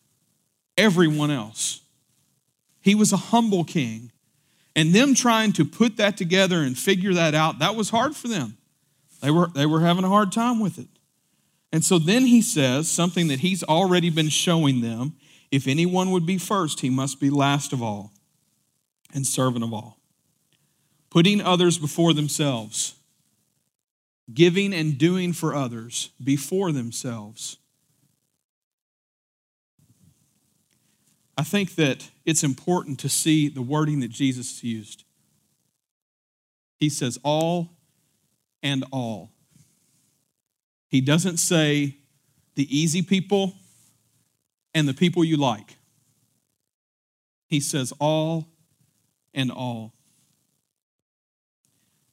everyone 0.76 1.30
else. 1.30 1.80
He 2.80 2.94
was 2.94 3.12
a 3.12 3.16
humble 3.16 3.64
king. 3.64 4.12
And 4.76 4.94
them 4.94 5.14
trying 5.14 5.52
to 5.54 5.64
put 5.64 5.96
that 5.96 6.16
together 6.16 6.62
and 6.62 6.78
figure 6.78 7.12
that 7.14 7.34
out, 7.34 7.58
that 7.58 7.74
was 7.74 7.90
hard 7.90 8.14
for 8.14 8.28
them. 8.28 8.56
They 9.20 9.30
were, 9.30 9.48
they 9.48 9.66
were 9.66 9.80
having 9.80 10.04
a 10.04 10.08
hard 10.08 10.30
time 10.30 10.60
with 10.60 10.78
it. 10.78 10.86
And 11.72 11.84
so 11.84 11.98
then 11.98 12.26
he 12.26 12.40
says 12.40 12.88
something 12.88 13.28
that 13.28 13.40
he's 13.40 13.64
already 13.64 14.10
been 14.10 14.28
showing 14.28 14.80
them 14.80 15.14
if 15.50 15.66
anyone 15.66 16.10
would 16.10 16.26
be 16.26 16.38
first, 16.38 16.80
he 16.80 16.90
must 16.90 17.20
be 17.20 17.30
last 17.30 17.72
of 17.72 17.82
all 17.82 18.12
and 19.14 19.26
servant 19.26 19.64
of 19.64 19.72
all. 19.72 19.98
Putting 21.10 21.40
others 21.40 21.78
before 21.78 22.12
themselves, 22.12 22.94
giving 24.32 24.74
and 24.74 24.98
doing 24.98 25.32
for 25.32 25.54
others 25.54 26.10
before 26.22 26.72
themselves. 26.72 27.56
I 31.36 31.44
think 31.44 31.76
that 31.76 32.10
it's 32.26 32.42
important 32.42 32.98
to 33.00 33.08
see 33.08 33.48
the 33.48 33.62
wording 33.62 34.00
that 34.00 34.10
Jesus 34.10 34.62
used. 34.64 35.04
He 36.78 36.88
says, 36.88 37.18
all 37.22 37.70
and 38.62 38.84
all. 38.90 39.30
He 40.88 41.00
doesn't 41.00 41.36
say 41.36 41.96
the 42.54 42.76
easy 42.76 43.02
people 43.02 43.54
and 44.74 44.88
the 44.88 44.94
people 44.94 45.22
you 45.24 45.36
like. 45.36 45.76
He 47.46 47.60
says 47.60 47.92
all 47.98 48.48
and 49.32 49.50
all. 49.50 49.94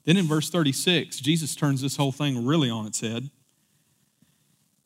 Then 0.05 0.17
in 0.17 0.25
verse 0.25 0.49
36, 0.49 1.19
Jesus 1.19 1.55
turns 1.55 1.81
this 1.81 1.97
whole 1.97 2.11
thing 2.11 2.45
really 2.45 2.69
on 2.69 2.85
its 2.85 3.01
head. 3.01 3.29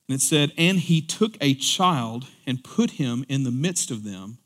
And 0.07 0.15
it 0.15 0.21
said, 0.21 0.51
And 0.57 0.79
he 0.79 1.01
took 1.01 1.37
a 1.39 1.53
child 1.53 2.27
and 2.47 2.63
put 2.63 2.91
him 2.91 3.25
in 3.29 3.43
the 3.43 3.51
midst 3.51 3.91
of 3.91 4.03
them, 4.03 4.39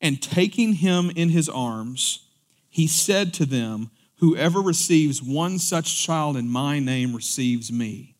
and 0.00 0.20
taking 0.20 0.74
him 0.74 1.10
in 1.14 1.30
his 1.30 1.48
arms, 1.48 2.26
he 2.68 2.86
said 2.86 3.32
to 3.34 3.46
them, 3.46 3.90
Whoever 4.16 4.60
receives 4.60 5.22
one 5.22 5.58
such 5.58 6.04
child 6.04 6.36
in 6.36 6.48
my 6.48 6.78
name 6.78 7.14
receives 7.14 7.72
me. 7.72 8.16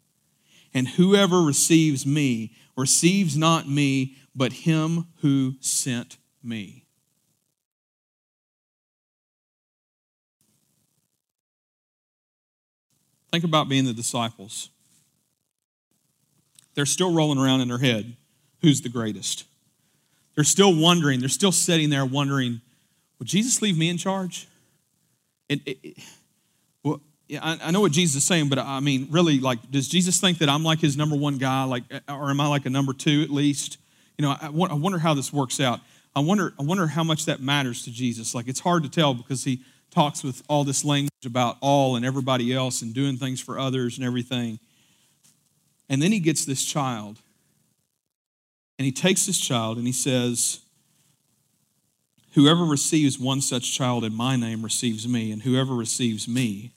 And 0.72 0.88
whoever 0.88 1.42
receives 1.42 2.06
me 2.06 2.54
receives 2.76 3.36
not 3.36 3.68
me, 3.68 4.16
but 4.34 4.52
him 4.52 5.08
who 5.20 5.56
sent 5.60 6.16
me. 6.42 6.79
Think 13.30 13.44
about 13.44 13.68
being 13.68 13.84
the 13.84 13.92
disciples 13.92 14.70
they're 16.74 16.86
still 16.86 17.12
rolling 17.12 17.38
around 17.38 17.60
in 17.60 17.68
their 17.68 17.78
head 17.78 18.16
who's 18.62 18.80
the 18.80 18.88
greatest. 18.88 19.44
They're 20.34 20.44
still 20.44 20.74
wondering, 20.74 21.20
they're 21.20 21.28
still 21.28 21.52
sitting 21.52 21.90
there 21.90 22.04
wondering, 22.04 22.60
would 23.18 23.28
Jesus 23.28 23.60
leave 23.60 23.76
me 23.76 23.88
in 23.88 23.96
charge? 23.96 24.46
It, 25.48 25.60
it, 25.66 25.78
it, 25.82 25.98
well, 26.82 27.00
yeah, 27.28 27.40
I, 27.42 27.58
I, 27.64 27.70
know 27.70 27.80
what 27.80 27.92
Jesus 27.92 28.16
is 28.16 28.24
saying, 28.24 28.48
but 28.48 28.58
I 28.58 28.80
mean, 28.80 29.08
really, 29.10 29.40
like, 29.40 29.70
does 29.70 29.88
Jesus 29.88 30.20
think 30.20 30.38
that 30.38 30.48
I'm 30.48 30.62
like 30.62 30.78
his 30.78 30.96
number 30.96 31.16
one 31.16 31.38
guy, 31.38 31.64
like, 31.64 31.82
or 32.08 32.30
am 32.30 32.40
I 32.40 32.46
like 32.46 32.66
a 32.66 32.70
number 32.70 32.92
two 32.92 33.22
at 33.22 33.30
least? 33.30 33.78
You 34.16 34.24
know, 34.24 34.30
I, 34.30 34.46
I 34.46 34.74
wonder 34.74 34.98
how 34.98 35.14
this 35.14 35.32
works 35.32 35.60
out. 35.60 35.80
I 36.14 36.20
wonder, 36.20 36.54
I 36.58 36.62
wonder 36.62 36.86
how 36.86 37.04
much 37.04 37.26
that 37.26 37.40
matters 37.40 37.84
to 37.84 37.90
Jesus. 37.90 38.34
Like, 38.34 38.48
it's 38.48 38.60
hard 38.60 38.84
to 38.84 38.88
tell 38.88 39.14
because 39.14 39.44
he 39.44 39.60
talks 39.90 40.22
with 40.22 40.42
all 40.48 40.64
this 40.64 40.84
language 40.84 41.10
about 41.26 41.56
all 41.60 41.96
and 41.96 42.04
everybody 42.04 42.54
else 42.54 42.82
and 42.82 42.94
doing 42.94 43.16
things 43.16 43.40
for 43.40 43.58
others 43.58 43.96
and 43.98 44.06
everything. 44.06 44.58
And 45.88 46.00
then 46.00 46.12
he 46.12 46.20
gets 46.20 46.44
this 46.44 46.64
child. 46.64 47.18
And 48.78 48.86
he 48.86 48.92
takes 48.92 49.26
this 49.26 49.38
child 49.38 49.76
and 49.76 49.86
he 49.86 49.92
says, 49.92 50.60
Whoever 52.34 52.64
receives 52.64 53.18
one 53.18 53.40
such 53.40 53.74
child 53.74 54.04
in 54.04 54.14
my 54.14 54.36
name 54.36 54.62
receives 54.62 55.06
me, 55.08 55.32
and 55.32 55.42
whoever 55.42 55.74
receives 55.74 56.28
me 56.28 56.70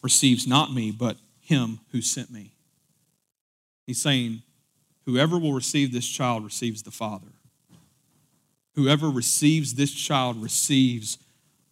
receives 0.00 0.46
not 0.46 0.72
me, 0.72 0.92
but 0.92 1.16
him 1.40 1.80
who 1.90 2.00
sent 2.00 2.30
me. 2.30 2.52
He's 3.84 4.00
saying, 4.00 4.42
Whoever 5.04 5.38
will 5.38 5.52
receive 5.52 5.92
this 5.92 6.06
child 6.06 6.44
receives 6.44 6.82
the 6.82 6.90
Father. 6.90 7.28
Whoever 8.74 9.08
receives 9.08 9.74
this 9.74 9.92
child 9.92 10.40
receives 10.40 11.18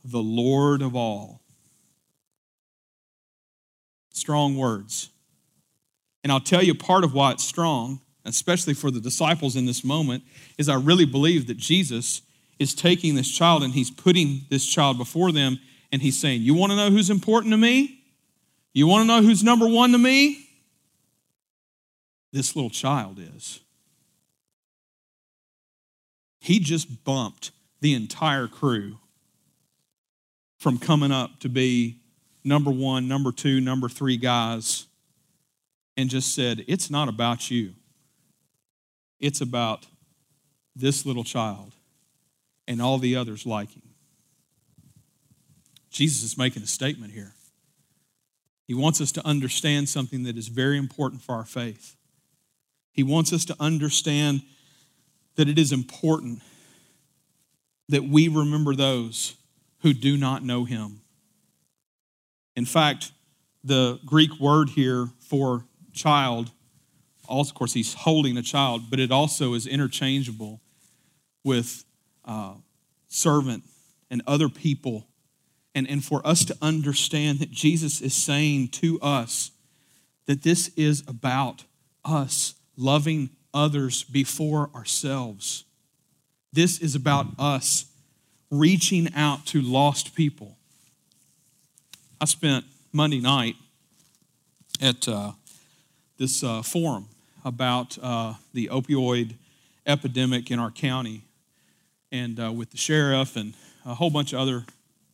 the 0.05 0.23
Lord 0.23 0.83
of 0.83 0.95
all. 0.95 1.41
Strong 4.13 4.57
words. 4.57 5.11
And 6.23 6.31
I'll 6.31 6.41
tell 6.41 6.63
you 6.63 6.75
part 6.75 7.05
of 7.05 7.15
why 7.15 7.33
it's 7.33 7.45
strong, 7.45 8.01
especially 8.25 8.75
for 8.75 8.91
the 8.91 9.01
disciples 9.01 9.57
in 9.57 9.67
this 9.67 9.83
moment, 9.83 10.23
is 10.59 10.69
I 10.69 10.77
really 10.77 11.07
believe 11.07 11.47
that 11.47 11.57
Jesus 11.57 12.23
is 12.59 12.75
taking 12.75 13.15
this 13.15 13.31
child 13.31 13.63
and 13.63 13.73
he's 13.73 13.91
putting 13.91 14.43
this 14.51 14.65
child 14.65 14.99
before 14.99 15.33
them 15.33 15.59
and 15.91 16.03
he's 16.03 16.21
saying, 16.21 16.43
You 16.43 16.55
want 16.55 16.71
to 16.73 16.77
know 16.77 16.91
who's 16.91 17.11
important 17.11 17.53
to 17.53 17.57
me? 17.57 18.01
You 18.73 18.87
want 18.87 19.03
to 19.03 19.07
know 19.07 19.23
who's 19.23 19.43
number 19.43 19.69
one 19.69 19.93
to 19.93 19.99
me? 19.99 20.49
This 22.33 22.55
little 22.57 22.71
child 22.71 23.19
is. 23.19 23.61
He 26.41 26.59
just 26.59 27.05
bumped 27.05 27.53
the 27.81 27.95
entire 27.95 28.49
crew 28.49 28.99
from 30.65 30.79
coming 30.79 31.13
up 31.13 31.39
to 31.41 31.51
be 31.51 31.99
number 32.43 32.71
one, 32.71 33.07
number 33.07 33.31
two, 33.31 33.61
number 33.61 33.87
three 33.87 34.17
guys 34.17 34.87
and 35.99 36.09
just 36.09 36.35
said, 36.35 36.65
It's 36.67 36.91
not 36.91 37.07
about 37.07 37.51
you, 37.51 37.75
it's 39.21 39.43
about 39.43 39.85
this 40.75 41.05
little 41.05 41.23
child 41.23 41.75
and 42.67 42.81
all 42.81 42.97
the 42.97 43.15
others 43.15 43.45
like 43.45 43.73
him. 43.73 43.83
Jesus 45.91 46.23
is 46.23 46.39
making 46.39 46.63
a 46.63 46.67
statement 46.67 47.13
here. 47.13 47.35
He 48.67 48.73
wants 48.73 49.03
us 49.03 49.13
to 49.13 49.27
understand 49.27 49.91
something 49.91 50.23
that 50.23 50.39
is 50.39 50.49
very 50.49 50.79
important 50.79 51.21
for 51.21 51.35
our 51.35 51.45
faith. 51.45 51.95
He 52.91 53.03
wants 53.03 53.35
us 53.35 53.45
to 53.45 53.57
understand 53.61 54.41
that 55.37 55.47
it 55.47 55.59
is 55.59 55.73
important 55.73 56.41
that 57.91 58.05
we 58.05 58.29
remember 58.29 58.75
those 58.75 59.35
who 59.85 59.93
do 59.93 60.17
not 60.17 60.43
know 60.43 60.65
him. 60.65 61.03
In 62.57 62.65
fact, 62.65 63.13
the 63.63 64.01
Greek 64.07 64.41
word 64.41 64.71
here 64.71 65.11
for 65.21 65.67
child, 65.93 66.51
also, 67.29 67.51
of 67.51 67.55
course, 67.55 67.75
he's 67.75 67.93
holding 67.93 68.39
a 68.39 68.43
child, 68.43 68.89
but 68.89 68.99
it 68.99 69.13
also 69.13 69.53
is 69.53 69.67
interchangeable 69.67 70.63
with 71.45 71.85
uh, 72.25 72.55
servant 73.09 73.65
and 74.11 74.23
other 74.27 74.49
people. 74.49 75.07
And, 75.75 75.87
and 75.91 76.03
for 76.03 76.27
us 76.27 76.47
to 76.47 76.57
understand 76.63 77.41
that 77.41 77.51
Jesus 77.51 78.01
is 78.01 78.15
saying 78.15 78.69
to 78.69 78.99
us 79.03 79.51
that 80.25 80.43
this 80.43 80.69
is 80.77 81.03
about 81.07 81.65
us 82.07 82.55
loving 82.75 83.29
others 83.53 84.03
before 84.03 84.71
ourselves. 84.75 85.65
This 86.55 86.79
is 86.79 86.95
about 86.95 87.27
us 87.39 87.85
reaching 88.59 89.13
out 89.15 89.47
to 89.47 89.61
lost 89.61 90.15
people. 90.15 90.57
I 92.21 92.25
spent 92.27 92.65
Monday 92.93 93.21
night 93.21 93.57
at 94.81 95.09
uh, 95.09 95.33
this 96.19 96.45
uh, 96.45 96.63
forum 96.63 97.09
about 97.45 97.99
uh, 98.01 98.35
the 98.53 98.69
opioid 98.69 99.35
epidemic 99.87 100.51
in 100.51 100.59
our 100.59 100.71
county 100.71 101.23
and 102.13 102.39
uh, 102.39 102.53
with 102.53 102.71
the 102.71 102.77
sheriff 102.77 103.37
and 103.37 103.55
a 103.85 103.95
whole 103.95 104.11
bunch 104.11 104.33
of 104.33 104.39
other 104.39 104.65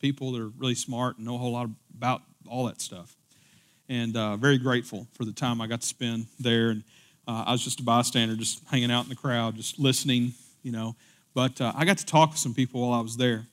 people 0.00 0.32
that 0.32 0.42
are 0.42 0.52
really 0.58 0.74
smart 0.74 1.16
and 1.16 1.26
know 1.26 1.34
a 1.34 1.38
whole 1.38 1.52
lot 1.52 1.68
about 1.96 2.22
all 2.48 2.66
that 2.66 2.80
stuff. 2.80 3.16
And 3.88 4.16
uh, 4.16 4.36
very 4.36 4.58
grateful 4.58 5.06
for 5.14 5.24
the 5.24 5.32
time 5.32 5.60
I 5.60 5.66
got 5.66 5.80
to 5.80 5.86
spend 5.86 6.26
there. 6.38 6.70
And 6.70 6.84
uh, 7.26 7.44
I 7.46 7.52
was 7.52 7.64
just 7.64 7.80
a 7.80 7.82
bystander, 7.82 8.36
just 8.36 8.62
hanging 8.68 8.90
out 8.90 9.04
in 9.04 9.08
the 9.08 9.16
crowd, 9.16 9.56
just 9.56 9.78
listening, 9.78 10.34
you 10.62 10.72
know. 10.72 10.94
But 11.40 11.58
uh, 11.58 11.72
I 11.74 11.86
got 11.86 11.96
to 11.96 12.04
talk 12.04 12.32
to 12.32 12.36
some 12.36 12.52
people 12.52 12.82
while 12.82 12.92
I 12.92 13.00
was 13.00 13.16
there. 13.16 13.46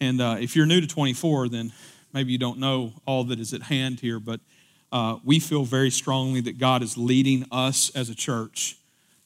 And 0.00 0.22
uh, 0.22 0.36
if 0.40 0.56
you're 0.56 0.64
new 0.64 0.80
to 0.80 0.86
24, 0.86 1.50
then 1.50 1.70
maybe 2.14 2.32
you 2.32 2.38
don't 2.38 2.58
know 2.58 2.94
all 3.04 3.24
that 3.24 3.38
is 3.38 3.52
at 3.52 3.64
hand 3.64 4.00
here. 4.00 4.18
But 4.18 4.40
uh, 4.90 5.18
we 5.22 5.38
feel 5.38 5.64
very 5.64 5.90
strongly 5.90 6.40
that 6.40 6.56
God 6.56 6.82
is 6.82 6.96
leading 6.96 7.44
us 7.52 7.94
as 7.94 8.08
a 8.08 8.14
church 8.14 8.78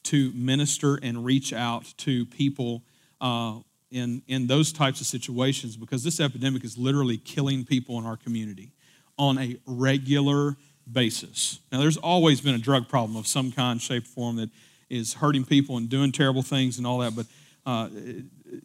to 0.03 0.33
minister 0.33 0.99
and 1.01 1.23
reach 1.23 1.53
out 1.53 1.93
to 1.99 2.25
people 2.25 2.83
uh, 3.21 3.59
in, 3.91 4.21
in 4.27 4.47
those 4.47 4.73
types 4.73 4.99
of 4.99 5.07
situations 5.07 5.77
because 5.77 6.03
this 6.03 6.19
epidemic 6.19 6.65
is 6.65 6.77
literally 6.77 7.15
killing 7.15 7.63
people 7.63 7.97
in 7.97 8.05
our 8.05 8.17
community 8.17 8.73
on 9.17 9.37
a 9.37 9.55
regular 9.65 10.57
basis. 10.91 11.61
Now, 11.71 11.79
there's 11.79 11.95
always 11.95 12.41
been 12.41 12.55
a 12.55 12.59
drug 12.59 12.89
problem 12.89 13.17
of 13.17 13.25
some 13.25 13.53
kind, 13.53 13.81
shape, 13.81 14.05
form 14.05 14.35
that 14.35 14.49
is 14.89 15.13
hurting 15.13 15.45
people 15.45 15.77
and 15.77 15.87
doing 15.87 16.11
terrible 16.11 16.41
things 16.41 16.77
and 16.77 16.85
all 16.85 16.97
that, 16.97 17.15
but 17.15 17.25
uh, 17.65 17.89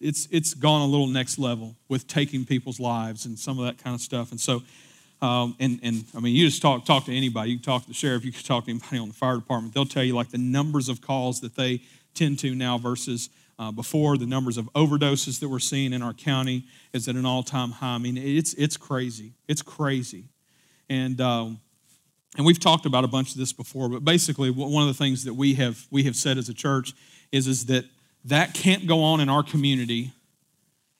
it's, 0.00 0.28
it's 0.30 0.54
gone 0.54 0.82
a 0.82 0.86
little 0.86 1.06
next 1.06 1.38
level 1.38 1.76
with 1.88 2.06
taking 2.06 2.44
people's 2.44 2.78
lives 2.78 3.26
and 3.26 3.38
some 3.38 3.58
of 3.58 3.64
that 3.64 3.82
kind 3.82 3.94
of 3.94 4.00
stuff. 4.00 4.30
And 4.30 4.40
so, 4.40 4.62
um, 5.22 5.56
and, 5.60 5.80
and 5.82 6.04
I 6.16 6.20
mean, 6.20 6.34
you 6.34 6.46
just 6.46 6.62
talk, 6.62 6.84
talk 6.84 7.04
to 7.06 7.14
anybody. 7.14 7.50
You 7.50 7.56
can 7.56 7.64
talk 7.64 7.82
to 7.82 7.88
the 7.88 7.94
sheriff, 7.94 8.24
you 8.24 8.32
can 8.32 8.42
talk 8.42 8.64
to 8.64 8.70
anybody 8.70 8.98
on 8.98 9.08
the 9.08 9.14
fire 9.14 9.36
department. 9.36 9.74
They'll 9.74 9.84
tell 9.84 10.04
you 10.04 10.14
like 10.14 10.30
the 10.30 10.38
numbers 10.38 10.88
of 10.88 11.00
calls 11.00 11.40
that 11.40 11.56
they 11.56 11.82
tend 12.14 12.38
to 12.40 12.54
now 12.54 12.78
versus 12.78 13.30
uh, 13.58 13.70
before. 13.70 14.16
The 14.16 14.26
numbers 14.26 14.56
of 14.56 14.72
overdoses 14.72 15.40
that 15.40 15.48
we're 15.48 15.58
seeing 15.58 15.92
in 15.92 16.02
our 16.02 16.14
county 16.14 16.64
is 16.92 17.08
at 17.08 17.14
an 17.14 17.26
all 17.26 17.42
time 17.42 17.70
high. 17.72 17.94
I 17.94 17.98
mean, 17.98 18.16
it's, 18.16 18.54
it's 18.54 18.76
crazy. 18.76 19.32
It's 19.48 19.62
crazy. 19.62 20.24
And, 20.88 21.20
um, 21.20 21.60
and 22.36 22.46
we've 22.46 22.60
talked 22.60 22.86
about 22.86 23.04
a 23.04 23.08
bunch 23.08 23.32
of 23.32 23.38
this 23.38 23.52
before, 23.52 23.88
but 23.88 24.04
basically, 24.04 24.50
one 24.50 24.82
of 24.82 24.88
the 24.88 24.94
things 24.94 25.24
that 25.24 25.34
we 25.34 25.54
have, 25.54 25.86
we 25.90 26.04
have 26.04 26.16
said 26.16 26.38
as 26.38 26.48
a 26.48 26.54
church 26.54 26.94
is, 27.32 27.46
is 27.46 27.66
that 27.66 27.84
that 28.24 28.54
can't 28.54 28.86
go 28.86 29.02
on 29.02 29.20
in 29.20 29.28
our 29.28 29.42
community 29.42 30.12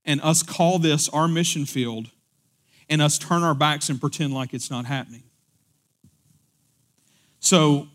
and 0.04 0.20
us 0.22 0.42
call 0.42 0.78
this 0.78 1.08
our 1.10 1.28
mission 1.28 1.66
field 1.66 2.10
and 2.88 3.00
us 3.00 3.18
turn 3.18 3.42
our 3.42 3.54
backs 3.54 3.88
and 3.88 4.00
pretend 4.00 4.34
like 4.34 4.54
it's 4.54 4.70
not 4.70 4.84
happening. 4.84 5.22
So 7.38 7.88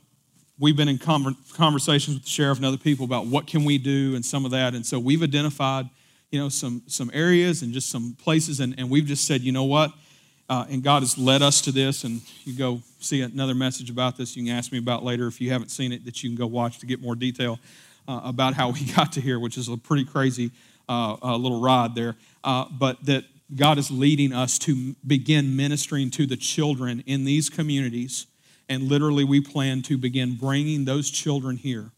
we've 0.60 0.78
been 0.78 0.88
in 0.88 0.98
conversations 0.98 2.16
with 2.16 2.24
the 2.24 2.30
sheriff 2.30 2.58
and 2.58 2.66
other 2.66 2.78
people 2.78 3.06
about 3.06 3.28
what 3.28 3.48
can 3.48 3.66
we 3.66 3.78
do 3.78 4.16
and 4.16 4.26
some 4.26 4.46
of 4.46 4.52
that 4.52 4.74
and 4.74 4.86
so 4.86 4.98
we've 4.98 5.22
identified 5.22 5.90
you 6.32 6.40
know 6.40 6.50
some 6.50 6.82
some 6.88 7.12
areas 7.14 7.62
and 7.62 7.74
just 7.74 7.90
some 7.90 8.16
places 8.22 8.60
and, 8.60 8.74
and 8.78 8.90
we've 8.90 9.06
just 9.06 9.28
said 9.28 9.42
you 9.42 9.52
know 9.52 9.66
what 9.66 9.92
uh, 10.50 10.66
and 10.70 10.84
god 10.84 11.02
has 11.02 11.18
led 11.18 11.42
us 11.42 11.62
to 11.62 11.72
this 11.72 12.04
and 12.04 12.22
you 12.46 12.58
go 12.58 12.82
see 13.00 13.22
another 13.22 13.54
message 13.54 13.90
about 13.90 14.18
this 14.18 14.36
you 14.36 14.46
can 14.46 14.54
ask 14.54 14.72
me 14.72 14.78
about 14.78 15.04
later 15.04 15.28
if 15.28 15.42
you 15.42 15.52
haven't 15.52 15.70
seen 15.70 15.92
it 15.92 16.06
that 16.06 16.24
you 16.24 16.30
can 16.30 16.38
go 16.38 16.48
watch 16.48 16.80
to 16.80 16.86
get 16.86 17.02
more 17.02 17.16
detail 17.16 17.60
uh, 18.08 18.22
about 18.24 18.54
how 18.54 18.70
we 18.70 18.84
got 18.96 19.12
to 19.12 19.22
here 19.22 19.40
which 19.40 19.58
is 19.58 19.68
a 19.68 19.78
pretty 19.78 20.06
crazy 20.06 20.52
uh, 20.88 21.16
uh 21.22 21.36
little 21.36 21.62
ride 21.62 21.96
there 21.96 22.16
uh, 22.44 22.66
but 22.72 23.04
that 23.06 23.24
god 23.56 23.78
is 23.78 23.92
leading 23.92 24.34
us 24.34 24.58
to 24.58 24.96
begin 25.06 25.56
ministering 25.56 26.10
to 26.10 26.26
the 26.26 26.38
children 26.38 27.04
in 27.06 27.26
these 27.26 27.50
communities 27.50 28.28
and 28.68 28.84
literally, 28.84 29.24
we 29.24 29.42
plan 29.42 29.82
to 29.84 29.98
begin 29.98 30.36
bringing 30.36 30.86
those 30.86 31.10
children 31.10 31.58
here 31.58 31.92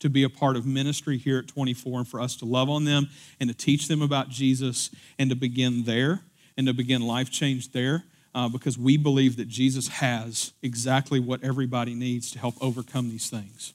to 0.00 0.10
be 0.10 0.24
a 0.24 0.28
part 0.28 0.56
of 0.56 0.66
ministry 0.66 1.16
here 1.16 1.38
at 1.38 1.48
24 1.48 2.00
and 2.00 2.08
for 2.08 2.20
us 2.20 2.36
to 2.36 2.44
love 2.44 2.68
on 2.68 2.84
them 2.84 3.08
and 3.40 3.48
to 3.48 3.54
teach 3.54 3.88
them 3.88 4.02
about 4.02 4.28
Jesus 4.28 4.90
and 5.18 5.30
to 5.30 5.36
begin 5.36 5.84
there 5.84 6.22
and 6.56 6.66
to 6.66 6.74
begin 6.74 7.02
life 7.02 7.30
change 7.30 7.72
there 7.72 8.04
uh, 8.34 8.48
because 8.48 8.76
we 8.76 8.96
believe 8.96 9.36
that 9.36 9.48
Jesus 9.48 9.88
has 9.88 10.52
exactly 10.62 11.20
what 11.20 11.42
everybody 11.44 11.94
needs 11.94 12.30
to 12.32 12.38
help 12.38 12.54
overcome 12.60 13.10
these 13.10 13.30
things. 13.30 13.74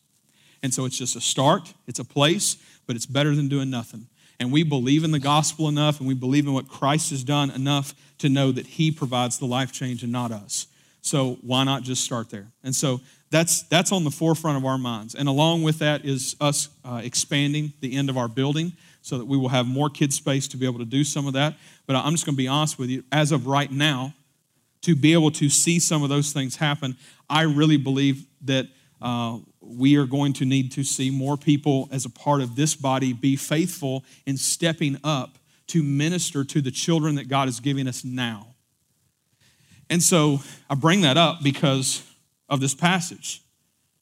And 0.67 0.73
so 0.73 0.83
it's 0.83 0.97
just 0.97 1.15
a 1.15 1.21
start, 1.21 1.73
it's 1.87 1.99
a 1.99 2.03
place, 2.03 2.57
but 2.87 2.97
it's 2.97 3.05
better 3.05 3.33
than 3.33 3.47
doing 3.47 3.69
nothing. 3.69 4.05
And 4.37 4.51
we 4.51 4.63
believe 4.63 5.05
in 5.05 5.11
the 5.11 5.17
gospel 5.17 5.69
enough 5.69 5.99
and 5.99 6.09
we 6.09 6.13
believe 6.13 6.45
in 6.45 6.51
what 6.51 6.67
Christ 6.67 7.11
has 7.11 7.23
done 7.23 7.51
enough 7.51 7.95
to 8.17 8.27
know 8.27 8.51
that 8.51 8.67
He 8.67 8.91
provides 8.91 9.39
the 9.39 9.45
life 9.45 9.71
change 9.71 10.03
and 10.03 10.11
not 10.11 10.33
us. 10.33 10.67
So 10.99 11.37
why 11.41 11.63
not 11.63 11.83
just 11.83 12.03
start 12.03 12.29
there? 12.29 12.47
And 12.65 12.75
so 12.75 12.99
that's 13.29 13.63
that's 13.63 13.93
on 13.93 14.03
the 14.03 14.11
forefront 14.11 14.57
of 14.57 14.65
our 14.65 14.77
minds. 14.77 15.15
And 15.15 15.29
along 15.29 15.63
with 15.63 15.79
that 15.79 16.03
is 16.03 16.35
us 16.41 16.67
uh, 16.83 16.99
expanding 17.01 17.71
the 17.79 17.95
end 17.95 18.09
of 18.09 18.17
our 18.17 18.27
building 18.27 18.73
so 19.01 19.17
that 19.17 19.25
we 19.25 19.37
will 19.37 19.47
have 19.47 19.67
more 19.67 19.89
kid 19.89 20.11
space 20.11 20.49
to 20.49 20.57
be 20.57 20.65
able 20.65 20.79
to 20.79 20.85
do 20.85 21.05
some 21.05 21.27
of 21.27 21.33
that. 21.35 21.55
But 21.85 21.95
I'm 21.95 22.11
just 22.11 22.25
going 22.25 22.35
to 22.35 22.43
be 22.43 22.49
honest 22.49 22.77
with 22.77 22.89
you. 22.89 23.05
As 23.09 23.31
of 23.31 23.47
right 23.47 23.71
now, 23.71 24.13
to 24.81 24.97
be 24.97 25.13
able 25.13 25.31
to 25.31 25.47
see 25.47 25.79
some 25.79 26.03
of 26.03 26.09
those 26.09 26.33
things 26.33 26.57
happen, 26.57 26.97
I 27.29 27.43
really 27.43 27.77
believe 27.77 28.25
that 28.41 28.67
uh, 29.01 29.37
we 29.61 29.95
are 29.97 30.05
going 30.05 30.33
to 30.33 30.45
need 30.45 30.71
to 30.73 30.83
see 30.83 31.09
more 31.09 31.37
people 31.37 31.89
as 31.91 32.05
a 32.05 32.09
part 32.09 32.41
of 32.41 32.55
this 32.55 32.75
body 32.75 33.13
be 33.13 33.35
faithful 33.35 34.03
in 34.25 34.37
stepping 34.37 34.99
up 35.03 35.37
to 35.67 35.83
minister 35.83 36.43
to 36.43 36.61
the 36.61 36.71
children 36.71 37.15
that 37.15 37.27
God 37.27 37.49
is 37.49 37.59
giving 37.59 37.87
us 37.87 38.03
now. 38.03 38.55
And 39.89 40.01
so 40.01 40.39
I 40.69 40.75
bring 40.75 41.01
that 41.01 41.17
up 41.17 41.43
because 41.43 42.03
of 42.49 42.59
this 42.59 42.73
passage. 42.73 43.41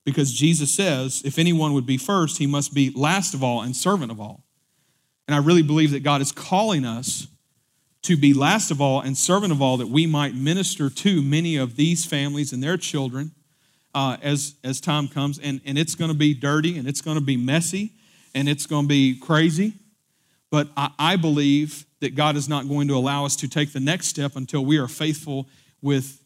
Because 0.03 0.31
Jesus 0.31 0.71
says, 0.71 1.23
if 1.25 1.39
anyone 1.39 1.73
would 1.73 1.87
be 1.87 1.97
first, 1.97 2.37
he 2.37 2.45
must 2.45 2.73
be 2.73 2.91
last 2.95 3.33
of 3.33 3.43
all 3.43 3.61
and 3.61 3.75
servant 3.75 4.11
of 4.11 4.19
all. 4.19 4.43
And 5.27 5.33
I 5.33 5.39
really 5.39 5.63
believe 5.63 5.91
that 5.91 6.03
God 6.03 6.21
is 6.21 6.31
calling 6.31 6.85
us 6.85 7.27
to 8.03 8.15
be 8.15 8.31
last 8.31 8.69
of 8.69 8.79
all 8.79 9.01
and 9.01 9.17
servant 9.17 9.51
of 9.51 9.63
all, 9.63 9.77
that 9.77 9.87
we 9.87 10.05
might 10.05 10.35
minister 10.35 10.91
to 10.91 11.23
many 11.23 11.55
of 11.55 11.75
these 11.75 12.05
families 12.05 12.53
and 12.53 12.61
their 12.61 12.77
children 12.77 13.31
uh, 13.95 14.17
as, 14.21 14.55
as 14.63 14.79
time 14.79 15.07
comes. 15.07 15.39
And, 15.39 15.61
and 15.65 15.77
it's 15.77 15.95
going 15.95 16.11
to 16.11 16.17
be 16.17 16.35
dirty 16.35 16.77
and 16.77 16.87
it's 16.87 17.01
going 17.01 17.17
to 17.17 17.23
be 17.23 17.37
messy 17.37 17.93
and 18.35 18.47
it's 18.47 18.67
going 18.67 18.83
to 18.83 18.89
be 18.89 19.17
crazy. 19.17 19.73
But 20.51 20.67
I, 20.77 20.91
I 20.99 21.15
believe 21.15 21.85
that 22.01 22.13
God 22.13 22.35
is 22.35 22.47
not 22.47 22.67
going 22.67 22.89
to 22.89 22.95
allow 22.95 23.25
us 23.25 23.37
to 23.37 23.47
take 23.47 23.71
the 23.73 23.79
next 23.79 24.07
step 24.07 24.35
until 24.35 24.63
we 24.63 24.77
are 24.77 24.87
faithful 24.87 25.47
with 25.81 26.21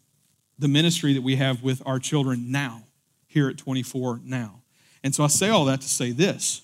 the 0.57 0.67
ministry 0.67 1.13
that 1.13 1.21
we 1.21 1.37
have 1.37 1.63
with 1.63 1.81
our 1.85 1.99
children 1.99 2.51
now. 2.51 2.83
here 3.27 3.47
at 3.47 3.57
24 3.57 4.21
now. 4.23 4.61
And 5.03 5.13
so 5.15 5.23
I 5.23 5.27
say 5.27 5.49
all 5.49 5.65
that 5.65 5.81
to 5.81 5.87
say 5.87 6.11
this. 6.11 6.63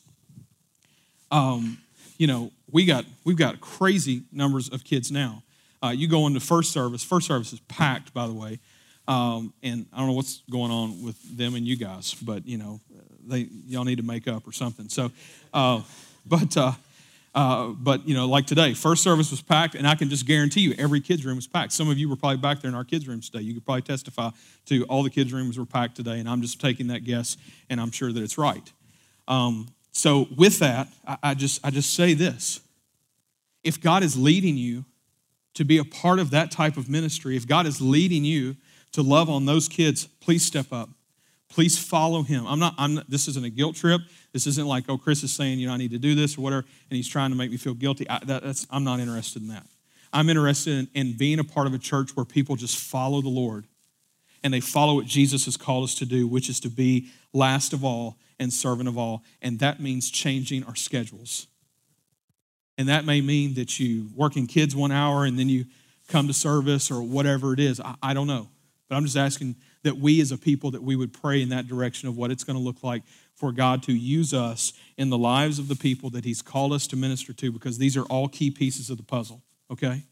Um, 1.31 1.77
you 2.17 2.27
know, 2.27 2.51
we 2.71 2.85
got 2.85 3.05
we've 3.23 3.37
got 3.37 3.61
crazy 3.61 4.23
numbers 4.31 4.69
of 4.69 4.83
kids 4.83 5.11
now. 5.11 5.43
Uh, 5.83 5.89
you 5.89 6.07
go 6.07 6.27
into 6.27 6.39
first 6.39 6.71
service. 6.71 7.03
First 7.03 7.27
service 7.27 7.53
is 7.53 7.59
packed, 7.61 8.13
by 8.13 8.27
the 8.27 8.33
way. 8.33 8.59
Um, 9.07 9.53
and 9.61 9.85
I 9.93 9.97
don't 9.97 10.07
know 10.07 10.13
what's 10.13 10.41
going 10.49 10.71
on 10.71 11.03
with 11.03 11.37
them 11.37 11.55
and 11.55 11.65
you 11.67 11.75
guys, 11.75 12.13
but 12.15 12.47
you 12.47 12.57
know, 12.57 12.81
they 13.27 13.47
y'all 13.65 13.83
need 13.83 13.97
to 13.97 14.03
make 14.03 14.27
up 14.27 14.47
or 14.47 14.51
something. 14.51 14.89
So, 14.89 15.11
uh, 15.53 15.81
but 16.25 16.57
uh, 16.57 16.73
uh, 17.35 17.67
but 17.67 18.07
you 18.07 18.15
know, 18.15 18.27
like 18.27 18.47
today, 18.47 18.73
first 18.73 19.03
service 19.03 19.29
was 19.29 19.41
packed, 19.41 19.75
and 19.75 19.87
I 19.87 19.95
can 19.95 20.09
just 20.09 20.25
guarantee 20.25 20.61
you, 20.61 20.73
every 20.77 21.01
kids 21.01 21.25
room 21.25 21.35
was 21.35 21.47
packed. 21.47 21.73
Some 21.73 21.89
of 21.89 21.97
you 21.97 22.09
were 22.09 22.15
probably 22.15 22.37
back 22.37 22.61
there 22.61 22.69
in 22.69 22.75
our 22.75 22.85
kids 22.85 23.07
rooms 23.07 23.29
today. 23.29 23.43
You 23.43 23.53
could 23.53 23.65
probably 23.65 23.81
testify 23.81 24.29
to 24.67 24.83
all 24.85 25.03
the 25.03 25.09
kids 25.09 25.33
rooms 25.33 25.57
were 25.57 25.65
packed 25.65 25.95
today, 25.97 26.19
and 26.19 26.29
I'm 26.29 26.41
just 26.41 26.61
taking 26.61 26.87
that 26.87 27.03
guess, 27.03 27.37
and 27.69 27.81
I'm 27.81 27.91
sure 27.91 28.11
that 28.11 28.23
it's 28.23 28.37
right. 28.37 28.71
Um, 29.27 29.67
so 29.91 30.27
with 30.35 30.59
that, 30.59 30.87
I, 31.05 31.17
I 31.23 31.33
just 31.33 31.65
I 31.65 31.71
just 31.71 31.93
say 31.93 32.13
this: 32.13 32.61
if 33.63 33.81
God 33.81 34.01
is 34.01 34.17
leading 34.17 34.55
you 34.55 34.85
to 35.55 35.65
be 35.65 35.77
a 35.77 35.85
part 35.85 36.19
of 36.19 36.31
that 36.31 36.51
type 36.51 36.77
of 36.77 36.89
ministry, 36.89 37.35
if 37.35 37.47
God 37.47 37.65
is 37.65 37.81
leading 37.81 38.23
you 38.23 38.55
to 38.95 39.01
love 39.01 39.29
on 39.29 39.45
those 39.45 39.67
kids, 39.67 40.05
please 40.05 40.45
step 40.45 40.71
up. 40.71 40.89
Please 41.49 41.77
follow 41.77 42.23
him. 42.23 42.45
I'm 42.47 42.59
not, 42.59 42.75
I'm 42.77 42.95
not, 42.95 43.09
this 43.09 43.27
isn't 43.27 43.45
a 43.45 43.49
guilt 43.49 43.75
trip. 43.75 44.01
This 44.33 44.47
isn't 44.47 44.67
like, 44.67 44.85
oh, 44.89 44.97
Chris 44.97 45.23
is 45.23 45.31
saying, 45.31 45.59
you 45.59 45.67
know, 45.67 45.73
I 45.73 45.77
need 45.77 45.91
to 45.91 45.97
do 45.97 46.15
this 46.15 46.37
or 46.37 46.41
whatever, 46.41 46.65
and 46.89 46.97
he's 46.97 47.07
trying 47.07 47.29
to 47.29 47.35
make 47.35 47.51
me 47.51 47.57
feel 47.57 47.73
guilty. 47.73 48.09
I, 48.09 48.19
that, 48.25 48.65
I'm 48.71 48.83
not 48.83 48.99
interested 48.99 49.41
in 49.41 49.49
that. 49.49 49.65
I'm 50.11 50.29
interested 50.29 50.89
in, 50.93 51.07
in 51.09 51.17
being 51.17 51.39
a 51.39 51.43
part 51.43 51.67
of 51.67 51.73
a 51.73 51.77
church 51.77 52.15
where 52.15 52.25
people 52.25 52.55
just 52.55 52.77
follow 52.77 53.21
the 53.21 53.29
Lord 53.29 53.65
and 54.43 54.53
they 54.53 54.59
follow 54.59 54.95
what 54.95 55.05
Jesus 55.05 55.45
has 55.45 55.57
called 55.57 55.83
us 55.83 55.95
to 55.95 56.05
do, 56.05 56.27
which 56.27 56.49
is 56.49 56.59
to 56.61 56.69
be 56.69 57.09
last 57.33 57.73
of 57.73 57.83
all 57.83 58.17
and 58.39 58.51
servant 58.51 58.87
of 58.87 58.97
all. 58.97 59.23
And 59.41 59.59
that 59.59 59.79
means 59.79 60.09
changing 60.09 60.63
our 60.63 60.75
schedules. 60.75 61.47
And 62.77 62.87
that 62.87 63.05
may 63.05 63.21
mean 63.21 63.55
that 63.55 63.79
you 63.79 64.09
work 64.15 64.37
in 64.37 64.47
kids 64.47 64.75
one 64.75 64.91
hour 64.91 65.25
and 65.25 65.37
then 65.37 65.49
you 65.49 65.65
come 66.07 66.27
to 66.27 66.33
service 66.33 66.91
or 66.91 67.01
whatever 67.01 67.53
it 67.53 67.59
is. 67.59 67.79
I, 67.79 67.95
I 68.01 68.13
don't 68.13 68.27
know. 68.27 68.49
But 68.87 68.95
I'm 68.95 69.03
just 69.03 69.17
asking 69.17 69.55
that 69.83 69.97
we 69.97 70.21
as 70.21 70.31
a 70.31 70.37
people 70.37 70.71
that 70.71 70.83
we 70.83 70.95
would 70.95 71.13
pray 71.13 71.41
in 71.41 71.49
that 71.49 71.67
direction 71.67 72.07
of 72.07 72.17
what 72.17 72.31
it's 72.31 72.43
going 72.43 72.57
to 72.57 72.63
look 72.63 72.83
like 72.83 73.03
for 73.35 73.51
God 73.51 73.83
to 73.83 73.93
use 73.93 74.33
us 74.33 74.73
in 74.97 75.09
the 75.09 75.17
lives 75.17 75.59
of 75.59 75.67
the 75.67 75.75
people 75.75 76.09
that 76.11 76.23
he's 76.23 76.41
called 76.41 76.73
us 76.73 76.87
to 76.87 76.95
minister 76.95 77.33
to 77.33 77.51
because 77.51 77.77
these 77.77 77.97
are 77.97 78.05
all 78.05 78.27
key 78.27 78.49
pieces 78.49 78.89
of 78.89 78.97
the 78.97 79.03
puzzle, 79.03 79.41
okay? 79.71 80.03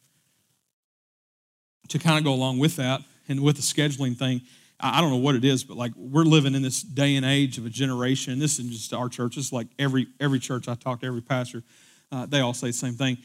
To 1.89 1.99
kind 1.99 2.17
of 2.17 2.23
go 2.23 2.33
along 2.33 2.59
with 2.59 2.75
that 2.77 3.01
and 3.27 3.41
with 3.41 3.55
the 3.55 3.61
scheduling 3.61 4.17
thing, 4.17 4.41
I 4.79 4.99
don't 4.99 5.11
know 5.11 5.17
what 5.17 5.35
it 5.35 5.45
is, 5.45 5.63
but 5.63 5.77
like 5.77 5.93
we're 5.95 6.23
living 6.23 6.55
in 6.55 6.61
this 6.61 6.81
day 6.81 7.15
and 7.15 7.25
age 7.25 7.57
of 7.57 7.65
a 7.65 7.69
generation. 7.69 8.39
This 8.39 8.59
isn't 8.59 8.71
just 8.71 8.93
our 8.93 9.07
church. 9.07 9.37
It's 9.37 9.53
like 9.53 9.67
every 9.79 10.07
every 10.19 10.39
church 10.39 10.67
I 10.67 10.75
talk 10.75 10.99
to, 11.01 11.05
every 11.05 11.21
pastor, 11.21 11.63
uh, 12.11 12.25
they 12.25 12.41
all 12.41 12.53
say 12.53 12.67
the 12.67 12.73
same 12.73 12.95
thing 12.95 13.17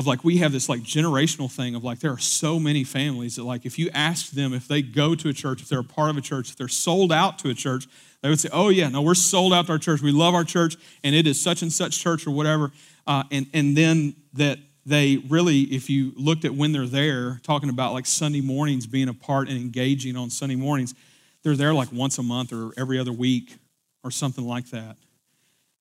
of 0.00 0.06
like 0.06 0.24
we 0.24 0.38
have 0.38 0.50
this 0.50 0.68
like 0.68 0.80
generational 0.80 1.50
thing 1.50 1.74
of 1.74 1.84
like 1.84 2.00
there 2.00 2.10
are 2.10 2.18
so 2.18 2.58
many 2.58 2.82
families 2.82 3.36
that 3.36 3.44
like 3.44 3.64
if 3.64 3.78
you 3.78 3.90
ask 3.94 4.30
them 4.30 4.52
if 4.52 4.66
they 4.66 4.82
go 4.82 5.14
to 5.14 5.28
a 5.28 5.32
church 5.32 5.62
if 5.62 5.68
they're 5.68 5.80
a 5.80 5.84
part 5.84 6.10
of 6.10 6.16
a 6.16 6.20
church 6.20 6.50
if 6.50 6.56
they're 6.56 6.68
sold 6.68 7.12
out 7.12 7.38
to 7.38 7.50
a 7.50 7.54
church 7.54 7.86
they 8.22 8.28
would 8.28 8.40
say 8.40 8.48
oh 8.52 8.68
yeah 8.68 8.88
no 8.88 9.00
we're 9.02 9.14
sold 9.14 9.52
out 9.52 9.66
to 9.66 9.72
our 9.72 9.78
church. 9.78 10.02
We 10.02 10.12
love 10.12 10.34
our 10.34 10.44
church 10.44 10.76
and 11.02 11.14
it 11.14 11.26
is 11.26 11.40
such 11.40 11.62
and 11.62 11.72
such 11.72 11.98
church 11.98 12.26
or 12.26 12.30
whatever. 12.30 12.72
Uh, 13.06 13.24
and 13.30 13.46
and 13.52 13.76
then 13.76 14.14
that 14.34 14.58
they 14.86 15.18
really 15.28 15.60
if 15.62 15.90
you 15.90 16.12
looked 16.16 16.44
at 16.44 16.54
when 16.54 16.72
they're 16.72 16.86
there 16.86 17.40
talking 17.42 17.68
about 17.68 17.92
like 17.92 18.06
sunday 18.06 18.40
mornings 18.40 18.86
being 18.86 19.08
a 19.08 19.14
part 19.14 19.48
and 19.48 19.58
engaging 19.58 20.16
on 20.16 20.30
sunday 20.30 20.56
mornings 20.56 20.94
they're 21.42 21.56
there 21.56 21.74
like 21.74 21.92
once 21.92 22.16
a 22.18 22.22
month 22.22 22.52
or 22.52 22.72
every 22.78 22.98
other 22.98 23.12
week 23.12 23.58
or 24.02 24.10
something 24.10 24.46
like 24.46 24.70
that 24.70 24.96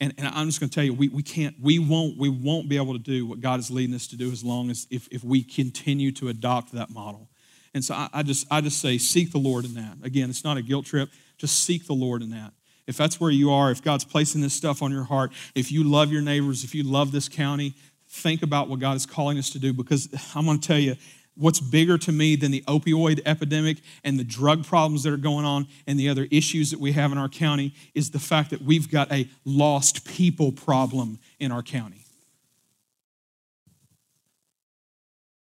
and, 0.02 0.14
and 0.18 0.28
I'm 0.28 0.48
just 0.48 0.60
going 0.60 0.70
to 0.70 0.74
tell 0.74 0.84
you, 0.84 0.94
we, 0.94 1.10
we 1.10 1.24
can't, 1.24 1.56
we 1.62 1.78
won't, 1.78 2.18
we 2.18 2.30
won't 2.30 2.70
be 2.70 2.78
able 2.78 2.94
to 2.94 3.00
do 3.00 3.26
what 3.26 3.42
God 3.42 3.60
is 3.60 3.70
leading 3.70 3.94
us 3.96 4.08
to 4.08 4.16
do 4.16 4.32
as 4.32 4.44
long 4.44 4.70
as 4.70 4.88
if, 4.90 5.08
if 5.12 5.24
we 5.24 5.44
continue 5.44 6.12
to 6.14 6.30
adopt 6.30 6.72
that 6.74 6.90
model. 6.90 7.30
And 7.74 7.84
so 7.84 7.94
I, 7.94 8.10
I 8.14 8.24
just 8.24 8.48
I 8.52 8.62
just 8.62 8.80
say 8.80 8.98
seek 8.98 9.32
the 9.32 9.38
Lord 9.38 9.66
in 9.66 9.74
that. 9.76 9.98
Again, 10.04 10.30
it's 10.30 10.44
not 10.44 10.58
a 10.58 10.62
guilt 10.62 10.86
trip. 10.86 11.10
Just 11.38 11.64
seek 11.64 11.86
the 11.86 11.94
Lord 11.94 12.22
in 12.22 12.32
that. 12.32 12.54
If 12.88 12.98
that's 12.98 13.20
where 13.20 13.30
you 13.30 13.52
are, 13.52 13.70
if 13.70 13.84
God's 13.84 14.04
placing 14.04 14.42
this 14.42 14.54
stuff 14.54 14.82
on 14.82 14.92
your 14.92 15.04
heart, 15.04 15.32
if 15.54 15.72
you 15.72 15.84
love 15.84 16.12
your 16.12 16.24
neighbors, 16.24 16.64
if 16.64 16.74
you 16.74 16.84
love 16.84 17.12
this 17.12 17.30
county, 17.30 17.76
think 18.08 18.42
about 18.42 18.68
what 18.68 18.80
God 18.80 18.96
is 18.96 19.06
calling 19.06 19.38
us 19.38 19.52
to 19.52 19.60
do 19.60 19.72
because 19.74 20.10
I'm 20.36 20.46
going 20.46 20.60
to 20.60 20.68
tell 20.68 20.80
you, 20.80 20.96
what's 21.40 21.60
bigger 21.60 21.98
to 21.98 22.12
me 22.12 22.36
than 22.36 22.52
the 22.52 22.62
opioid 22.68 23.22
epidemic 23.26 23.78
and 24.04 24.20
the 24.20 24.24
drug 24.24 24.66
problems 24.66 25.04
that 25.04 25.14
are 25.14 25.18
going 25.18 25.46
on 25.46 25.68
and 25.88 25.98
the 25.98 26.10
other 26.10 26.28
issues 26.30 26.70
that 26.72 26.80
we 26.80 26.92
have 26.92 27.12
in 27.12 27.18
our 27.18 27.30
county 27.30 27.74
is 27.96 28.12
the 28.12 28.20
fact 28.20 28.50
that 28.50 28.62
we've 28.62 28.92
got 28.92 29.12
a 29.12 29.28
lost 29.46 30.06
people 30.06 30.52
problem 30.52 31.18
in 31.40 31.52
our 31.52 31.64
county. 31.64 32.06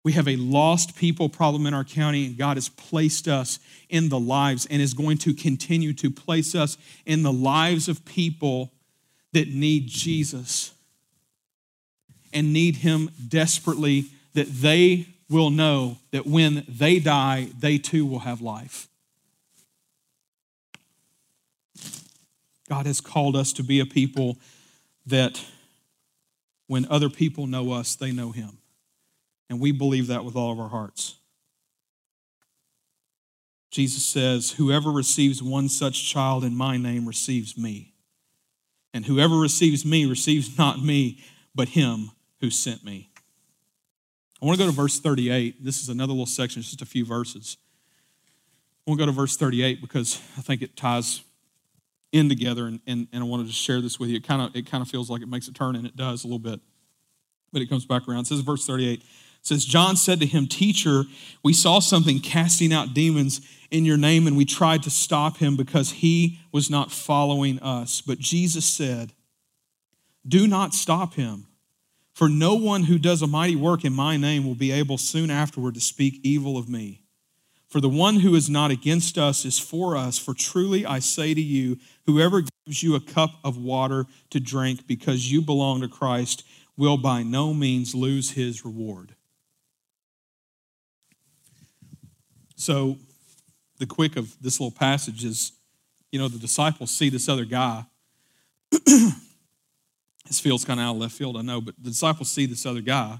We 0.02 0.12
have 0.12 0.28
a 0.28 0.36
lost 0.36 0.96
people 0.96 1.28
problem 1.28 1.66
in 1.66 1.74
our 1.74 1.84
county, 1.84 2.24
and 2.24 2.38
God 2.38 2.56
has 2.56 2.70
placed 2.70 3.28
us 3.28 3.58
in 3.90 4.08
the 4.08 4.18
lives 4.18 4.66
and 4.70 4.80
is 4.80 4.94
going 4.94 5.18
to 5.18 5.34
continue 5.34 5.92
to 5.94 6.10
place 6.10 6.54
us 6.54 6.78
in 7.04 7.22
the 7.22 7.32
lives 7.32 7.86
of 7.88 8.04
people 8.06 8.72
that 9.32 9.48
need 9.48 9.88
Jesus 9.88 10.72
and 12.32 12.52
need 12.52 12.76
Him 12.76 13.10
desperately, 13.28 14.06
that 14.32 14.46
they 14.46 15.06
will 15.30 15.50
know 15.50 15.96
that 16.10 16.26
when 16.26 16.64
they 16.68 16.98
die, 16.98 17.48
they 17.58 17.78
too 17.78 18.04
will 18.04 18.18
have 18.20 18.42
life. 18.42 18.88
God 22.68 22.86
has 22.86 23.00
called 23.00 23.36
us 23.36 23.52
to 23.54 23.62
be 23.62 23.80
a 23.80 23.86
people 23.86 24.36
that 25.06 25.44
when 26.66 26.86
other 26.90 27.08
people 27.08 27.46
know 27.46 27.72
us, 27.72 27.96
they 27.96 28.12
know 28.12 28.30
Him. 28.30 28.58
And 29.48 29.58
we 29.58 29.72
believe 29.72 30.08
that 30.08 30.24
with 30.24 30.36
all 30.36 30.52
of 30.52 30.60
our 30.60 30.68
hearts. 30.68 31.16
Jesus 33.70 34.04
says, 34.04 34.52
Whoever 34.52 34.90
receives 34.90 35.42
one 35.42 35.68
such 35.68 36.08
child 36.08 36.44
in 36.44 36.54
my 36.54 36.76
name 36.76 37.06
receives 37.06 37.56
me. 37.56 37.92
And 38.92 39.04
whoever 39.04 39.36
receives 39.36 39.84
me 39.84 40.06
receives 40.06 40.58
not 40.58 40.82
me, 40.82 41.22
but 41.54 41.70
him 41.70 42.10
who 42.40 42.50
sent 42.50 42.84
me. 42.84 43.09
I 44.40 44.46
want 44.46 44.58
to 44.58 44.64
go 44.64 44.70
to 44.70 44.76
verse 44.76 44.98
38. 44.98 45.62
This 45.62 45.82
is 45.82 45.88
another 45.88 46.12
little 46.12 46.26
section, 46.26 46.62
just 46.62 46.80
a 46.80 46.86
few 46.86 47.04
verses. 47.04 47.58
I 48.86 48.90
want 48.90 48.98
to 48.98 49.06
go 49.06 49.06
to 49.06 49.16
verse 49.16 49.36
38 49.36 49.82
because 49.82 50.20
I 50.38 50.40
think 50.40 50.62
it 50.62 50.76
ties 50.76 51.22
in 52.12 52.28
together, 52.28 52.66
and, 52.66 52.80
and, 52.86 53.06
and 53.12 53.22
I 53.22 53.26
wanted 53.26 53.46
to 53.46 53.52
share 53.52 53.80
this 53.80 54.00
with 54.00 54.08
you. 54.08 54.16
It 54.16 54.26
kind 54.26 54.42
of 54.42 54.56
it 54.56 54.68
kind 54.68 54.82
of 54.82 54.88
feels 54.88 55.10
like 55.10 55.22
it 55.22 55.28
makes 55.28 55.46
a 55.46 55.52
turn, 55.52 55.76
and 55.76 55.86
it 55.86 55.94
does 55.94 56.24
a 56.24 56.26
little 56.26 56.38
bit, 56.38 56.60
but 57.52 57.60
it 57.62 57.68
comes 57.68 57.84
back 57.84 58.08
around. 58.08 58.20
It 58.20 58.26
says 58.28 58.40
verse 58.40 58.66
38. 58.66 59.00
It 59.00 59.06
says, 59.46 59.64
John 59.64 59.96
said 59.96 60.20
to 60.20 60.26
him, 60.26 60.46
Teacher, 60.46 61.04
we 61.42 61.52
saw 61.52 61.78
something 61.78 62.20
casting 62.20 62.72
out 62.72 62.92
demons 62.92 63.40
in 63.70 63.84
your 63.84 63.96
name, 63.96 64.26
and 64.26 64.36
we 64.36 64.44
tried 64.44 64.82
to 64.82 64.90
stop 64.90 65.38
him 65.38 65.56
because 65.56 65.90
he 65.92 66.40
was 66.52 66.68
not 66.68 66.90
following 66.90 67.58
us. 67.60 68.00
But 68.00 68.18
Jesus 68.18 68.66
said, 68.66 69.12
Do 70.26 70.46
not 70.46 70.74
stop 70.74 71.14
him 71.14 71.46
for 72.20 72.28
no 72.28 72.54
one 72.54 72.82
who 72.82 72.98
does 72.98 73.22
a 73.22 73.26
mighty 73.26 73.56
work 73.56 73.82
in 73.82 73.94
my 73.94 74.14
name 74.18 74.44
will 74.44 74.54
be 74.54 74.70
able 74.70 74.98
soon 74.98 75.30
afterward 75.30 75.72
to 75.72 75.80
speak 75.80 76.20
evil 76.22 76.58
of 76.58 76.68
me. 76.68 77.00
For 77.66 77.80
the 77.80 77.88
one 77.88 78.16
who 78.16 78.34
is 78.34 78.50
not 78.50 78.70
against 78.70 79.16
us 79.16 79.46
is 79.46 79.58
for 79.58 79.96
us. 79.96 80.18
For 80.18 80.34
truly 80.34 80.84
I 80.84 80.98
say 80.98 81.32
to 81.32 81.40
you, 81.40 81.78
whoever 82.04 82.42
gives 82.66 82.82
you 82.82 82.94
a 82.94 83.00
cup 83.00 83.30
of 83.42 83.56
water 83.56 84.04
to 84.28 84.38
drink 84.38 84.86
because 84.86 85.32
you 85.32 85.40
belong 85.40 85.80
to 85.80 85.88
Christ 85.88 86.44
will 86.76 86.98
by 86.98 87.22
no 87.22 87.54
means 87.54 87.94
lose 87.94 88.32
his 88.32 88.66
reward. 88.66 89.14
So, 92.54 92.98
the 93.78 93.86
quick 93.86 94.16
of 94.16 94.36
this 94.42 94.60
little 94.60 94.78
passage 94.78 95.24
is 95.24 95.52
you 96.12 96.18
know, 96.18 96.28
the 96.28 96.38
disciples 96.38 96.90
see 96.90 97.08
this 97.08 97.30
other 97.30 97.46
guy 97.46 97.86
This 100.30 100.38
field's 100.38 100.64
kind 100.64 100.78
of 100.78 100.86
out 100.86 100.90
of 100.92 100.98
left 100.98 101.14
field, 101.14 101.36
I 101.36 101.42
know, 101.42 101.60
but 101.60 101.74
the 101.76 101.90
disciples 101.90 102.30
see 102.30 102.46
this 102.46 102.64
other 102.64 102.80
guy, 102.80 103.18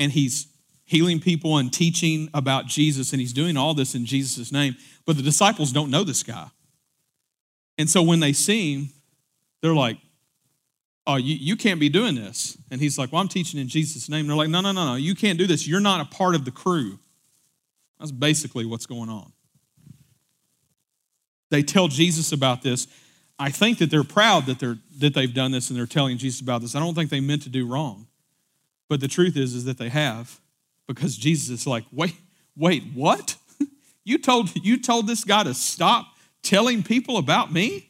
and 0.00 0.10
he's 0.10 0.46
healing 0.86 1.20
people 1.20 1.58
and 1.58 1.70
teaching 1.70 2.30
about 2.32 2.64
Jesus, 2.64 3.12
and 3.12 3.20
he's 3.20 3.34
doing 3.34 3.58
all 3.58 3.74
this 3.74 3.94
in 3.94 4.06
Jesus' 4.06 4.50
name. 4.50 4.74
But 5.04 5.18
the 5.18 5.22
disciples 5.22 5.70
don't 5.70 5.90
know 5.90 6.02
this 6.02 6.22
guy. 6.22 6.48
And 7.76 7.90
so 7.90 8.02
when 8.02 8.20
they 8.20 8.32
see 8.32 8.74
him, 8.74 8.88
they're 9.60 9.74
like, 9.74 9.98
Oh, 11.06 11.16
you, 11.16 11.34
you 11.34 11.56
can't 11.56 11.78
be 11.78 11.90
doing 11.90 12.14
this. 12.14 12.56
And 12.70 12.80
he's 12.80 12.96
like, 12.96 13.12
Well, 13.12 13.20
I'm 13.20 13.28
teaching 13.28 13.60
in 13.60 13.68
Jesus' 13.68 14.08
name. 14.08 14.20
And 14.20 14.30
they're 14.30 14.36
like, 14.36 14.48
No, 14.48 14.62
no, 14.62 14.72
no, 14.72 14.86
no, 14.86 14.94
you 14.94 15.14
can't 15.14 15.38
do 15.38 15.46
this. 15.46 15.68
You're 15.68 15.80
not 15.80 16.00
a 16.00 16.06
part 16.06 16.34
of 16.34 16.46
the 16.46 16.50
crew. 16.50 16.98
That's 17.98 18.10
basically 18.10 18.64
what's 18.64 18.86
going 18.86 19.10
on. 19.10 19.30
They 21.50 21.62
tell 21.62 21.88
Jesus 21.88 22.32
about 22.32 22.62
this, 22.62 22.86
I 23.38 23.50
think 23.50 23.78
that 23.78 23.90
they're 23.90 24.04
proud 24.04 24.46
that, 24.46 24.58
they're, 24.58 24.78
that 24.98 25.14
they've 25.14 25.32
done 25.32 25.50
this 25.50 25.70
and 25.70 25.78
they're 25.78 25.86
telling 25.86 26.18
Jesus 26.18 26.40
about 26.40 26.60
this. 26.60 26.74
I 26.74 26.80
don't 26.80 26.94
think 26.94 27.10
they 27.10 27.20
meant 27.20 27.42
to 27.42 27.48
do 27.48 27.66
wrong. 27.66 28.06
But 28.88 29.00
the 29.00 29.08
truth 29.08 29.36
is, 29.36 29.54
is 29.54 29.64
that 29.64 29.78
they 29.78 29.88
have 29.88 30.40
because 30.86 31.16
Jesus 31.16 31.50
is 31.50 31.66
like, 31.66 31.84
wait, 31.90 32.16
wait, 32.56 32.84
what? 32.94 33.36
you, 34.04 34.18
told, 34.18 34.54
you 34.64 34.80
told 34.80 35.06
this 35.06 35.24
guy 35.24 35.42
to 35.42 35.54
stop 35.54 36.06
telling 36.42 36.82
people 36.82 37.16
about 37.16 37.52
me? 37.52 37.88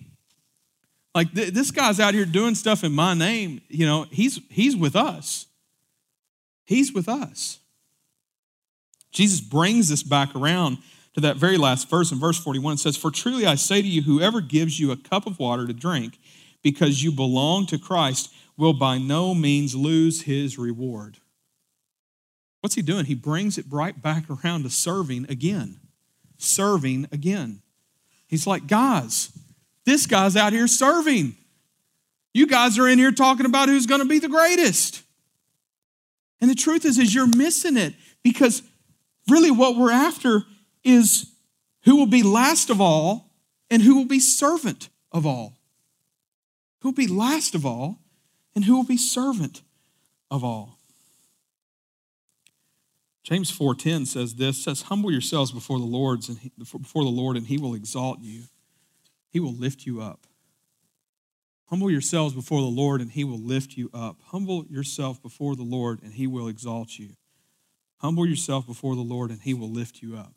Like 1.15 1.33
th- 1.33 1.53
this 1.53 1.71
guy's 1.71 2.01
out 2.01 2.15
here 2.15 2.25
doing 2.25 2.55
stuff 2.55 2.83
in 2.83 2.93
my 2.93 3.15
name, 3.15 3.61
you 3.69 3.87
know, 3.87 4.07
he's 4.11 4.41
he's 4.51 4.77
with 4.77 4.97
us. 4.97 5.47
He's 6.65 6.93
with 6.93 7.09
us. 7.09 7.59
Jesus 9.13 9.41
brings 9.41 9.89
this 9.89 10.03
back 10.03 10.35
around 10.35 10.79
to 11.15 11.21
that 11.21 11.37
very 11.37 11.57
last 11.57 11.89
verse 11.89 12.13
in 12.13 12.19
verse 12.19 12.39
41 12.39 12.75
it 12.75 12.79
says, 12.79 12.97
For 12.97 13.11
truly 13.11 13.47
I 13.47 13.55
say 13.55 13.81
to 13.81 13.89
you, 13.89 14.03
whoever 14.03 14.41
gives 14.41 14.79
you 14.79 14.91
a 14.91 14.97
cup 14.97 15.27
of 15.27 15.39
water 15.39 15.67
to 15.67 15.73
drink 15.73 16.19
because 16.63 17.03
you 17.03 17.13
belong 17.13 17.67
to 17.67 17.79
Christ 17.79 18.33
will 18.57 18.73
by 18.73 18.99
no 18.99 19.35
means 19.35 19.75
lose 19.75 20.23
his 20.23 20.59
reward. 20.59 21.19
What's 22.61 22.75
he 22.75 22.83
doing? 22.83 23.05
He 23.05 23.15
brings 23.15 23.59
it 23.59 23.67
right 23.69 24.01
back 24.01 24.25
around 24.31 24.63
to 24.63 24.71
serving 24.71 25.27
again. 25.29 25.81
Serving 26.39 27.09
again. 27.13 27.61
He's 28.27 28.47
like, 28.47 28.67
guys, 28.67 29.31
this 29.85 30.07
guy's 30.07 30.37
out 30.37 30.53
here 30.53 30.67
serving. 30.67 31.37
You 32.33 32.47
guys 32.47 32.79
are 32.79 32.89
in 32.89 32.99
here 32.99 33.13
talking 33.13 33.47
about 33.47 33.69
who's 33.69 33.87
going 33.87 34.01
to 34.01 34.09
be 34.09 34.19
the 34.19 34.29
greatest. 34.29 35.03
And 36.41 36.51
the 36.51 36.55
truth 36.55 36.85
is, 36.85 36.99
is 36.99 37.15
you're 37.15 37.29
missing 37.37 37.77
it 37.77 37.95
because 38.23 38.63
really 39.29 39.51
what 39.51 39.77
we're 39.77 39.93
after 39.93 40.45
is 40.85 41.33
who 41.83 41.97
will 41.97 42.07
be 42.07 42.23
last 42.23 42.71
of 42.71 42.81
all 42.81 43.31
and 43.71 43.83
who 43.83 43.97
will 43.97 44.05
be 44.05 44.21
servant 44.21 44.89
of 45.11 45.27
all. 45.27 45.57
Who 46.81 46.89
will 46.89 46.95
be 46.95 47.07
last 47.07 47.55
of 47.55 47.65
all 47.65 47.99
and 48.55 48.65
who 48.65 48.77
will 48.77 48.85
be 48.85 48.97
servant 48.97 49.63
of 50.31 50.45
all. 50.45 50.79
James 53.23 53.51
4:10 53.51 54.07
says 54.07 54.35
this 54.35 54.63
says 54.63 54.83
humble 54.83 55.11
yourselves 55.11 55.51
before 55.51 55.79
the 55.79 55.87
Lord's 55.87 56.29
and 56.29 56.39
he, 56.39 56.53
before 56.59 57.05
the 57.05 57.11
Lord 57.11 57.37
and 57.37 57.47
he 57.47 57.57
will 57.57 57.75
exalt 57.75 58.21
you. 58.21 58.45
He 59.31 59.41
will 59.41 59.55
lift 59.55 59.87
you 59.87 60.01
up. 60.01 60.27
Humble 61.67 61.91
yourselves 61.91 62.35
before 62.35 62.61
the 62.61 62.67
Lord 62.67 63.01
and 63.01 63.11
he 63.11 63.25
will 63.25 63.39
lift 63.39 63.77
you 63.77 63.91
up. 63.95 64.21
Humble 64.27 64.67
yourself 64.67 65.23
before 65.23 65.57
the 65.57 65.63
Lord 65.63 66.03
and 66.03 66.13
he 66.13 66.27
will 66.27 66.49
exalt 66.49 66.99
you. 66.99 67.17
Humble 67.97 68.27
yourself 68.27 68.67
before 68.67 68.95
the 68.95 69.01
Lord 69.01 69.31
and 69.31 69.41
he 69.41 69.55
will 69.55 69.71
lift 69.71 70.03
you 70.03 70.17
up. 70.17 70.35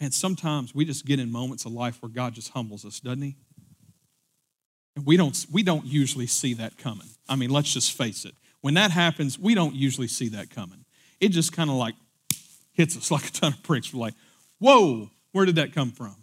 And 0.00 0.14
sometimes 0.14 0.74
we 0.74 0.86
just 0.86 1.04
get 1.04 1.20
in 1.20 1.30
moments 1.30 1.66
of 1.66 1.72
life 1.72 2.00
where 2.00 2.08
God 2.08 2.34
just 2.34 2.50
humbles 2.50 2.86
us, 2.86 3.00
doesn't 3.00 3.20
he? 3.20 3.36
And 4.96 5.04
we 5.04 5.16
don't, 5.16 5.46
we 5.52 5.62
don't 5.62 5.84
usually 5.84 6.26
see 6.26 6.54
that 6.54 6.78
coming. 6.78 7.08
I 7.28 7.36
mean, 7.36 7.50
let's 7.50 7.72
just 7.72 7.92
face 7.96 8.24
it. 8.24 8.34
When 8.62 8.74
that 8.74 8.90
happens, 8.90 9.38
we 9.38 9.54
don't 9.54 9.74
usually 9.74 10.08
see 10.08 10.28
that 10.30 10.50
coming. 10.50 10.84
It 11.20 11.28
just 11.28 11.52
kind 11.52 11.68
of 11.68 11.76
like 11.76 11.94
hits 12.72 12.96
us 12.96 13.10
like 13.10 13.28
a 13.28 13.30
ton 13.30 13.52
of 13.52 13.62
pricks. 13.62 13.92
We're 13.92 14.00
like, 14.00 14.14
whoa, 14.58 15.10
where 15.32 15.44
did 15.44 15.56
that 15.56 15.74
come 15.74 15.92
from? 15.92 16.16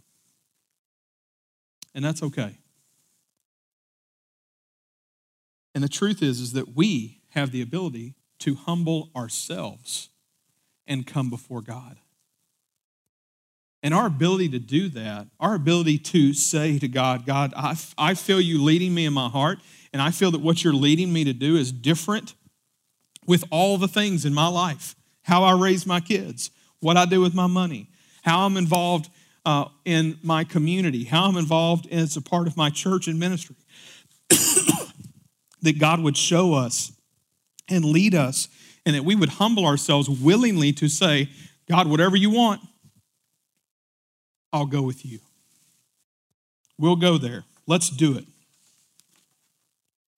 And 1.94 2.04
that's 2.04 2.22
okay. 2.22 2.58
And 5.74 5.84
the 5.84 5.90
truth 5.90 6.24
is, 6.24 6.40
is 6.40 6.54
that 6.54 6.76
we 6.76 7.20
have 7.32 7.52
the 7.52 7.62
ability 7.62 8.16
to 8.40 8.56
humble 8.56 9.10
ourselves 9.16 10.10
and 10.88 11.06
come 11.06 11.30
before 11.30 11.62
God. 11.62 11.98
And 13.84 13.94
our 13.94 14.08
ability 14.08 14.50
to 14.50 14.60
do 14.60 14.90
that, 14.90 15.28
our 15.40 15.56
ability 15.56 16.00
to 16.00 16.34
say 16.34 16.80
to 16.80 16.88
God, 16.88 17.26
God, 17.26 17.54
I, 17.56 17.76
I 17.98 18.16
feel 18.16 18.42
you 18.42 18.64
leading 18.64 18.94
me 18.94 19.06
in 19.06 19.14
my 19.14 19.30
heart, 19.30 19.60
and 19.94 20.02
I 20.02 20.12
feel 20.12 20.32
that 20.32 20.42
what 20.42 20.64
you're 20.64 20.74
leading 20.74 21.14
me 21.14 21.24
to 21.24 21.34
do 21.34 21.56
is 21.56 21.72
different 21.72 22.34
with 23.28 23.44
all 23.52 23.78
the 23.78 23.88
things 23.88 24.26
in 24.26 24.34
my 24.34 24.48
life 24.48 24.96
how 25.28 25.44
I 25.44 25.52
raise 25.60 25.86
my 25.86 26.00
kids, 26.00 26.52
what 26.80 26.96
I 26.96 27.06
do 27.06 27.20
with 27.20 27.34
my 27.34 27.48
money, 27.48 27.90
how 28.24 28.46
I'm 28.46 28.56
involved 28.56 29.10
uh, 29.46 29.66
in 29.84 30.18
my 30.24 30.46
community, 30.46 31.04
how 31.04 31.26
I'm 31.26 31.36
involved 31.36 31.86
as 31.92 32.16
a 32.16 32.22
part 32.22 32.48
of 32.48 32.56
my 32.56 32.70
church 32.70 33.08
and 33.08 33.20
ministry. 33.20 33.58
that 35.62 35.80
God 35.80 36.00
would 36.00 36.16
show 36.16 36.54
us 36.54 36.94
and 37.70 37.84
lead 37.84 38.16
us, 38.16 38.48
and 38.86 38.96
that 38.96 39.04
we 39.04 39.16
would 39.16 39.28
humble 39.28 39.66
ourselves 39.66 40.10
willingly 40.10 40.72
to 40.72 40.88
say, 40.88 41.30
God, 41.70 41.88
whatever 41.88 42.16
you 42.16 42.30
want, 42.30 42.62
I'll 44.52 44.66
go 44.66 44.82
with 44.82 45.06
you. 45.06 45.20
We'll 46.78 46.96
go 46.96 47.18
there. 47.18 47.44
Let's 47.66 47.90
do 47.90 48.18
it. 48.18 48.26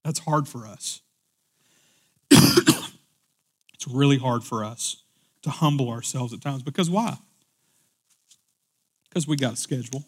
That's 0.04 0.20
hard 0.20 0.48
for 0.48 0.66
us. 0.66 1.02
it's 2.32 3.88
really 3.88 4.18
hard 4.18 4.44
for 4.44 4.64
us 4.64 5.04
to 5.44 5.50
humble 5.50 5.90
ourselves 5.90 6.34
at 6.34 6.42
times. 6.42 6.64
Because 6.64 6.90
why? 6.90 7.18
Because 9.10 9.28
we 9.28 9.36
got 9.36 9.54
a 9.54 9.58
schedule. 9.58 10.06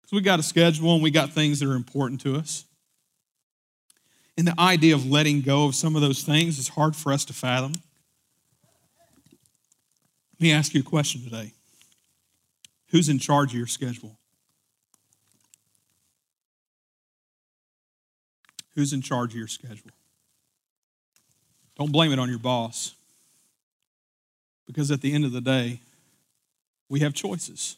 Because 0.00 0.12
we 0.12 0.20
got 0.20 0.38
a 0.38 0.42
schedule 0.42 0.94
and 0.94 1.02
we 1.02 1.10
got 1.10 1.32
things 1.32 1.60
that 1.60 1.68
are 1.68 1.74
important 1.74 2.20
to 2.22 2.36
us. 2.36 2.64
And 4.36 4.46
the 4.46 4.58
idea 4.58 4.94
of 4.94 5.04
letting 5.04 5.42
go 5.42 5.66
of 5.66 5.74
some 5.74 5.96
of 5.96 6.02
those 6.02 6.22
things 6.22 6.58
is 6.58 6.68
hard 6.68 6.96
for 6.96 7.12
us 7.12 7.24
to 7.26 7.32
fathom. 7.32 7.72
Let 10.34 10.40
me 10.40 10.52
ask 10.52 10.72
you 10.72 10.80
a 10.80 10.84
question 10.84 11.22
today 11.22 11.52
Who's 12.90 13.08
in 13.08 13.18
charge 13.18 13.52
of 13.52 13.58
your 13.58 13.66
schedule? 13.66 14.16
Who's 18.74 18.92
in 18.92 19.02
charge 19.02 19.32
of 19.32 19.36
your 19.36 19.48
schedule? 19.48 19.90
Don't 21.76 21.92
blame 21.92 22.12
it 22.12 22.18
on 22.18 22.28
your 22.28 22.38
boss. 22.38 22.94
Because 24.66 24.90
at 24.90 25.00
the 25.00 25.12
end 25.12 25.24
of 25.24 25.32
the 25.32 25.40
day, 25.40 25.80
we 26.88 27.00
have 27.00 27.14
choices. 27.14 27.76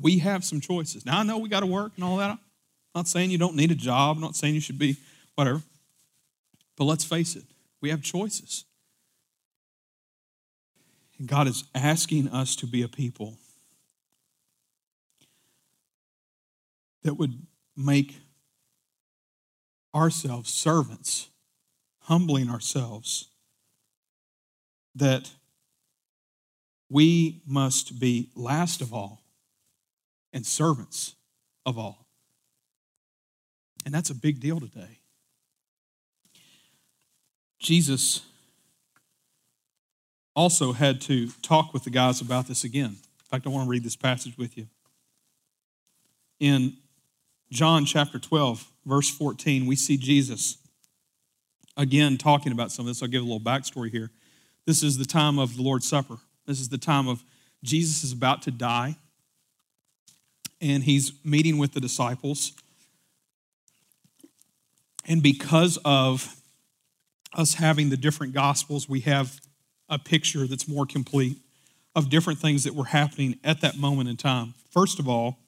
We 0.00 0.18
have 0.18 0.44
some 0.44 0.60
choices. 0.60 1.06
Now, 1.06 1.20
I 1.20 1.22
know 1.22 1.38
we 1.38 1.48
got 1.48 1.60
to 1.60 1.66
work 1.66 1.92
and 1.96 2.04
all 2.04 2.16
that. 2.16 2.30
I'm 2.30 2.38
not 2.94 3.08
saying 3.08 3.30
you 3.30 3.38
don't 3.38 3.54
need 3.54 3.70
a 3.70 3.76
job, 3.76 4.16
I'm 4.16 4.22
not 4.22 4.36
saying 4.36 4.54
you 4.54 4.60
should 4.60 4.78
be 4.78 4.96
whatever. 5.34 5.62
But 6.76 6.84
let's 6.84 7.04
face 7.04 7.36
it, 7.36 7.44
we 7.80 7.90
have 7.90 8.02
choices. 8.02 8.64
And 11.18 11.28
God 11.28 11.46
is 11.46 11.64
asking 11.74 12.28
us 12.28 12.56
to 12.56 12.66
be 12.66 12.82
a 12.82 12.88
people 12.88 13.36
that 17.04 17.14
would 17.14 17.46
make 17.76 18.16
ourselves 19.94 20.52
servants, 20.52 21.28
humbling 22.00 22.50
ourselves, 22.50 23.28
that 24.94 25.30
we 26.90 27.42
must 27.46 28.00
be 28.00 28.30
last 28.34 28.80
of 28.80 28.92
all 28.92 29.22
and 30.32 30.44
servants 30.44 31.14
of 31.64 31.78
all. 31.78 32.06
And 33.84 33.94
that's 33.94 34.10
a 34.10 34.14
big 34.14 34.40
deal 34.40 34.60
today. 34.60 34.98
Jesus 37.58 38.22
also 40.36 40.72
had 40.72 41.00
to 41.02 41.28
talk 41.42 41.72
with 41.72 41.84
the 41.84 41.90
guys 41.90 42.20
about 42.20 42.46
this 42.48 42.64
again. 42.64 42.90
In 42.90 43.26
fact, 43.30 43.46
I 43.46 43.50
want 43.50 43.66
to 43.66 43.70
read 43.70 43.84
this 43.84 43.96
passage 43.96 44.36
with 44.36 44.58
you. 44.58 44.66
In 46.40 46.76
John 47.54 47.84
chapter 47.84 48.18
12, 48.18 48.66
verse 48.84 49.08
14, 49.08 49.66
we 49.66 49.76
see 49.76 49.96
Jesus 49.96 50.58
again 51.76 52.18
talking 52.18 52.50
about 52.50 52.72
some 52.72 52.84
of 52.84 52.88
this. 52.88 53.00
I'll 53.00 53.08
give 53.08 53.22
a 53.22 53.24
little 53.24 53.38
backstory 53.38 53.92
here. 53.92 54.10
This 54.66 54.82
is 54.82 54.98
the 54.98 55.04
time 55.04 55.38
of 55.38 55.54
the 55.56 55.62
Lord's 55.62 55.86
Supper. 55.86 56.16
This 56.46 56.58
is 56.58 56.68
the 56.68 56.78
time 56.78 57.06
of 57.06 57.22
Jesus 57.62 58.02
is 58.02 58.10
about 58.10 58.42
to 58.42 58.50
die, 58.50 58.96
and 60.60 60.82
he's 60.82 61.12
meeting 61.22 61.56
with 61.56 61.74
the 61.74 61.80
disciples. 61.80 62.54
And 65.06 65.22
because 65.22 65.78
of 65.84 66.34
us 67.34 67.54
having 67.54 67.88
the 67.88 67.96
different 67.96 68.32
gospels, 68.32 68.88
we 68.88 69.00
have 69.00 69.40
a 69.88 70.00
picture 70.00 70.48
that's 70.48 70.66
more 70.66 70.86
complete 70.86 71.38
of 71.94 72.10
different 72.10 72.40
things 72.40 72.64
that 72.64 72.74
were 72.74 72.86
happening 72.86 73.38
at 73.44 73.60
that 73.60 73.76
moment 73.76 74.08
in 74.08 74.16
time. 74.16 74.54
First 74.72 74.98
of 74.98 75.08
all, 75.08 75.38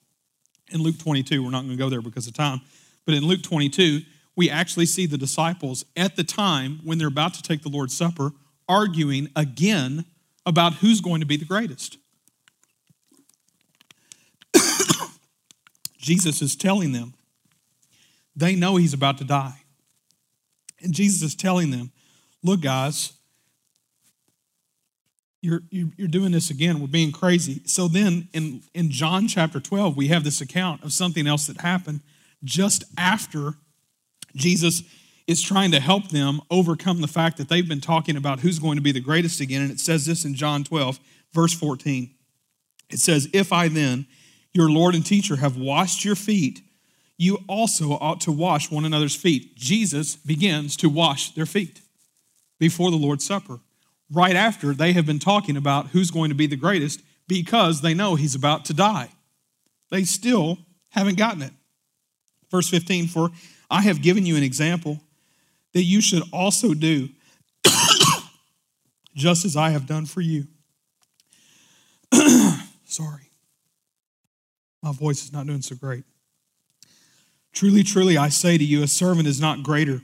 in 0.70 0.82
Luke 0.82 0.98
22, 0.98 1.42
we're 1.42 1.50
not 1.50 1.64
going 1.64 1.70
to 1.70 1.76
go 1.76 1.88
there 1.88 2.02
because 2.02 2.26
of 2.26 2.34
time, 2.34 2.60
but 3.04 3.14
in 3.14 3.24
Luke 3.24 3.42
22, 3.42 4.00
we 4.36 4.50
actually 4.50 4.86
see 4.86 5.06
the 5.06 5.18
disciples 5.18 5.84
at 5.96 6.16
the 6.16 6.24
time 6.24 6.80
when 6.84 6.98
they're 6.98 7.08
about 7.08 7.34
to 7.34 7.42
take 7.42 7.62
the 7.62 7.68
Lord's 7.68 7.96
Supper 7.96 8.32
arguing 8.68 9.28
again 9.34 10.04
about 10.44 10.74
who's 10.74 11.00
going 11.00 11.20
to 11.20 11.26
be 11.26 11.36
the 11.36 11.44
greatest. 11.44 11.98
Jesus 15.98 16.42
is 16.42 16.54
telling 16.54 16.92
them, 16.92 17.14
they 18.34 18.54
know 18.54 18.76
he's 18.76 18.92
about 18.92 19.18
to 19.18 19.24
die. 19.24 19.62
And 20.82 20.92
Jesus 20.92 21.22
is 21.22 21.34
telling 21.34 21.70
them, 21.70 21.90
look, 22.42 22.60
guys, 22.60 23.12
you're, 25.46 25.90
you're 25.96 26.08
doing 26.08 26.32
this 26.32 26.50
again. 26.50 26.80
We're 26.80 26.88
being 26.88 27.12
crazy. 27.12 27.62
So 27.66 27.86
then 27.88 28.28
in, 28.32 28.62
in 28.74 28.90
John 28.90 29.28
chapter 29.28 29.60
12, 29.60 29.96
we 29.96 30.08
have 30.08 30.24
this 30.24 30.40
account 30.40 30.82
of 30.82 30.92
something 30.92 31.26
else 31.26 31.46
that 31.46 31.60
happened 31.60 32.00
just 32.42 32.84
after 32.98 33.54
Jesus 34.34 34.82
is 35.26 35.42
trying 35.42 35.70
to 35.70 35.80
help 35.80 36.08
them 36.08 36.40
overcome 36.50 37.00
the 37.00 37.08
fact 37.08 37.36
that 37.36 37.48
they've 37.48 37.68
been 37.68 37.80
talking 37.80 38.16
about 38.16 38.40
who's 38.40 38.58
going 38.58 38.76
to 38.76 38.82
be 38.82 38.92
the 38.92 39.00
greatest 39.00 39.40
again. 39.40 39.62
And 39.62 39.70
it 39.70 39.80
says 39.80 40.06
this 40.06 40.24
in 40.24 40.34
John 40.34 40.64
12, 40.64 40.98
verse 41.32 41.54
14. 41.54 42.10
It 42.90 42.98
says, 42.98 43.28
If 43.32 43.52
I 43.52 43.68
then, 43.68 44.06
your 44.52 44.70
Lord 44.70 44.94
and 44.94 45.04
teacher, 45.04 45.36
have 45.36 45.56
washed 45.56 46.04
your 46.04 46.16
feet, 46.16 46.60
you 47.18 47.38
also 47.48 47.92
ought 47.92 48.20
to 48.22 48.32
wash 48.32 48.70
one 48.70 48.84
another's 48.84 49.16
feet. 49.16 49.56
Jesus 49.56 50.16
begins 50.16 50.76
to 50.76 50.88
wash 50.88 51.30
their 51.30 51.46
feet 51.46 51.80
before 52.58 52.90
the 52.90 52.96
Lord's 52.96 53.24
Supper, 53.24 53.60
right 54.10 54.36
after 54.36 54.72
they 54.72 54.92
have 54.92 55.06
been 55.06 55.18
talking 55.18 55.56
about 55.56 55.88
who's 55.88 56.10
going 56.10 56.30
to 56.30 56.34
be 56.34 56.46
the 56.46 56.56
greatest 56.56 57.00
because 57.28 57.80
they 57.80 57.94
know 57.94 58.14
he's 58.14 58.34
about 58.34 58.64
to 58.66 58.74
die. 58.74 59.10
They 59.90 60.04
still 60.04 60.58
haven't 60.90 61.18
gotten 61.18 61.42
it. 61.42 61.52
Verse 62.50 62.68
15 62.68 63.08
For 63.08 63.30
I 63.70 63.82
have 63.82 64.02
given 64.02 64.26
you 64.26 64.36
an 64.36 64.42
example 64.42 65.00
that 65.72 65.82
you 65.82 66.00
should 66.00 66.22
also 66.32 66.74
do, 66.74 67.08
just 69.14 69.44
as 69.44 69.56
I 69.56 69.70
have 69.70 69.86
done 69.86 70.06
for 70.06 70.20
you. 70.20 70.46
Sorry. 72.84 73.30
My 74.82 74.92
voice 74.92 75.24
is 75.24 75.32
not 75.32 75.46
doing 75.46 75.62
so 75.62 75.74
great. 75.74 76.04
Truly, 77.52 77.82
truly, 77.82 78.16
I 78.16 78.28
say 78.28 78.56
to 78.56 78.64
you, 78.64 78.82
a 78.82 78.86
servant 78.86 79.26
is 79.26 79.40
not 79.40 79.62
greater 79.62 80.02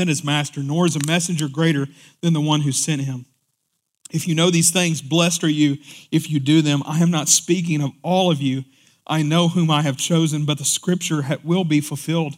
than 0.00 0.08
his 0.08 0.24
master, 0.24 0.62
nor 0.62 0.86
is 0.86 0.96
a 0.96 1.06
messenger 1.06 1.46
greater 1.46 1.86
than 2.22 2.32
the 2.32 2.40
one 2.40 2.62
who 2.62 2.72
sent 2.72 3.02
him. 3.02 3.26
If 4.10 4.26
you 4.26 4.34
know 4.34 4.50
these 4.50 4.70
things, 4.70 5.02
blessed 5.02 5.44
are 5.44 5.48
you 5.48 5.76
if 6.10 6.30
you 6.30 6.40
do 6.40 6.62
them. 6.62 6.82
I 6.86 6.98
am 7.00 7.10
not 7.10 7.28
speaking 7.28 7.82
of 7.82 7.92
all 8.02 8.30
of 8.30 8.40
you. 8.40 8.64
I 9.06 9.22
know 9.22 9.48
whom 9.48 9.70
I 9.70 9.82
have 9.82 9.96
chosen, 9.98 10.46
but 10.46 10.58
the 10.58 10.64
scripture 10.64 11.22
will 11.44 11.64
be 11.64 11.80
fulfilled. 11.80 12.34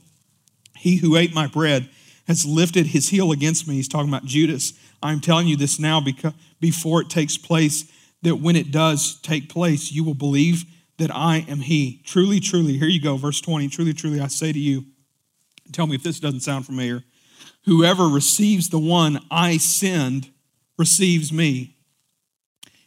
He 0.76 0.96
who 0.96 1.16
ate 1.16 1.32
my 1.32 1.46
bread 1.46 1.88
has 2.26 2.44
lifted 2.44 2.86
his 2.86 3.08
heel 3.08 3.30
against 3.30 3.68
me. 3.68 3.76
He's 3.76 3.88
talking 3.88 4.08
about 4.08 4.24
Judas. 4.24 4.72
I'm 5.02 5.20
telling 5.20 5.46
you 5.46 5.56
this 5.56 5.78
now 5.78 6.00
because 6.00 6.34
before 6.60 7.00
it 7.00 7.10
takes 7.10 7.38
place, 7.38 7.90
that 8.22 8.36
when 8.36 8.56
it 8.56 8.70
does 8.70 9.20
take 9.22 9.48
place, 9.48 9.92
you 9.92 10.04
will 10.04 10.14
believe 10.14 10.64
that 10.98 11.14
I 11.14 11.44
am 11.48 11.60
he. 11.60 12.00
Truly, 12.04 12.40
truly, 12.40 12.76
here 12.76 12.88
you 12.88 13.00
go, 13.00 13.16
verse 13.16 13.40
20. 13.40 13.68
Truly, 13.68 13.92
truly, 13.92 14.20
I 14.20 14.28
say 14.28 14.52
to 14.52 14.58
you, 14.58 14.84
tell 15.72 15.86
me 15.86 15.94
if 15.94 16.02
this 16.02 16.20
doesn't 16.20 16.40
sound 16.40 16.66
familiar. 16.66 17.02
Whoever 17.64 18.08
receives 18.08 18.68
the 18.68 18.78
one 18.78 19.20
I 19.30 19.56
send 19.56 20.30
receives 20.76 21.32
me, 21.32 21.76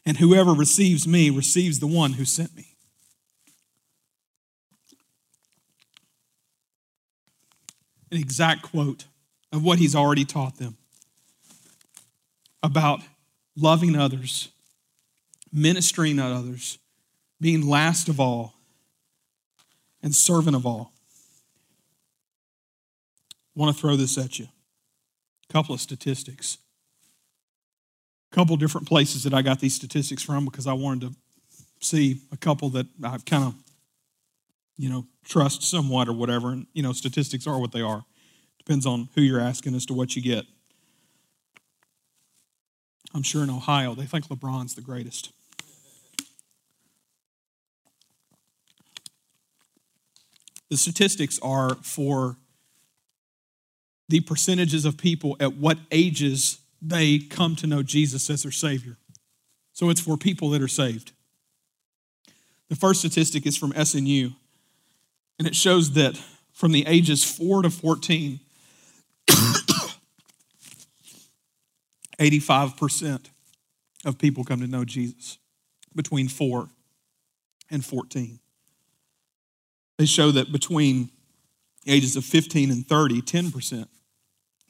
and 0.05 0.17
whoever 0.17 0.53
receives 0.53 1.07
me 1.07 1.29
receives 1.29 1.79
the 1.79 1.87
one 1.87 2.13
who 2.13 2.25
sent 2.25 2.55
me. 2.55 2.67
An 8.11 8.17
exact 8.17 8.61
quote 8.61 9.05
of 9.51 9.63
what 9.63 9.79
he's 9.79 9.95
already 9.95 10.25
taught 10.25 10.57
them 10.57 10.77
about 12.61 13.01
loving 13.55 13.95
others, 13.95 14.49
ministering 15.51 16.17
to 16.17 16.23
others, 16.23 16.77
being 17.39 17.65
last 17.65 18.09
of 18.09 18.19
all, 18.19 18.53
and 20.01 20.13
servant 20.13 20.55
of 20.55 20.65
all. 20.65 20.94
Want 23.55 23.75
to 23.75 23.81
throw 23.81 23.95
this 23.95 24.17
at 24.17 24.37
you. 24.37 24.47
A 25.49 25.53
couple 25.53 25.73
of 25.73 25.81
statistics 25.81 26.57
A 28.31 28.35
couple 28.35 28.57
different 28.57 28.87
places 28.87 29.23
that 29.23 29.33
I 29.33 29.41
got 29.41 29.59
these 29.59 29.75
statistics 29.75 30.23
from 30.23 30.45
because 30.45 30.67
I 30.67 30.73
wanted 30.73 31.09
to 31.09 31.15
see 31.79 32.21
a 32.31 32.37
couple 32.37 32.69
that 32.69 32.87
I've 33.03 33.25
kind 33.25 33.45
of, 33.45 33.55
you 34.77 34.89
know, 34.89 35.05
trust 35.23 35.63
somewhat 35.63 36.07
or 36.09 36.13
whatever. 36.13 36.51
And, 36.51 36.67
you 36.73 36.83
know, 36.83 36.91
statistics 36.91 37.47
are 37.47 37.59
what 37.59 37.71
they 37.71 37.81
are. 37.81 38.03
Depends 38.57 38.85
on 38.85 39.09
who 39.15 39.21
you're 39.21 39.39
asking 39.39 39.75
as 39.75 39.85
to 39.85 39.93
what 39.93 40.15
you 40.15 40.21
get. 40.21 40.45
I'm 43.13 43.23
sure 43.23 43.43
in 43.43 43.49
Ohio, 43.49 43.95
they 43.95 44.05
think 44.05 44.27
LeBron's 44.27 44.75
the 44.75 44.81
greatest. 44.81 45.31
The 50.69 50.77
statistics 50.77 51.39
are 51.41 51.75
for 51.75 52.37
the 54.07 54.19
percentages 54.19 54.85
of 54.85 54.97
people 54.97 55.35
at 55.39 55.55
what 55.55 55.77
ages 55.91 56.59
they 56.81 57.17
come 57.19 57.55
to 57.57 57.67
know 57.67 57.81
Jesus 57.81 58.29
as 58.29 58.43
their 58.43 58.51
Savior. 58.51 58.97
So 59.73 59.89
it's 59.89 60.01
for 60.01 60.17
people 60.17 60.49
that 60.51 60.61
are 60.61 60.67
saved. 60.67 61.11
The 62.69 62.75
first 62.75 62.99
statistic 62.99 63.45
is 63.45 63.57
from 63.57 63.73
SNU, 63.73 64.33
and 65.37 65.47
it 65.47 65.55
shows 65.55 65.91
that 65.91 66.19
from 66.53 66.71
the 66.71 66.85
ages 66.87 67.23
4 67.23 67.63
to 67.63 67.69
14, 67.69 68.39
85% 72.19 73.29
of 74.05 74.17
people 74.17 74.43
come 74.43 74.61
to 74.61 74.67
know 74.67 74.85
Jesus 74.85 75.37
between 75.95 76.27
4 76.27 76.69
and 77.69 77.83
14. 77.83 78.39
They 79.97 80.05
show 80.05 80.31
that 80.31 80.51
between 80.51 81.09
the 81.83 81.91
ages 81.93 82.15
of 82.15 82.25
15 82.25 82.71
and 82.71 82.87
30, 82.87 83.21
10% 83.21 83.87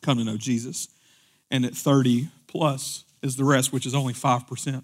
come 0.05 0.17
to 0.17 0.23
know 0.23 0.37
Jesus 0.37 0.87
and 1.51 1.65
at 1.65 1.73
30 1.73 2.29
plus 2.47 3.03
is 3.21 3.35
the 3.35 3.43
rest, 3.43 3.73
which 3.73 3.85
is 3.85 3.95
only 3.95 4.13
5%. 4.13 4.83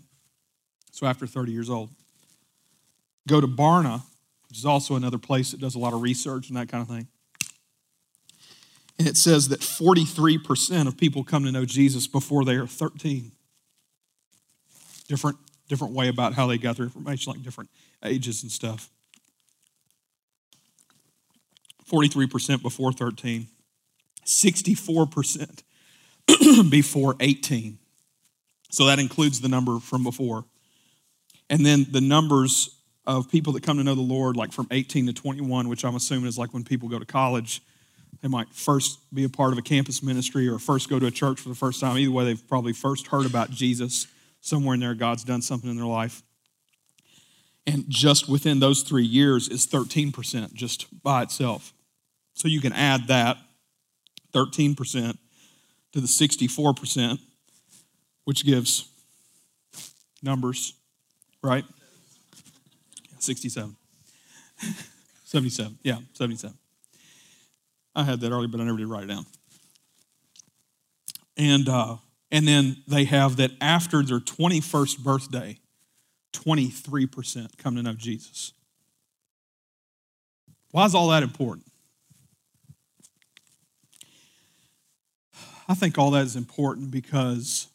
So 0.92 1.06
after 1.06 1.28
30 1.28 1.52
years 1.52 1.70
old. 1.70 1.90
Go 3.28 3.40
to 3.40 3.48
Barna, 3.48 4.02
which 4.50 4.58
is 4.58 4.66
also 4.66 4.96
another 4.96 5.18
place 5.18 5.52
that 5.52 5.60
does 5.60 5.76
a 5.76 5.80
lot 5.80 5.94
of 5.94 6.02
research 6.02 6.50
and 6.50 6.58
that 6.58 6.70
kind 6.70 6.82
of 6.82 6.88
thing. 6.88 7.08
And 9.00 9.08
it 9.08 9.18
says 9.18 9.50
that 9.50 9.62
43% 9.62 10.88
of 10.88 10.98
people 10.98 11.24
come 11.24 11.44
to 11.46 11.52
know 11.52 11.66
Jesus 11.66 12.08
before 12.08 12.46
they 12.46 12.56
are 12.56 12.68
13. 12.68 13.32
Different, 15.08 15.38
different 15.70 15.94
way 15.94 16.08
about 16.08 16.34
how 16.34 16.48
they 16.48 16.58
got 16.58 16.78
their 16.78 16.86
information, 16.86 17.34
like 17.34 17.44
different 17.44 17.70
ages 18.04 18.44
and 18.44 18.52
stuff. 18.52 18.90
43% 21.90 22.62
before 22.62 22.92
13. 22.94 23.48
64% 24.26 25.64
before 26.70 27.16
18. 27.20 27.78
So 28.70 28.86
that 28.86 29.00
includes 29.00 29.42
the 29.42 29.50
number 29.50 29.80
from 29.80 30.04
before. 30.04 30.46
And 31.50 31.66
then 31.66 31.86
the 31.90 32.02
numbers 32.02 32.78
of 33.06 33.30
people 33.30 33.54
that 33.54 33.64
come 33.64 33.78
to 33.78 33.84
know 33.84 33.96
the 33.96 34.02
Lord, 34.02 34.38
like 34.38 34.52
from 34.52 34.68
18 34.72 35.08
to 35.08 35.14
21, 35.14 35.68
which 35.68 35.84
I'm 35.84 35.96
assuming 35.96 36.28
is 36.28 36.38
like 36.38 36.54
when 36.54 36.64
people 36.64 36.88
go 36.88 37.00
to 37.00 37.06
college. 37.06 37.62
They 38.22 38.28
might 38.28 38.50
first 38.54 39.00
be 39.14 39.24
a 39.24 39.30
part 39.30 39.52
of 39.52 39.58
a 39.58 39.62
campus 39.62 40.04
ministry 40.04 40.48
or 40.48 40.60
first 40.60 40.90
go 40.90 41.00
to 41.00 41.08
a 41.08 41.12
church 41.12 41.40
for 41.40 41.50
the 41.50 41.56
first 41.56 41.82
time. 41.82 41.98
Either 41.98 42.12
way, 42.12 42.26
they've 42.26 42.48
probably 42.48 42.74
first 42.74 43.08
heard 43.08 43.26
about 43.26 43.50
Jesus. 43.50 44.08
Somewhere 44.42 44.76
in 44.76 44.80
there, 44.80 44.94
God's 44.94 45.24
done 45.24 45.42
something 45.42 45.70
in 45.70 45.76
their 45.76 45.86
life. 45.86 46.22
And 47.68 47.86
just 47.90 48.30
within 48.30 48.60
those 48.60 48.82
three 48.82 49.06
years 49.06 49.48
is 49.48 49.68
13% 49.68 50.54
just 50.54 51.04
by 51.04 51.24
itself. 51.24 51.74
So 52.34 52.48
you 52.48 52.62
can 52.62 52.74
add 52.74 53.08
that 53.08 53.38
13% 54.34 55.18
to 55.94 56.00
the 56.00 56.08
64%, 56.08 57.20
which 58.26 58.46
gives 58.46 58.90
numbers, 60.24 60.74
right? 61.44 61.66
67. 63.20 63.76
77. 65.26 65.78
Yeah, 65.84 65.98
77. 66.14 66.58
I 67.96 68.04
had 68.04 68.20
that 68.22 68.32
earlier, 68.32 68.48
but 68.48 68.62
I 68.62 68.64
never 68.64 68.78
did 68.78 68.88
write 68.88 69.04
it 69.04 69.08
down. 69.08 69.26
And, 71.38 71.68
uh, 71.68 71.98
and 72.32 72.48
then 72.48 72.84
they 72.88 73.06
have 73.06 73.38
that 73.38 73.52
after 73.60 74.04
their 74.04 74.20
21st 74.20 75.00
birthday, 75.00 75.60
23% 76.34 77.58
come 77.58 77.76
to 77.76 77.84
know 77.84 77.94
Jesus. 77.94 78.54
Why 80.72 80.86
is 80.86 80.96
all 80.96 81.10
that 81.10 81.24
important? 81.24 81.71
I 85.72 85.74
think 85.74 85.98
all 85.98 86.12
that 86.12 86.26
is 86.26 86.36
important 86.36 86.92
because, 86.92 87.68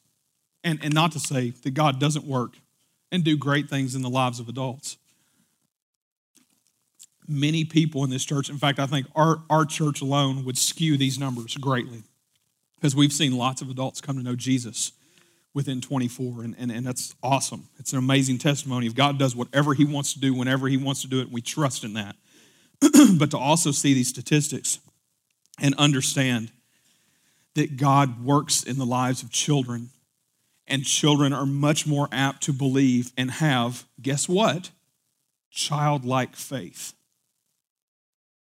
and, 0.62 0.78
and 0.82 0.92
not 0.92 1.12
to 1.12 1.18
say 1.18 1.55
that 1.62 1.72
God 1.72 1.99
doesn't 1.99 2.26
work 2.26 2.59
and 3.11 3.24
do 3.24 3.38
great 3.38 3.70
things 3.70 3.94
in 3.94 4.03
the 4.03 4.11
lives 4.11 4.38
of 4.38 4.51
adults. 4.51 4.99
Many 7.26 7.64
people 7.64 8.05
in 8.05 8.11
this 8.11 8.22
church, 8.22 8.51
in 8.51 8.59
fact, 8.59 8.78
I 8.78 8.86
think 8.86 9.07
our, 9.16 9.38
our 9.49 9.64
church 9.64 10.03
alone 10.03 10.44
would 10.44 10.59
skew 10.59 10.99
these 10.99 11.18
numbers 11.18 11.57
greatly 11.57 12.03
because 12.74 12.94
we've 12.94 13.14
seen 13.14 13.34
lots 13.34 13.62
of 13.62 13.70
adults 13.70 14.03
come 14.03 14.18
to 14.18 14.22
know 14.22 14.36
Jesus 14.36 14.92
within 15.55 15.80
24, 15.80 16.42
and, 16.42 16.55
and, 16.59 16.70
and 16.70 16.86
that's 16.86 17.14
awesome. 17.22 17.66
It's 17.78 17.94
an 17.94 17.99
amazing 17.99 18.36
testimony 18.36 18.86
of 18.86 18.94
God 18.94 19.18
does 19.18 19.34
whatever 19.34 19.72
He 19.72 19.86
wants 19.86 20.12
to 20.12 20.20
do 20.20 20.34
whenever 20.34 20.68
He 20.68 20.76
wants 20.76 21.01
to 21.01 21.09
do 21.09 21.20
it, 21.20 21.22
and 21.22 21.32
we 21.32 21.40
trust 21.40 21.82
in 21.82 21.94
that. 21.94 22.14
but 23.18 23.30
to 23.30 23.38
also 23.38 23.70
see 23.70 23.94
these 23.94 24.09
statistics 24.09 24.80
and 25.59 25.74
understand 25.76 26.53
that 27.57 27.76
God 27.76 28.24
works 28.24 28.62
in 28.62 28.78
the 28.78 28.86
lives 28.86 29.22
of 29.22 29.30
children, 29.30 29.90
and 30.66 30.84
children 30.84 31.32
are 31.32 31.46
much 31.46 31.86
more 31.86 32.09
apt 32.12 32.42
to 32.44 32.52
believe 32.52 33.12
and 33.16 33.30
have, 33.30 33.84
guess 34.00 34.28
what? 34.28 34.70
Childlike 35.50 36.36
faith. 36.36 36.92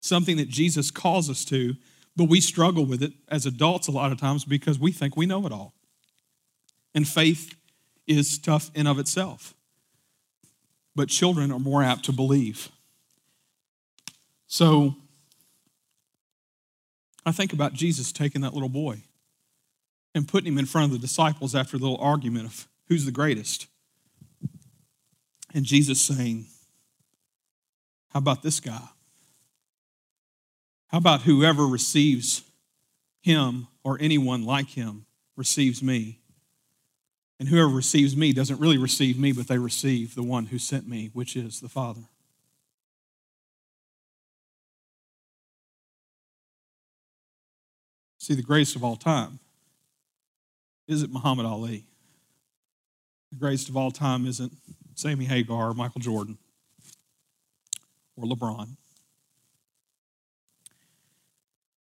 Something 0.02 0.38
that 0.38 0.50
Jesus 0.50 0.92
calls 0.92 1.30
us 1.30 1.46
to, 1.46 1.76
but 2.16 2.26
we 2.26 2.42
struggle 2.42 2.86
with 2.86 3.04
it 3.04 3.14
as 3.30 3.46
adults 3.46 3.88
a 3.88 3.92
lot 3.92 4.12
of 4.12 4.20
times 4.20 4.46
because 4.46 4.80
we 4.80 4.92
think 4.92 5.16
we 5.16 5.26
know 5.26 5.46
it 5.46 5.52
all. 5.52 5.74
And 6.96 7.08
faith 7.08 7.56
is 8.08 8.40
tough 8.40 8.72
in 8.74 8.88
of 8.88 9.00
itself. 9.00 9.54
But 10.96 11.10
children 11.10 11.52
are 11.52 11.60
more 11.60 11.84
apt 11.84 12.06
to 12.06 12.12
believe. 12.12 12.70
So 14.48 14.96
I 17.28 17.34
think 17.34 17.52
about 17.52 17.74
Jesus 17.74 18.14
taking 18.14 18.42
that 18.42 18.54
little 18.54 18.70
boy 18.70 19.02
and 20.16 20.28
putting 20.28 20.54
him 20.54 20.58
in 20.58 20.66
front 20.66 20.86
of 20.86 20.92
the 20.92 20.98
disciples 20.98 21.56
after 21.56 21.78
the 21.78 21.84
little 21.84 22.00
argument 22.00 22.46
of 22.46 22.68
who's 22.88 23.04
the 23.04 23.12
greatest. 23.12 23.68
And 25.54 25.66
Jesus 25.66 26.02
saying, 26.02 26.46
How 28.14 28.20
about 28.20 28.44
this 28.44 28.62
guy? 28.62 28.88
How 30.88 31.00
about 31.00 31.24
whoever 31.24 31.68
receives 31.68 32.44
him 33.22 33.68
or 33.84 33.98
anyone 34.00 34.46
like 34.46 34.70
him 34.70 35.06
receives 35.36 35.84
me? 35.84 36.20
And 37.40 37.50
whoever 37.50 37.68
receives 37.68 38.16
me 38.16 38.32
doesn't 38.32 38.62
really 38.62 38.78
receive 38.78 39.20
me, 39.20 39.34
but 39.34 39.50
they 39.50 39.58
receive 39.58 40.16
the 40.16 40.24
one 40.24 40.46
who 40.46 40.58
sent 40.58 40.88
me, 40.88 41.10
which 41.12 41.36
is 41.36 41.60
the 41.60 41.70
Father. 41.70 42.04
See, 48.28 48.36
the 48.36 48.42
greatest 48.42 48.76
of 48.76 48.84
all 48.84 48.98
time 48.98 49.40
isn't 50.86 51.14
Muhammad 51.14 51.46
Ali. 51.46 51.86
The 53.32 53.38
greatest 53.38 53.70
of 53.70 53.78
all 53.78 53.90
time 53.90 54.26
isn't 54.26 54.52
Sammy 54.96 55.24
Hagar 55.24 55.74
Michael 55.74 56.02
Jordan 56.02 56.38
or 58.18 58.26
LeBron. 58.26 58.76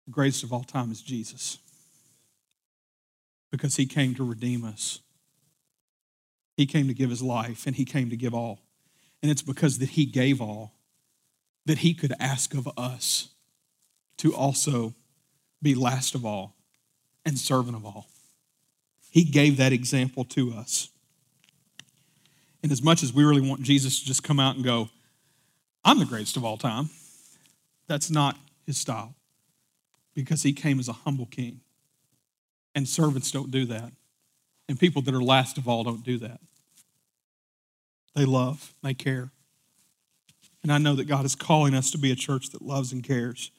The 0.05 0.11
greatest 0.11 0.45
of 0.45 0.53
all 0.53 0.64
time 0.64 0.90
is 0.90 1.01
Jesus 1.01 1.61
because 3.51 3.76
he 3.76 3.86
came 3.86 4.14
to 4.14 4.22
redeem 4.22 4.66
us. 4.66 5.01
He 6.59 6.66
came 6.66 6.88
to 6.88 6.95
give 6.95 7.09
his 7.09 7.22
life 7.22 7.66
and 7.66 7.74
he 7.74 7.86
came 7.86 8.11
to 8.11 8.18
give 8.18 8.34
all. 8.34 8.61
And 9.22 9.30
it's 9.30 9.40
because 9.40 9.78
that 9.78 9.88
he 9.88 10.05
gave 10.05 10.42
all 10.42 10.74
that 11.64 11.78
he 11.78 11.95
could 11.95 12.12
ask 12.20 12.53
of 12.53 12.68
us 12.76 13.30
to 14.18 14.34
also 14.34 14.95
be 15.64 15.74
last 15.74 16.14
of 16.14 16.24
all 16.24 16.54
and 17.24 17.36
servant 17.38 17.74
of 17.74 17.84
all. 17.84 18.06
He 19.10 19.24
gave 19.24 19.56
that 19.56 19.72
example 19.72 20.24
to 20.26 20.52
us. 20.52 20.90
And 22.62 22.70
as 22.70 22.82
much 22.82 23.02
as 23.02 23.12
we 23.12 23.24
really 23.24 23.46
want 23.46 23.62
Jesus 23.62 24.00
to 24.00 24.06
just 24.06 24.22
come 24.22 24.40
out 24.40 24.54
and 24.54 24.64
go, 24.64 24.88
I'm 25.84 25.98
the 25.98 26.06
greatest 26.06 26.36
of 26.36 26.44
all 26.44 26.56
time, 26.56 26.88
that's 27.86 28.10
not 28.10 28.36
his 28.66 28.78
style 28.78 29.14
because 30.14 30.42
he 30.42 30.52
came 30.52 30.78
as 30.78 30.88
a 30.88 30.92
humble 30.92 31.26
king. 31.26 31.60
And 32.74 32.88
servants 32.88 33.30
don't 33.30 33.50
do 33.50 33.66
that. 33.66 33.92
And 34.68 34.80
people 34.80 35.02
that 35.02 35.14
are 35.14 35.22
last 35.22 35.58
of 35.58 35.68
all 35.68 35.84
don't 35.84 36.04
do 36.04 36.18
that. 36.18 36.40
They 38.14 38.24
love, 38.24 38.74
they 38.82 38.94
care. 38.94 39.30
And 40.62 40.72
I 40.72 40.78
know 40.78 40.94
that 40.94 41.04
God 41.04 41.24
is 41.24 41.34
calling 41.34 41.74
us 41.74 41.90
to 41.90 41.98
be 41.98 42.10
a 42.10 42.16
church 42.16 42.50
that 42.50 42.62
loves 42.62 42.92
and 42.92 43.04
cares. 43.04 43.50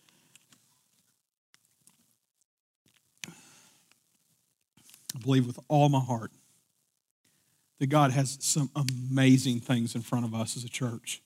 I 5.16 5.20
believe 5.20 5.48
with 5.48 5.60
all 5.68 5.90
my 5.90 6.00
heart 6.00 6.32
that 7.80 7.88
God 7.88 8.12
has 8.12 8.38
some 8.42 8.70
amazing 8.76 9.60
things 9.60 9.96
in 9.96 10.02
front 10.02 10.26
of 10.26 10.34
us 10.34 10.56
as 10.58 10.64
a 10.64 10.70
church. 10.70 11.22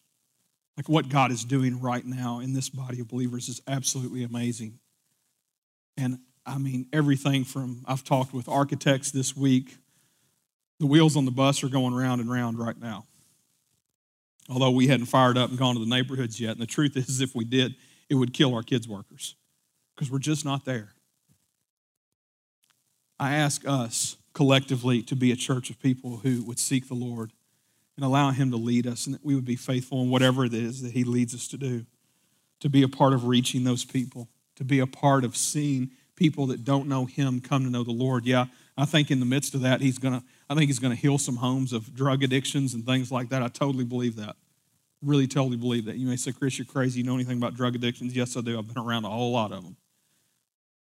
Like 0.78 0.90
what 0.90 1.10
God 1.10 1.32
is 1.32 1.44
doing 1.44 1.80
right 1.82 2.06
now 2.06 2.40
in 2.40 2.54
this 2.54 2.70
body 2.70 3.00
of 3.00 3.08
believers 3.08 3.50
is 3.50 3.62
absolutely 3.68 4.24
amazing. 4.24 4.80
And 5.98 6.20
I 6.46 6.58
mean, 6.58 6.88
everything 6.94 7.44
from 7.44 7.84
I've 7.86 8.04
talked 8.04 8.34
with 8.34 8.48
architects 8.48 9.12
this 9.12 9.36
week, 9.36 9.78
the 10.80 10.86
wheels 10.86 11.18
on 11.18 11.26
the 11.26 11.32
bus 11.32 11.64
are 11.64 11.70
going 11.70 11.94
round 11.94 12.22
and 12.22 12.32
round 12.32 12.58
right 12.58 12.80
now. 12.80 13.06
Although 14.50 14.72
we 14.72 14.88
hadn't 14.88 15.08
fired 15.08 15.38
up 15.38 15.50
and 15.50 15.60
gone 15.60 15.76
to 15.76 15.80
the 15.80 15.90
neighborhoods 15.90 16.40
yet. 16.40 16.52
And 16.52 16.62
the 16.62 16.66
truth 16.66 16.98
is, 16.98 17.22
if 17.22 17.36
we 17.36 17.44
did, 17.44 17.76
it 18.10 18.16
would 18.16 18.34
kill 18.34 18.56
our 18.56 18.64
kids' 18.64 18.88
workers 18.88 19.36
because 19.94 20.10
we're 20.10 20.18
just 20.18 20.46
not 20.46 20.66
there. 20.66 20.94
I 23.20 23.34
ask 23.34 23.68
us 23.68 24.18
collectively 24.34 25.02
to 25.04 25.16
be 25.16 25.32
a 25.32 25.36
church 25.36 25.70
of 25.70 25.80
people 25.80 26.18
who 26.18 26.44
would 26.44 26.60
seek 26.60 26.88
the 26.88 26.94
Lord 26.94 27.34
and 27.98 28.06
allow 28.06 28.32
Him 28.32 28.52
to 28.52 28.58
lead 28.58 28.88
us, 28.88 29.06
and 29.06 29.16
that 29.16 29.26
we 29.26 29.36
would 29.36 29.46
be 29.46 29.58
faithful 29.58 30.02
in 30.02 30.10
whatever 30.10 30.46
it 30.46 30.54
is 30.54 30.82
that 30.82 30.94
He 30.94 31.04
leads 31.04 31.36
us 31.36 31.48
to 31.50 31.58
do, 31.58 31.86
to 32.62 32.70
be 32.70 32.82
a 32.82 32.88
part 32.88 33.14
of 33.14 33.26
reaching 33.26 33.66
those 33.66 33.84
people, 33.84 34.30
to 34.56 34.64
be 34.64 34.80
a 34.80 34.88
part 34.88 35.26
of 35.26 35.36
seeing 35.36 35.92
people 36.16 36.46
that 36.48 36.64
don't 36.64 36.88
know 36.88 37.06
Him 37.06 37.42
come 37.42 37.64
to 37.66 37.70
know 37.70 37.84
the 37.84 37.92
Lord. 37.92 38.26
Yeah, 38.26 38.46
I 38.78 38.86
think 38.86 39.12
in 39.12 39.20
the 39.20 39.26
midst 39.26 39.54
of 39.54 39.62
that, 39.62 39.82
He's 39.82 39.98
gonna. 39.98 40.24
I 40.50 40.56
think 40.56 40.68
He's 40.68 40.80
gonna 40.80 40.96
heal 40.96 41.18
some 41.18 41.36
homes 41.36 41.74
of 41.74 41.94
drug 41.94 42.24
addictions 42.24 42.74
and 42.74 42.86
things 42.86 43.12
like 43.12 43.30
that. 43.30 43.44
I 43.44 43.50
totally 43.50 43.84
believe 43.84 44.16
that. 44.16 44.38
Really, 45.02 45.28
totally 45.28 45.58
believe 45.58 45.86
that. 45.86 45.98
You 45.98 46.08
may 46.08 46.16
say, 46.16 46.32
Chris, 46.32 46.58
you're 46.58 46.66
crazy. 46.66 47.00
You 47.00 47.06
know 47.06 47.16
anything 47.16 47.38
about 47.38 47.56
drug 47.56 47.76
addictions? 47.76 48.16
Yes, 48.16 48.36
I 48.38 48.42
do. 48.42 48.58
I've 48.58 48.74
been 48.74 48.82
around 48.82 49.06
a 49.06 49.10
whole 49.10 49.32
lot 49.32 49.52
of 49.52 49.64
them. 49.64 49.76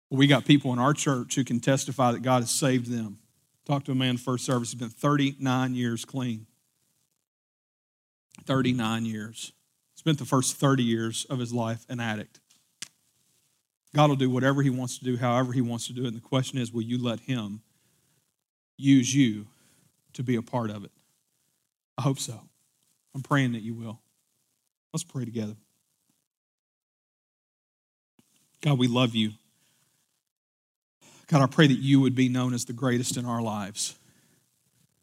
We 0.09 0.27
got 0.27 0.45
people 0.45 0.71
in 0.73 0.79
our 0.79 0.93
church 0.93 1.35
who 1.35 1.43
can 1.43 1.59
testify 1.59 2.11
that 2.13 2.21
God 2.21 2.41
has 2.41 2.51
saved 2.51 2.89
them. 2.89 3.17
Talked 3.65 3.87
to 3.87 3.91
a 3.91 3.95
man 3.95 4.17
first 4.17 4.45
service, 4.45 4.71
he's 4.71 4.79
been 4.79 4.89
39 4.89 5.75
years 5.75 6.05
clean. 6.05 6.47
39 8.45 9.05
years. 9.05 9.51
Spent 9.95 10.19
the 10.19 10.25
first 10.25 10.55
30 10.55 10.83
years 10.83 11.25
of 11.29 11.39
his 11.39 11.51
life 11.51 11.85
an 11.89 11.99
addict. 11.99 12.39
God 13.95 14.09
will 14.09 14.15
do 14.15 14.29
whatever 14.29 14.61
he 14.61 14.69
wants 14.69 14.99
to 14.99 15.05
do, 15.05 15.17
however 15.17 15.51
he 15.51 15.61
wants 15.61 15.87
to 15.87 15.93
do 15.93 16.03
it. 16.03 16.07
And 16.07 16.15
the 16.15 16.21
question 16.21 16.59
is, 16.59 16.71
will 16.71 16.83
you 16.83 17.03
let 17.03 17.19
him 17.21 17.61
use 18.77 19.13
you 19.13 19.47
to 20.13 20.23
be 20.23 20.35
a 20.35 20.41
part 20.41 20.69
of 20.69 20.85
it? 20.85 20.91
I 21.97 22.03
hope 22.03 22.19
so. 22.19 22.39
I'm 23.15 23.23
praying 23.23 23.53
that 23.53 23.63
you 23.63 23.73
will. 23.73 23.99
Let's 24.93 25.03
pray 25.03 25.25
together. 25.25 25.55
God, 28.61 28.77
we 28.77 28.87
love 28.87 29.15
you. 29.15 29.31
God, 31.27 31.41
I 31.41 31.45
pray 31.47 31.67
that 31.67 31.79
you 31.79 31.99
would 31.99 32.15
be 32.15 32.29
known 32.29 32.53
as 32.53 32.65
the 32.65 32.73
greatest 32.73 33.17
in 33.17 33.25
our 33.25 33.41
lives. 33.41 33.95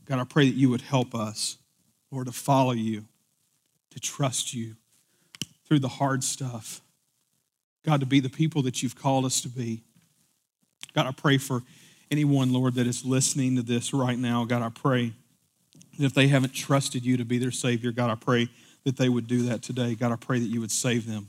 God, 0.07 0.18
I 0.18 0.25
pray 0.25 0.49
that 0.49 0.57
you 0.57 0.70
would 0.70 0.81
help 0.81 1.14
us, 1.14 1.59
Lord, 2.11 2.27
to 2.27 2.33
follow 2.33 2.72
you, 2.72 3.05
to 3.91 4.01
trust 4.01 4.55
you 4.55 4.77
through 5.66 5.81
the 5.81 5.89
hard 5.89 6.25
stuff. 6.25 6.81
God, 7.85 8.01
to 8.01 8.07
be 8.07 8.20
the 8.20 8.31
people 8.31 8.62
that 8.62 8.83
you've 8.83 8.97
called 8.97 9.27
us 9.27 9.41
to 9.43 9.49
be. 9.49 9.83
God, 10.95 11.07
I 11.07 11.12
pray 11.12 11.39
for 11.39 11.62
anyone, 12.11 12.53
Lord, 12.53 12.75
that 12.75 12.87
is 12.87 13.05
listening 13.05 13.57
to 13.57 13.62
this 13.62 13.93
right 13.93 14.18
now. 14.18 14.45
God, 14.45 14.62
I 14.62 14.70
pray 14.70 15.12
that 15.99 16.05
if 16.07 16.14
they 16.14 16.29
haven't 16.29 16.55
trusted 16.55 17.05
you 17.05 17.16
to 17.18 17.25
be 17.25 17.39
their 17.39 17.51
Savior, 17.51 17.93
God, 17.93 18.11
I 18.11 18.14
pray 18.14 18.49
that 18.85 18.97
they 18.97 19.09
would 19.09 19.27
do 19.27 19.43
that 19.45 19.62
today. 19.62 19.95
God, 19.95 20.12
I 20.12 20.16
pray 20.16 20.39
that 20.39 20.49
you 20.49 20.61
would 20.61 20.70
save 20.70 21.07
them. 21.07 21.29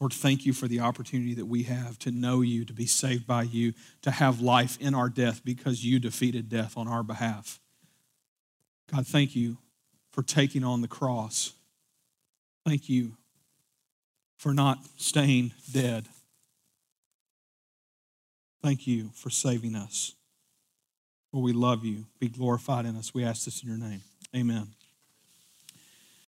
Lord, 0.00 0.12
thank 0.12 0.44
you 0.44 0.52
for 0.52 0.68
the 0.68 0.80
opportunity 0.80 1.34
that 1.34 1.46
we 1.46 1.62
have 1.64 1.98
to 2.00 2.10
know 2.10 2.42
you, 2.42 2.64
to 2.66 2.72
be 2.72 2.86
saved 2.86 3.26
by 3.26 3.42
you, 3.42 3.72
to 4.02 4.10
have 4.10 4.40
life 4.40 4.76
in 4.80 4.94
our 4.94 5.08
death 5.08 5.42
because 5.44 5.84
you 5.84 5.98
defeated 5.98 6.48
death 6.48 6.76
on 6.76 6.86
our 6.86 7.02
behalf. 7.02 7.60
God, 8.92 9.06
thank 9.06 9.34
you 9.34 9.56
for 10.12 10.22
taking 10.22 10.64
on 10.64 10.82
the 10.82 10.88
cross. 10.88 11.52
Thank 12.66 12.88
you 12.88 13.16
for 14.36 14.52
not 14.52 14.78
staying 14.96 15.52
dead. 15.72 16.06
Thank 18.62 18.86
you 18.86 19.10
for 19.14 19.30
saving 19.30 19.74
us. 19.74 20.14
Lord, 21.32 21.44
we 21.44 21.52
love 21.52 21.84
you. 21.84 22.06
Be 22.18 22.28
glorified 22.28 22.84
in 22.84 22.96
us. 22.96 23.14
We 23.14 23.24
ask 23.24 23.44
this 23.44 23.62
in 23.62 23.68
your 23.68 23.78
name. 23.78 24.02
Amen. 24.34 24.68